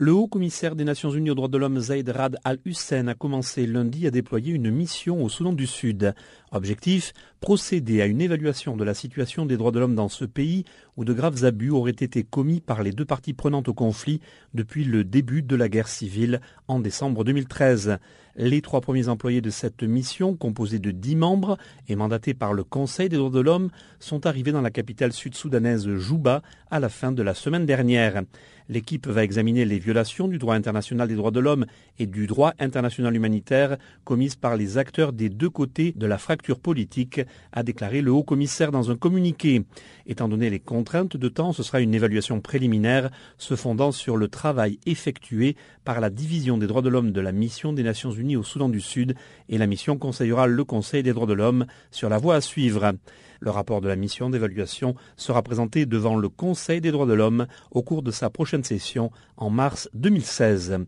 Le 0.00 0.12
haut 0.12 0.28
commissaire 0.28 0.76
des 0.76 0.84
Nations 0.84 1.10
Unies 1.10 1.30
aux 1.30 1.34
droits 1.34 1.48
de 1.48 1.58
l'homme 1.58 1.80
Zaid 1.80 2.08
Rad 2.08 2.36
al-Hussein 2.44 3.08
a 3.08 3.14
commencé 3.14 3.66
lundi 3.66 4.06
à 4.06 4.12
déployer 4.12 4.52
une 4.52 4.70
mission 4.70 5.24
au 5.24 5.28
Soudan 5.28 5.52
du 5.52 5.66
Sud. 5.66 6.14
Objectif 6.52 7.12
procéder 7.40 8.00
à 8.00 8.06
une 8.06 8.20
évaluation 8.20 8.76
de 8.76 8.84
la 8.84 8.94
situation 8.94 9.44
des 9.44 9.56
droits 9.56 9.72
de 9.72 9.80
l'homme 9.80 9.96
dans 9.96 10.08
ce 10.08 10.24
pays 10.24 10.62
où 10.96 11.04
de 11.04 11.12
graves 11.12 11.44
abus 11.44 11.70
auraient 11.70 11.90
été 11.90 12.22
commis 12.22 12.60
par 12.60 12.84
les 12.84 12.92
deux 12.92 13.04
parties 13.04 13.34
prenantes 13.34 13.66
au 13.66 13.74
conflit 13.74 14.20
depuis 14.54 14.84
le 14.84 15.02
début 15.02 15.42
de 15.42 15.56
la 15.56 15.68
guerre 15.68 15.88
civile 15.88 16.40
en 16.68 16.78
décembre 16.78 17.24
2013. 17.24 17.98
Les 18.40 18.62
trois 18.62 18.80
premiers 18.80 19.08
employés 19.08 19.40
de 19.40 19.50
cette 19.50 19.82
mission, 19.82 20.36
composée 20.36 20.78
de 20.78 20.92
dix 20.92 21.16
membres 21.16 21.58
et 21.88 21.96
mandatés 21.96 22.34
par 22.34 22.52
le 22.52 22.62
Conseil 22.62 23.08
des 23.08 23.16
droits 23.16 23.30
de 23.30 23.40
l'homme, 23.40 23.68
sont 23.98 24.26
arrivés 24.26 24.52
dans 24.52 24.60
la 24.60 24.70
capitale 24.70 25.12
sud-soudanaise 25.12 25.92
Juba 25.96 26.42
à 26.70 26.78
la 26.78 26.88
fin 26.88 27.10
de 27.10 27.24
la 27.24 27.34
semaine 27.34 27.66
dernière. 27.66 28.22
L'équipe 28.68 29.08
va 29.08 29.24
examiner 29.24 29.64
les 29.64 29.80
violations 29.80 30.28
du 30.28 30.38
droit 30.38 30.54
international 30.54 31.08
des 31.08 31.16
droits 31.16 31.32
de 31.32 31.40
l'homme 31.40 31.66
et 31.98 32.06
du 32.06 32.28
droit 32.28 32.52
international 32.60 33.16
humanitaire 33.16 33.76
commises 34.04 34.36
par 34.36 34.56
les 34.56 34.78
acteurs 34.78 35.12
des 35.12 35.30
deux 35.30 35.50
côtés 35.50 35.92
de 35.96 36.06
la 36.06 36.18
fracture 36.18 36.60
politique, 36.60 37.20
a 37.50 37.64
déclaré 37.64 38.02
le 38.02 38.12
haut 38.12 38.22
commissaire 38.22 38.70
dans 38.70 38.92
un 38.92 38.96
communiqué. 38.96 39.64
Étant 40.10 40.26
donné 40.26 40.48
les 40.48 40.58
contraintes 40.58 41.18
de 41.18 41.28
temps, 41.28 41.52
ce 41.52 41.62
sera 41.62 41.82
une 41.82 41.94
évaluation 41.94 42.40
préliminaire 42.40 43.10
se 43.36 43.56
fondant 43.56 43.92
sur 43.92 44.16
le 44.16 44.28
travail 44.28 44.80
effectué 44.86 45.54
par 45.84 46.00
la 46.00 46.08
division 46.08 46.56
des 46.56 46.66
droits 46.66 46.80
de 46.80 46.88
l'homme 46.88 47.12
de 47.12 47.20
la 47.20 47.30
mission 47.30 47.74
des 47.74 47.82
Nations 47.82 48.10
Unies 48.10 48.36
au 48.36 48.42
Soudan 48.42 48.70
du 48.70 48.80
Sud 48.80 49.14
et 49.50 49.58
la 49.58 49.66
mission 49.66 49.98
conseillera 49.98 50.46
le 50.46 50.64
Conseil 50.64 51.02
des 51.02 51.12
droits 51.12 51.26
de 51.26 51.34
l'homme 51.34 51.66
sur 51.90 52.08
la 52.08 52.16
voie 52.16 52.36
à 52.36 52.40
suivre. 52.40 52.94
Le 53.40 53.50
rapport 53.50 53.82
de 53.82 53.88
la 53.88 53.96
mission 53.96 54.30
d'évaluation 54.30 54.94
sera 55.18 55.42
présenté 55.42 55.84
devant 55.84 56.16
le 56.16 56.30
Conseil 56.30 56.80
des 56.80 56.90
droits 56.90 57.04
de 57.04 57.12
l'homme 57.12 57.46
au 57.70 57.82
cours 57.82 58.02
de 58.02 58.10
sa 58.10 58.30
prochaine 58.30 58.64
session 58.64 59.10
en 59.36 59.50
mars 59.50 59.90
2016. 59.92 60.78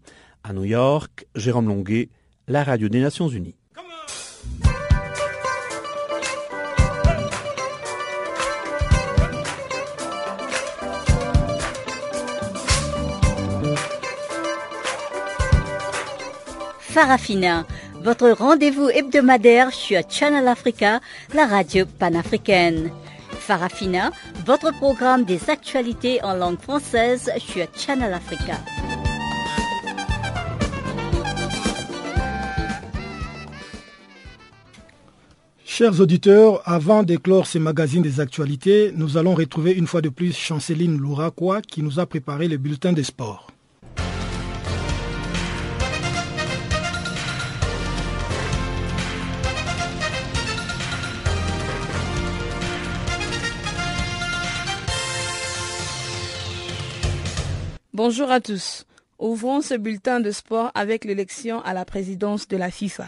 À 0.45 0.55
New 0.55 0.65
York, 0.65 1.27
Jérôme 1.35 1.69
Longuet, 1.69 2.09
la 2.49 2.65
radio 2.65 2.89
des 2.89 3.01
Nations 3.01 3.29
Unies. 3.29 3.60
Farafina 16.93 17.65
votre 18.03 18.31
rendez-vous 18.31 18.89
hebdomadaire 18.89 19.73
sur 19.73 20.01
Channel 20.09 20.49
Africa, 20.49 21.01
la 21.35 21.47
radio 21.47 21.85
panafricaine. 21.99 22.91
Farafina, 23.31 24.11
votre 24.47 24.73
programme 24.73 25.25
des 25.25 25.51
actualités 25.51 26.23
en 26.25 26.35
langue 26.35 26.59
française 26.59 27.31
sur 27.39 27.67
Channel 27.77 28.13
Africa. 28.13 28.59
Chers 35.65 36.01
auditeurs, 36.01 36.63
avant 36.65 37.03
d'éclore 37.03 37.47
ces 37.47 37.59
magazines 37.59 38.03
des 38.03 38.21
actualités, 38.21 38.93
nous 38.95 39.17
allons 39.17 39.35
retrouver 39.35 39.73
une 39.73 39.87
fois 39.87 40.01
de 40.03 40.09
plus 40.09 40.37
Chanceline 40.37 40.99
Louraquois 40.99 41.63
qui 41.63 41.83
nous 41.83 42.01
a 42.01 42.07
préparé 42.07 42.49
le 42.49 42.57
bulletin 42.57 42.93
des 42.93 43.05
sports. 43.05 43.47
Bonjour 58.11 58.33
à 58.33 58.41
tous. 58.41 58.87
Ouvrons 59.21 59.61
ce 59.61 59.75
bulletin 59.75 60.19
de 60.19 60.33
sport 60.33 60.73
avec 60.75 61.05
l'élection 61.05 61.63
à 61.63 61.73
la 61.73 61.85
présidence 61.85 62.49
de 62.49 62.57
la 62.57 62.69
FIFA. 62.69 63.07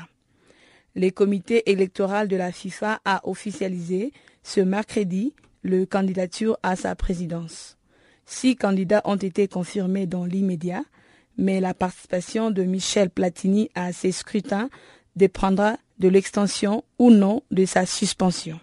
Le 0.94 1.10
comité 1.10 1.68
électoral 1.68 2.28
de 2.28 2.36
la 2.36 2.52
FIFA 2.52 3.00
a 3.04 3.28
officialisé 3.28 4.12
ce 4.44 4.60
mercredi 4.60 5.34
le 5.64 5.86
candidature 5.86 6.56
à 6.62 6.76
sa 6.76 6.94
présidence. 6.94 7.76
Six 8.26 8.54
candidats 8.54 9.02
ont 9.04 9.16
été 9.16 9.48
confirmés 9.48 10.06
dans 10.06 10.24
l'immédiat, 10.24 10.84
mais 11.36 11.58
la 11.58 11.74
participation 11.74 12.52
de 12.52 12.62
Michel 12.62 13.10
Platini 13.10 13.70
à 13.74 13.92
ces 13.92 14.12
scrutins 14.12 14.70
dépendra 15.16 15.78
de 15.98 16.06
l'extension 16.06 16.84
ou 17.00 17.10
non 17.10 17.42
de 17.50 17.64
sa 17.64 17.86
suspension. 17.86 18.60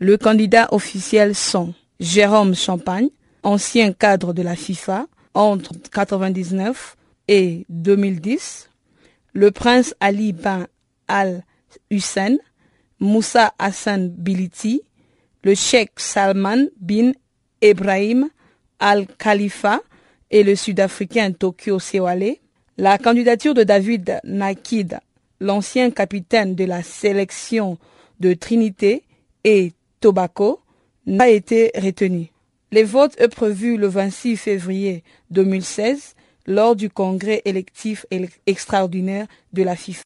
Le 0.00 0.16
candidat 0.16 0.66
officiel 0.72 1.36
sont 1.36 1.72
Jérôme 2.00 2.56
Champagne, 2.56 3.10
ancien 3.44 3.92
cadre 3.92 4.32
de 4.32 4.42
la 4.42 4.56
FIFA 4.56 5.06
entre 5.38 5.72
1999 5.72 6.96
et 7.28 7.64
2010, 7.68 8.70
le 9.34 9.52
prince 9.52 9.94
Ali 10.00 10.32
bin 10.32 10.66
Al-Hussein, 11.06 12.38
Moussa 12.98 13.54
Hassan 13.56 14.08
Biliti, 14.08 14.82
le 15.44 15.54
cheikh 15.54 15.92
Salman 15.96 16.66
bin 16.80 17.12
Ibrahim 17.62 18.28
Al-Khalifa 18.80 19.80
et 20.32 20.42
le 20.42 20.56
sud-africain 20.56 21.30
Tokyo 21.30 21.78
Sewale. 21.78 22.38
La 22.76 22.98
candidature 22.98 23.54
de 23.54 23.62
David 23.62 24.18
Nakid, 24.24 24.98
l'ancien 25.38 25.92
capitaine 25.92 26.56
de 26.56 26.64
la 26.64 26.82
sélection 26.82 27.78
de 28.18 28.34
Trinité 28.34 29.04
et 29.44 29.72
Tobago, 30.00 30.60
n'a 31.06 31.28
été 31.28 31.70
retenue. 31.76 32.32
Les 32.70 32.84
votes 32.84 33.18
sont 33.18 33.28
prévus 33.28 33.78
le 33.78 33.88
26 33.88 34.36
février 34.36 35.02
2016 35.30 36.14
lors 36.46 36.76
du 36.76 36.90
congrès 36.90 37.40
électif 37.46 38.04
extraordinaire 38.46 39.26
de 39.54 39.62
la 39.62 39.74
FIFA. 39.74 40.02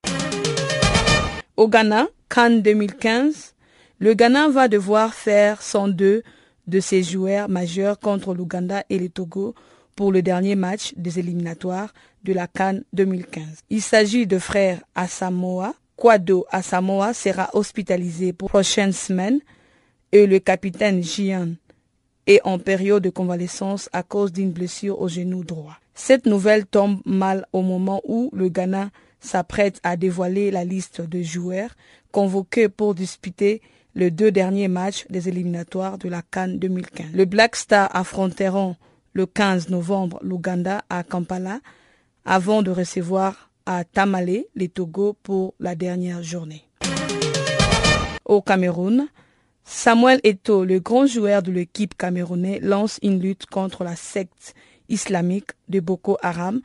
Au 1.57 1.69
Ghana, 1.69 2.07
Cannes 2.29 2.63
2015, 2.63 3.55
le 3.99 4.15
Ghana 4.15 4.49
va 4.49 4.69
devoir 4.69 5.13
faire 5.13 5.61
102 5.61 6.23
de 6.69 6.81
ses 6.81 7.03
joueurs 7.03 7.49
majeurs 7.49 7.99
contre 7.99 8.33
l'Ouganda 8.33 8.85
et 8.91 8.99
le 8.99 9.09
Togo 9.09 9.57
pour 9.97 10.13
le 10.13 10.23
dernier 10.23 10.55
match 10.55 10.93
des 10.97 11.19
éliminatoires 11.19 11.93
de 12.23 12.33
la 12.33 12.47
Cannes 12.47 12.85
2015. 12.93 13.43
Il 13.71 13.83
s'agit 13.83 14.29
de 14.29 14.39
frères 14.39 14.81
Asamoah. 14.95 15.75
Kwado 15.97 16.47
Asamoah 16.51 17.13
sera 17.13 17.51
hospitalisé 17.55 18.33
pour 18.33 18.51
prochaines 18.51 18.93
semaines 18.93 19.41
et 20.13 20.27
le 20.27 20.39
capitaine 20.39 21.03
Jian 21.03 21.55
est 22.27 22.41
en 22.45 22.59
période 22.59 23.03
de 23.03 23.11
convalescence 23.11 23.89
à 23.93 24.03
cause 24.03 24.33
d'une 24.33 24.53
blessure 24.53 25.01
au 25.01 25.09
genou 25.09 25.45
droit. 25.45 25.77
Cette 25.95 26.27
nouvelle 26.27 26.67
tombe 26.67 27.01
mal 27.05 27.47
au 27.53 27.63
moment 27.63 28.01
où 28.05 28.31
le 28.33 28.49
Ghana 28.49 28.91
s'apprête 29.21 29.81
à 29.83 29.97
dévoiler 29.97 30.51
la 30.51 30.65
liste 30.65 31.01
de 31.01 31.23
joueurs 31.23 31.71
convoqués 32.11 32.69
pour 32.69 32.95
disputer 32.95 33.61
les 33.95 34.11
deux 34.11 34.31
derniers 34.33 34.69
matchs 34.69 35.07
des 35.11 35.29
éliminatoires 35.29 35.99
de 35.99 36.09
la 36.09 36.23
Cannes 36.23 36.59
2015. 36.59 37.07
Le 37.15 37.25
Black 37.25 37.57
Star 37.57 37.95
affronteront 37.95 38.77
le 39.13 39.27
15 39.27 39.69
novembre 39.69 40.19
l'Ouganda 40.23 40.83
à 40.89 41.03
Kampala 41.03 41.61
avant 42.25 42.63
de 42.63 42.71
recevoir 42.71 43.51
à 43.67 43.85
Tamale 43.85 44.45
les 44.55 44.69
Togo 44.69 45.17
pour 45.23 45.55
la 45.61 45.75
dernière 45.75 46.23
journée. 46.23 46.65
Au 48.25 48.41
Cameroun, 48.41 49.09
Samuel 49.65 50.21
Eto, 50.25 50.65
le 50.65 50.81
grand 50.81 51.07
joueur 51.07 51.43
de 51.43 51.53
l'équipe 51.53 51.97
camerounaise, 51.97 52.61
lance 52.63 52.99
une 53.03 53.21
lutte 53.21 53.47
contre 53.47 53.85
la 53.85 53.97
secte 53.97 54.55
islamique 54.89 55.51
de 55.69 55.81
Boko 55.81 56.19
Haram 56.23 56.61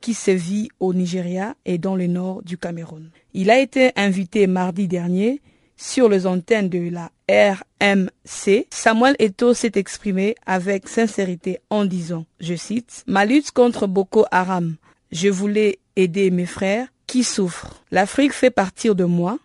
qui 0.00 0.14
sévit 0.14 0.68
au 0.80 0.92
Nigeria 0.92 1.54
et 1.64 1.78
dans 1.78 1.96
le 1.96 2.06
nord 2.06 2.42
du 2.42 2.58
Cameroun. 2.58 3.10
Il 3.34 3.50
a 3.50 3.58
été 3.58 3.92
invité 3.96 4.46
mardi 4.46 4.88
dernier 4.88 5.40
sur 5.76 6.08
les 6.08 6.26
antennes 6.26 6.68
de 6.68 6.90
la 6.90 7.10
RMC. 7.28 8.66
Samuel 8.70 9.16
Eto 9.18 9.54
s'est 9.54 9.72
exprimé 9.76 10.34
avec 10.44 10.88
sincérité 10.88 11.60
en 11.70 11.84
disant, 11.84 12.26
je 12.40 12.54
cite, 12.54 13.04
Ma 13.06 13.24
lutte 13.24 13.52
contre 13.52 13.86
Boko 13.86 14.26
Haram, 14.30 14.76
je 15.10 15.28
voulais 15.28 15.78
aider 15.96 16.30
mes 16.30 16.46
frères 16.46 16.88
qui 17.06 17.24
souffrent. 17.24 17.82
L'Afrique 17.90 18.32
fait 18.32 18.50
partie 18.50 18.94
de 18.94 19.04
moi. 19.04 19.38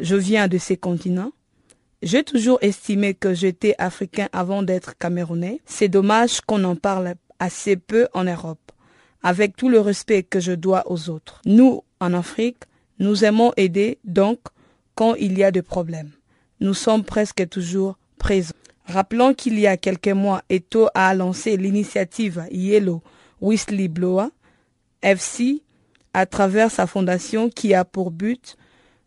Je 0.00 0.16
viens 0.16 0.48
de 0.48 0.58
ces 0.58 0.76
continents. 0.76 1.32
J'ai 2.04 2.22
toujours 2.22 2.58
estimé 2.60 3.14
que 3.14 3.32
j'étais 3.32 3.74
africain 3.78 4.28
avant 4.34 4.62
d'être 4.62 4.98
camerounais. 4.98 5.62
C'est 5.64 5.88
dommage 5.88 6.42
qu'on 6.42 6.62
en 6.64 6.76
parle 6.76 7.14
assez 7.38 7.76
peu 7.76 8.08
en 8.12 8.24
Europe, 8.24 8.72
avec 9.22 9.56
tout 9.56 9.70
le 9.70 9.80
respect 9.80 10.22
que 10.22 10.38
je 10.38 10.52
dois 10.52 10.82
aux 10.90 11.08
autres. 11.08 11.40
Nous, 11.46 11.82
en 12.00 12.12
Afrique, 12.12 12.64
nous 12.98 13.24
aimons 13.24 13.54
aider, 13.56 14.00
donc, 14.04 14.38
quand 14.94 15.14
il 15.14 15.38
y 15.38 15.44
a 15.44 15.50
des 15.50 15.62
problèmes. 15.62 16.10
Nous 16.60 16.74
sommes 16.74 17.04
presque 17.04 17.48
toujours 17.48 17.96
présents. 18.18 18.52
Rappelons 18.84 19.32
qu'il 19.32 19.58
y 19.58 19.66
a 19.66 19.78
quelques 19.78 20.08
mois, 20.08 20.42
Eto 20.50 20.88
a 20.94 21.14
lancé 21.14 21.56
l'initiative 21.56 22.44
Yellow 22.50 23.02
Whistleblower 23.40 24.26
FC 25.00 25.62
à 26.12 26.26
travers 26.26 26.70
sa 26.70 26.86
fondation 26.86 27.48
qui 27.48 27.72
a 27.72 27.86
pour 27.86 28.10
but 28.10 28.58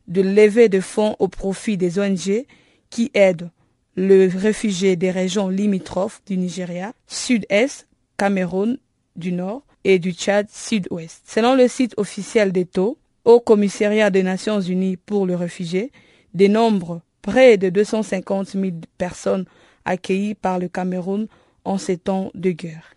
de 0.07 0.21
lever 0.23 0.67
des 0.67 0.81
fonds 0.81 1.15
au 1.19 1.27
profit 1.27 1.77
des 1.77 1.99
ONG 1.99 2.47
qui 2.89 3.11
aide 3.13 3.49
le 3.95 4.27
réfugié 4.27 4.95
des 4.95 5.11
régions 5.11 5.49
limitrophes 5.49 6.21
du 6.27 6.37
Nigeria, 6.37 6.93
sud-est, 7.07 7.87
Cameroun 8.17 8.77
du 9.15 9.31
nord 9.31 9.63
et 9.83 9.99
du 9.99 10.11
Tchad 10.11 10.47
sud-ouest. 10.49 11.23
Selon 11.25 11.55
le 11.55 11.67
site 11.67 11.93
officiel 11.97 12.51
d'Eto, 12.51 12.97
au 13.25 13.39
commissariat 13.39 14.09
des 14.09 14.23
Nations 14.23 14.61
Unies 14.61 14.97
pour 14.97 15.25
le 15.25 15.35
réfugié, 15.35 15.91
des 16.33 16.49
nombres 16.49 17.01
près 17.21 17.57
de 17.57 17.69
250 17.69 18.49
000 18.49 18.67
personnes 18.97 19.45
accueillies 19.85 20.35
par 20.35 20.59
le 20.59 20.67
Cameroun 20.67 21.27
en 21.65 21.77
ces 21.77 21.97
temps 21.97 22.31
de 22.35 22.51
guerre. 22.51 22.93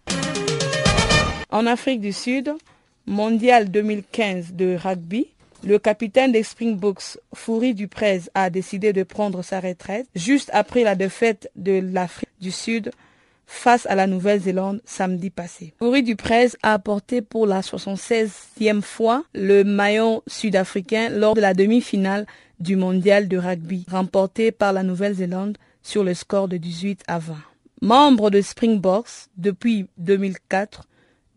En 1.50 1.66
Afrique 1.66 2.00
du 2.00 2.12
Sud, 2.12 2.52
mondial 3.06 3.70
2015 3.70 4.52
de 4.52 4.76
rugby, 4.76 5.28
le 5.64 5.78
capitaine 5.78 6.32
des 6.32 6.42
Springboks, 6.42 7.18
Foury 7.34 7.74
Duprez, 7.74 8.22
a 8.34 8.50
décidé 8.50 8.92
de 8.92 9.02
prendre 9.02 9.42
sa 9.42 9.60
retraite 9.60 10.06
juste 10.14 10.50
après 10.52 10.84
la 10.84 10.94
défaite 10.94 11.50
de 11.56 11.80
l'Afrique 11.92 12.30
du 12.40 12.50
Sud 12.50 12.90
face 13.46 13.84
à 13.86 13.94
la 13.94 14.06
Nouvelle-Zélande 14.06 14.80
samedi 14.84 15.28
passé. 15.28 15.74
Foury 15.78 16.02
Duprez 16.02 16.50
a 16.62 16.74
apporté 16.74 17.20
pour 17.20 17.46
la 17.46 17.60
76e 17.60 18.80
fois 18.80 19.24
le 19.34 19.64
maillot 19.64 20.22
sud-africain 20.26 21.08
lors 21.10 21.34
de 21.34 21.40
la 21.40 21.52
demi-finale 21.52 22.26
du 22.60 22.76
mondial 22.76 23.26
de 23.26 23.36
rugby, 23.36 23.84
remporté 23.90 24.52
par 24.52 24.72
la 24.72 24.82
Nouvelle-Zélande 24.82 25.58
sur 25.82 26.04
le 26.04 26.14
score 26.14 26.46
de 26.46 26.58
18 26.58 27.02
à 27.08 27.18
20. 27.18 27.34
Membre 27.82 28.30
de 28.30 28.40
Springboks 28.40 29.28
depuis 29.36 29.86
2004, 29.98 30.84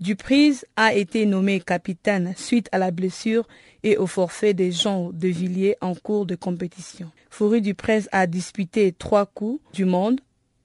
Duprez 0.04 0.66
a 0.76 0.94
été 0.94 1.26
nommé 1.26 1.62
capitaine 1.62 2.34
suite 2.36 2.68
à 2.74 2.78
la 2.78 2.92
blessure 2.92 3.48
et 3.84 3.96
au 3.96 4.06
forfait 4.06 4.54
des 4.54 4.70
Jean 4.74 5.12
de 5.14 5.30
Villiers 5.30 5.78
en 5.80 5.96
cours 5.96 6.26
de 6.26 6.36
compétition. 6.36 7.10
Foury 7.30 7.62
Duprez 7.62 8.02
a 8.12 8.28
disputé 8.28 8.92
trois 8.92 9.26
coups 9.26 9.62
du 9.72 9.86
monde 9.86 10.20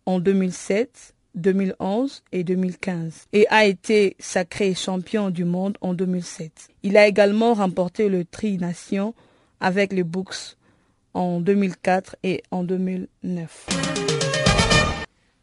en 0.06 0.18
2007, 0.18 1.14
2011 1.36 2.24
et 2.32 2.42
2015 2.42 3.28
et 3.32 3.46
a 3.48 3.64
été 3.64 4.16
sacré 4.18 4.74
champion 4.74 5.30
du 5.30 5.44
monde 5.44 5.78
en 5.82 5.94
2007. 5.94 6.70
Il 6.82 6.96
a 6.96 7.06
également 7.06 7.54
remporté 7.54 8.08
le 8.08 8.24
Tri-Nation 8.24 9.14
avec 9.60 9.92
les 9.92 10.02
Books 10.02 10.56
en 11.14 11.38
2004 11.38 12.16
et 12.24 12.42
en 12.50 12.64
2009. 12.64 13.68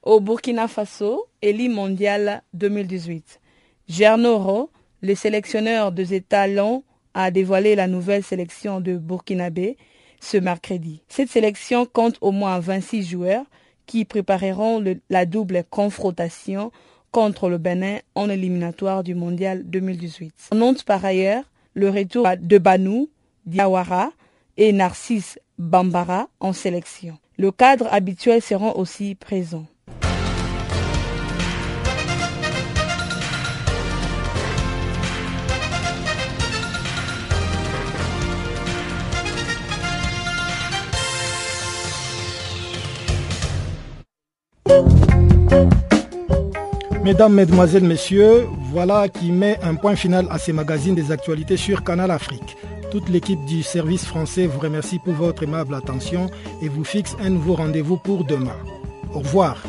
Au 0.03 0.19
Burkina 0.19 0.67
Faso, 0.67 1.27
Élie 1.41 1.69
mondial 1.69 2.43
2018. 2.53 3.39
Gernoro, 3.87 4.71
le 5.01 5.15
sélectionneur 5.15 5.91
des 5.91 6.13
États 6.13 6.47
longs, 6.47 6.83
a 7.13 7.31
dévoilé 7.31 7.75
la 7.75 7.87
nouvelle 7.87 8.23
sélection 8.23 8.81
de 8.81 8.97
Burkinabé 8.97 9.77
ce 10.19 10.37
mercredi. 10.37 11.01
Cette 11.07 11.29
sélection 11.29 11.85
compte 11.85 12.17
au 12.21 12.31
moins 12.31 12.59
26 12.59 13.03
joueurs 13.03 13.45
qui 13.85 14.05
prépareront 14.05 14.83
la 15.09 15.25
double 15.25 15.63
confrontation 15.69 16.71
contre 17.11 17.47
le 17.47 17.57
Bénin 17.57 17.99
en 18.15 18.29
éliminatoire 18.29 19.03
du 19.03 19.15
Mondial 19.15 19.63
2018. 19.65 20.33
On 20.51 20.55
note 20.55 20.83
par 20.83 21.05
ailleurs 21.05 21.43
le 21.73 21.89
retour 21.89 22.27
de 22.39 22.57
Banou, 22.57 23.09
Diawara 23.45 24.11
et 24.57 24.73
Narcisse 24.73 25.39
Bambara 25.57 26.27
en 26.39 26.51
sélection. 26.51 27.17
Le 27.37 27.51
cadre 27.51 27.87
habituel 27.91 28.41
seront 28.41 28.73
aussi 28.75 29.15
présents. 29.15 29.67
Mesdames, 47.05 47.35
Mesdemoiselles, 47.35 47.83
Messieurs, 47.83 48.47
voilà 48.71 49.09
qui 49.09 49.31
met 49.31 49.59
un 49.61 49.75
point 49.75 49.95
final 49.95 50.25
à 50.31 50.39
ces 50.39 50.53
magazines 50.53 50.95
des 50.95 51.11
actualités 51.11 51.55
sur 51.55 51.83
Canal 51.83 52.09
Afrique. 52.09 52.57
Toute 52.89 53.09
l'équipe 53.09 53.45
du 53.45 53.61
service 53.61 54.05
français 54.05 54.47
vous 54.47 54.59
remercie 54.59 54.97
pour 54.97 55.13
votre 55.13 55.43
aimable 55.43 55.75
attention 55.75 56.31
et 56.63 56.67
vous 56.67 56.83
fixe 56.83 57.15
un 57.19 57.29
nouveau 57.29 57.53
rendez-vous 57.53 57.97
pour 57.97 58.23
demain. 58.23 58.57
Au 59.13 59.19
revoir. 59.19 59.61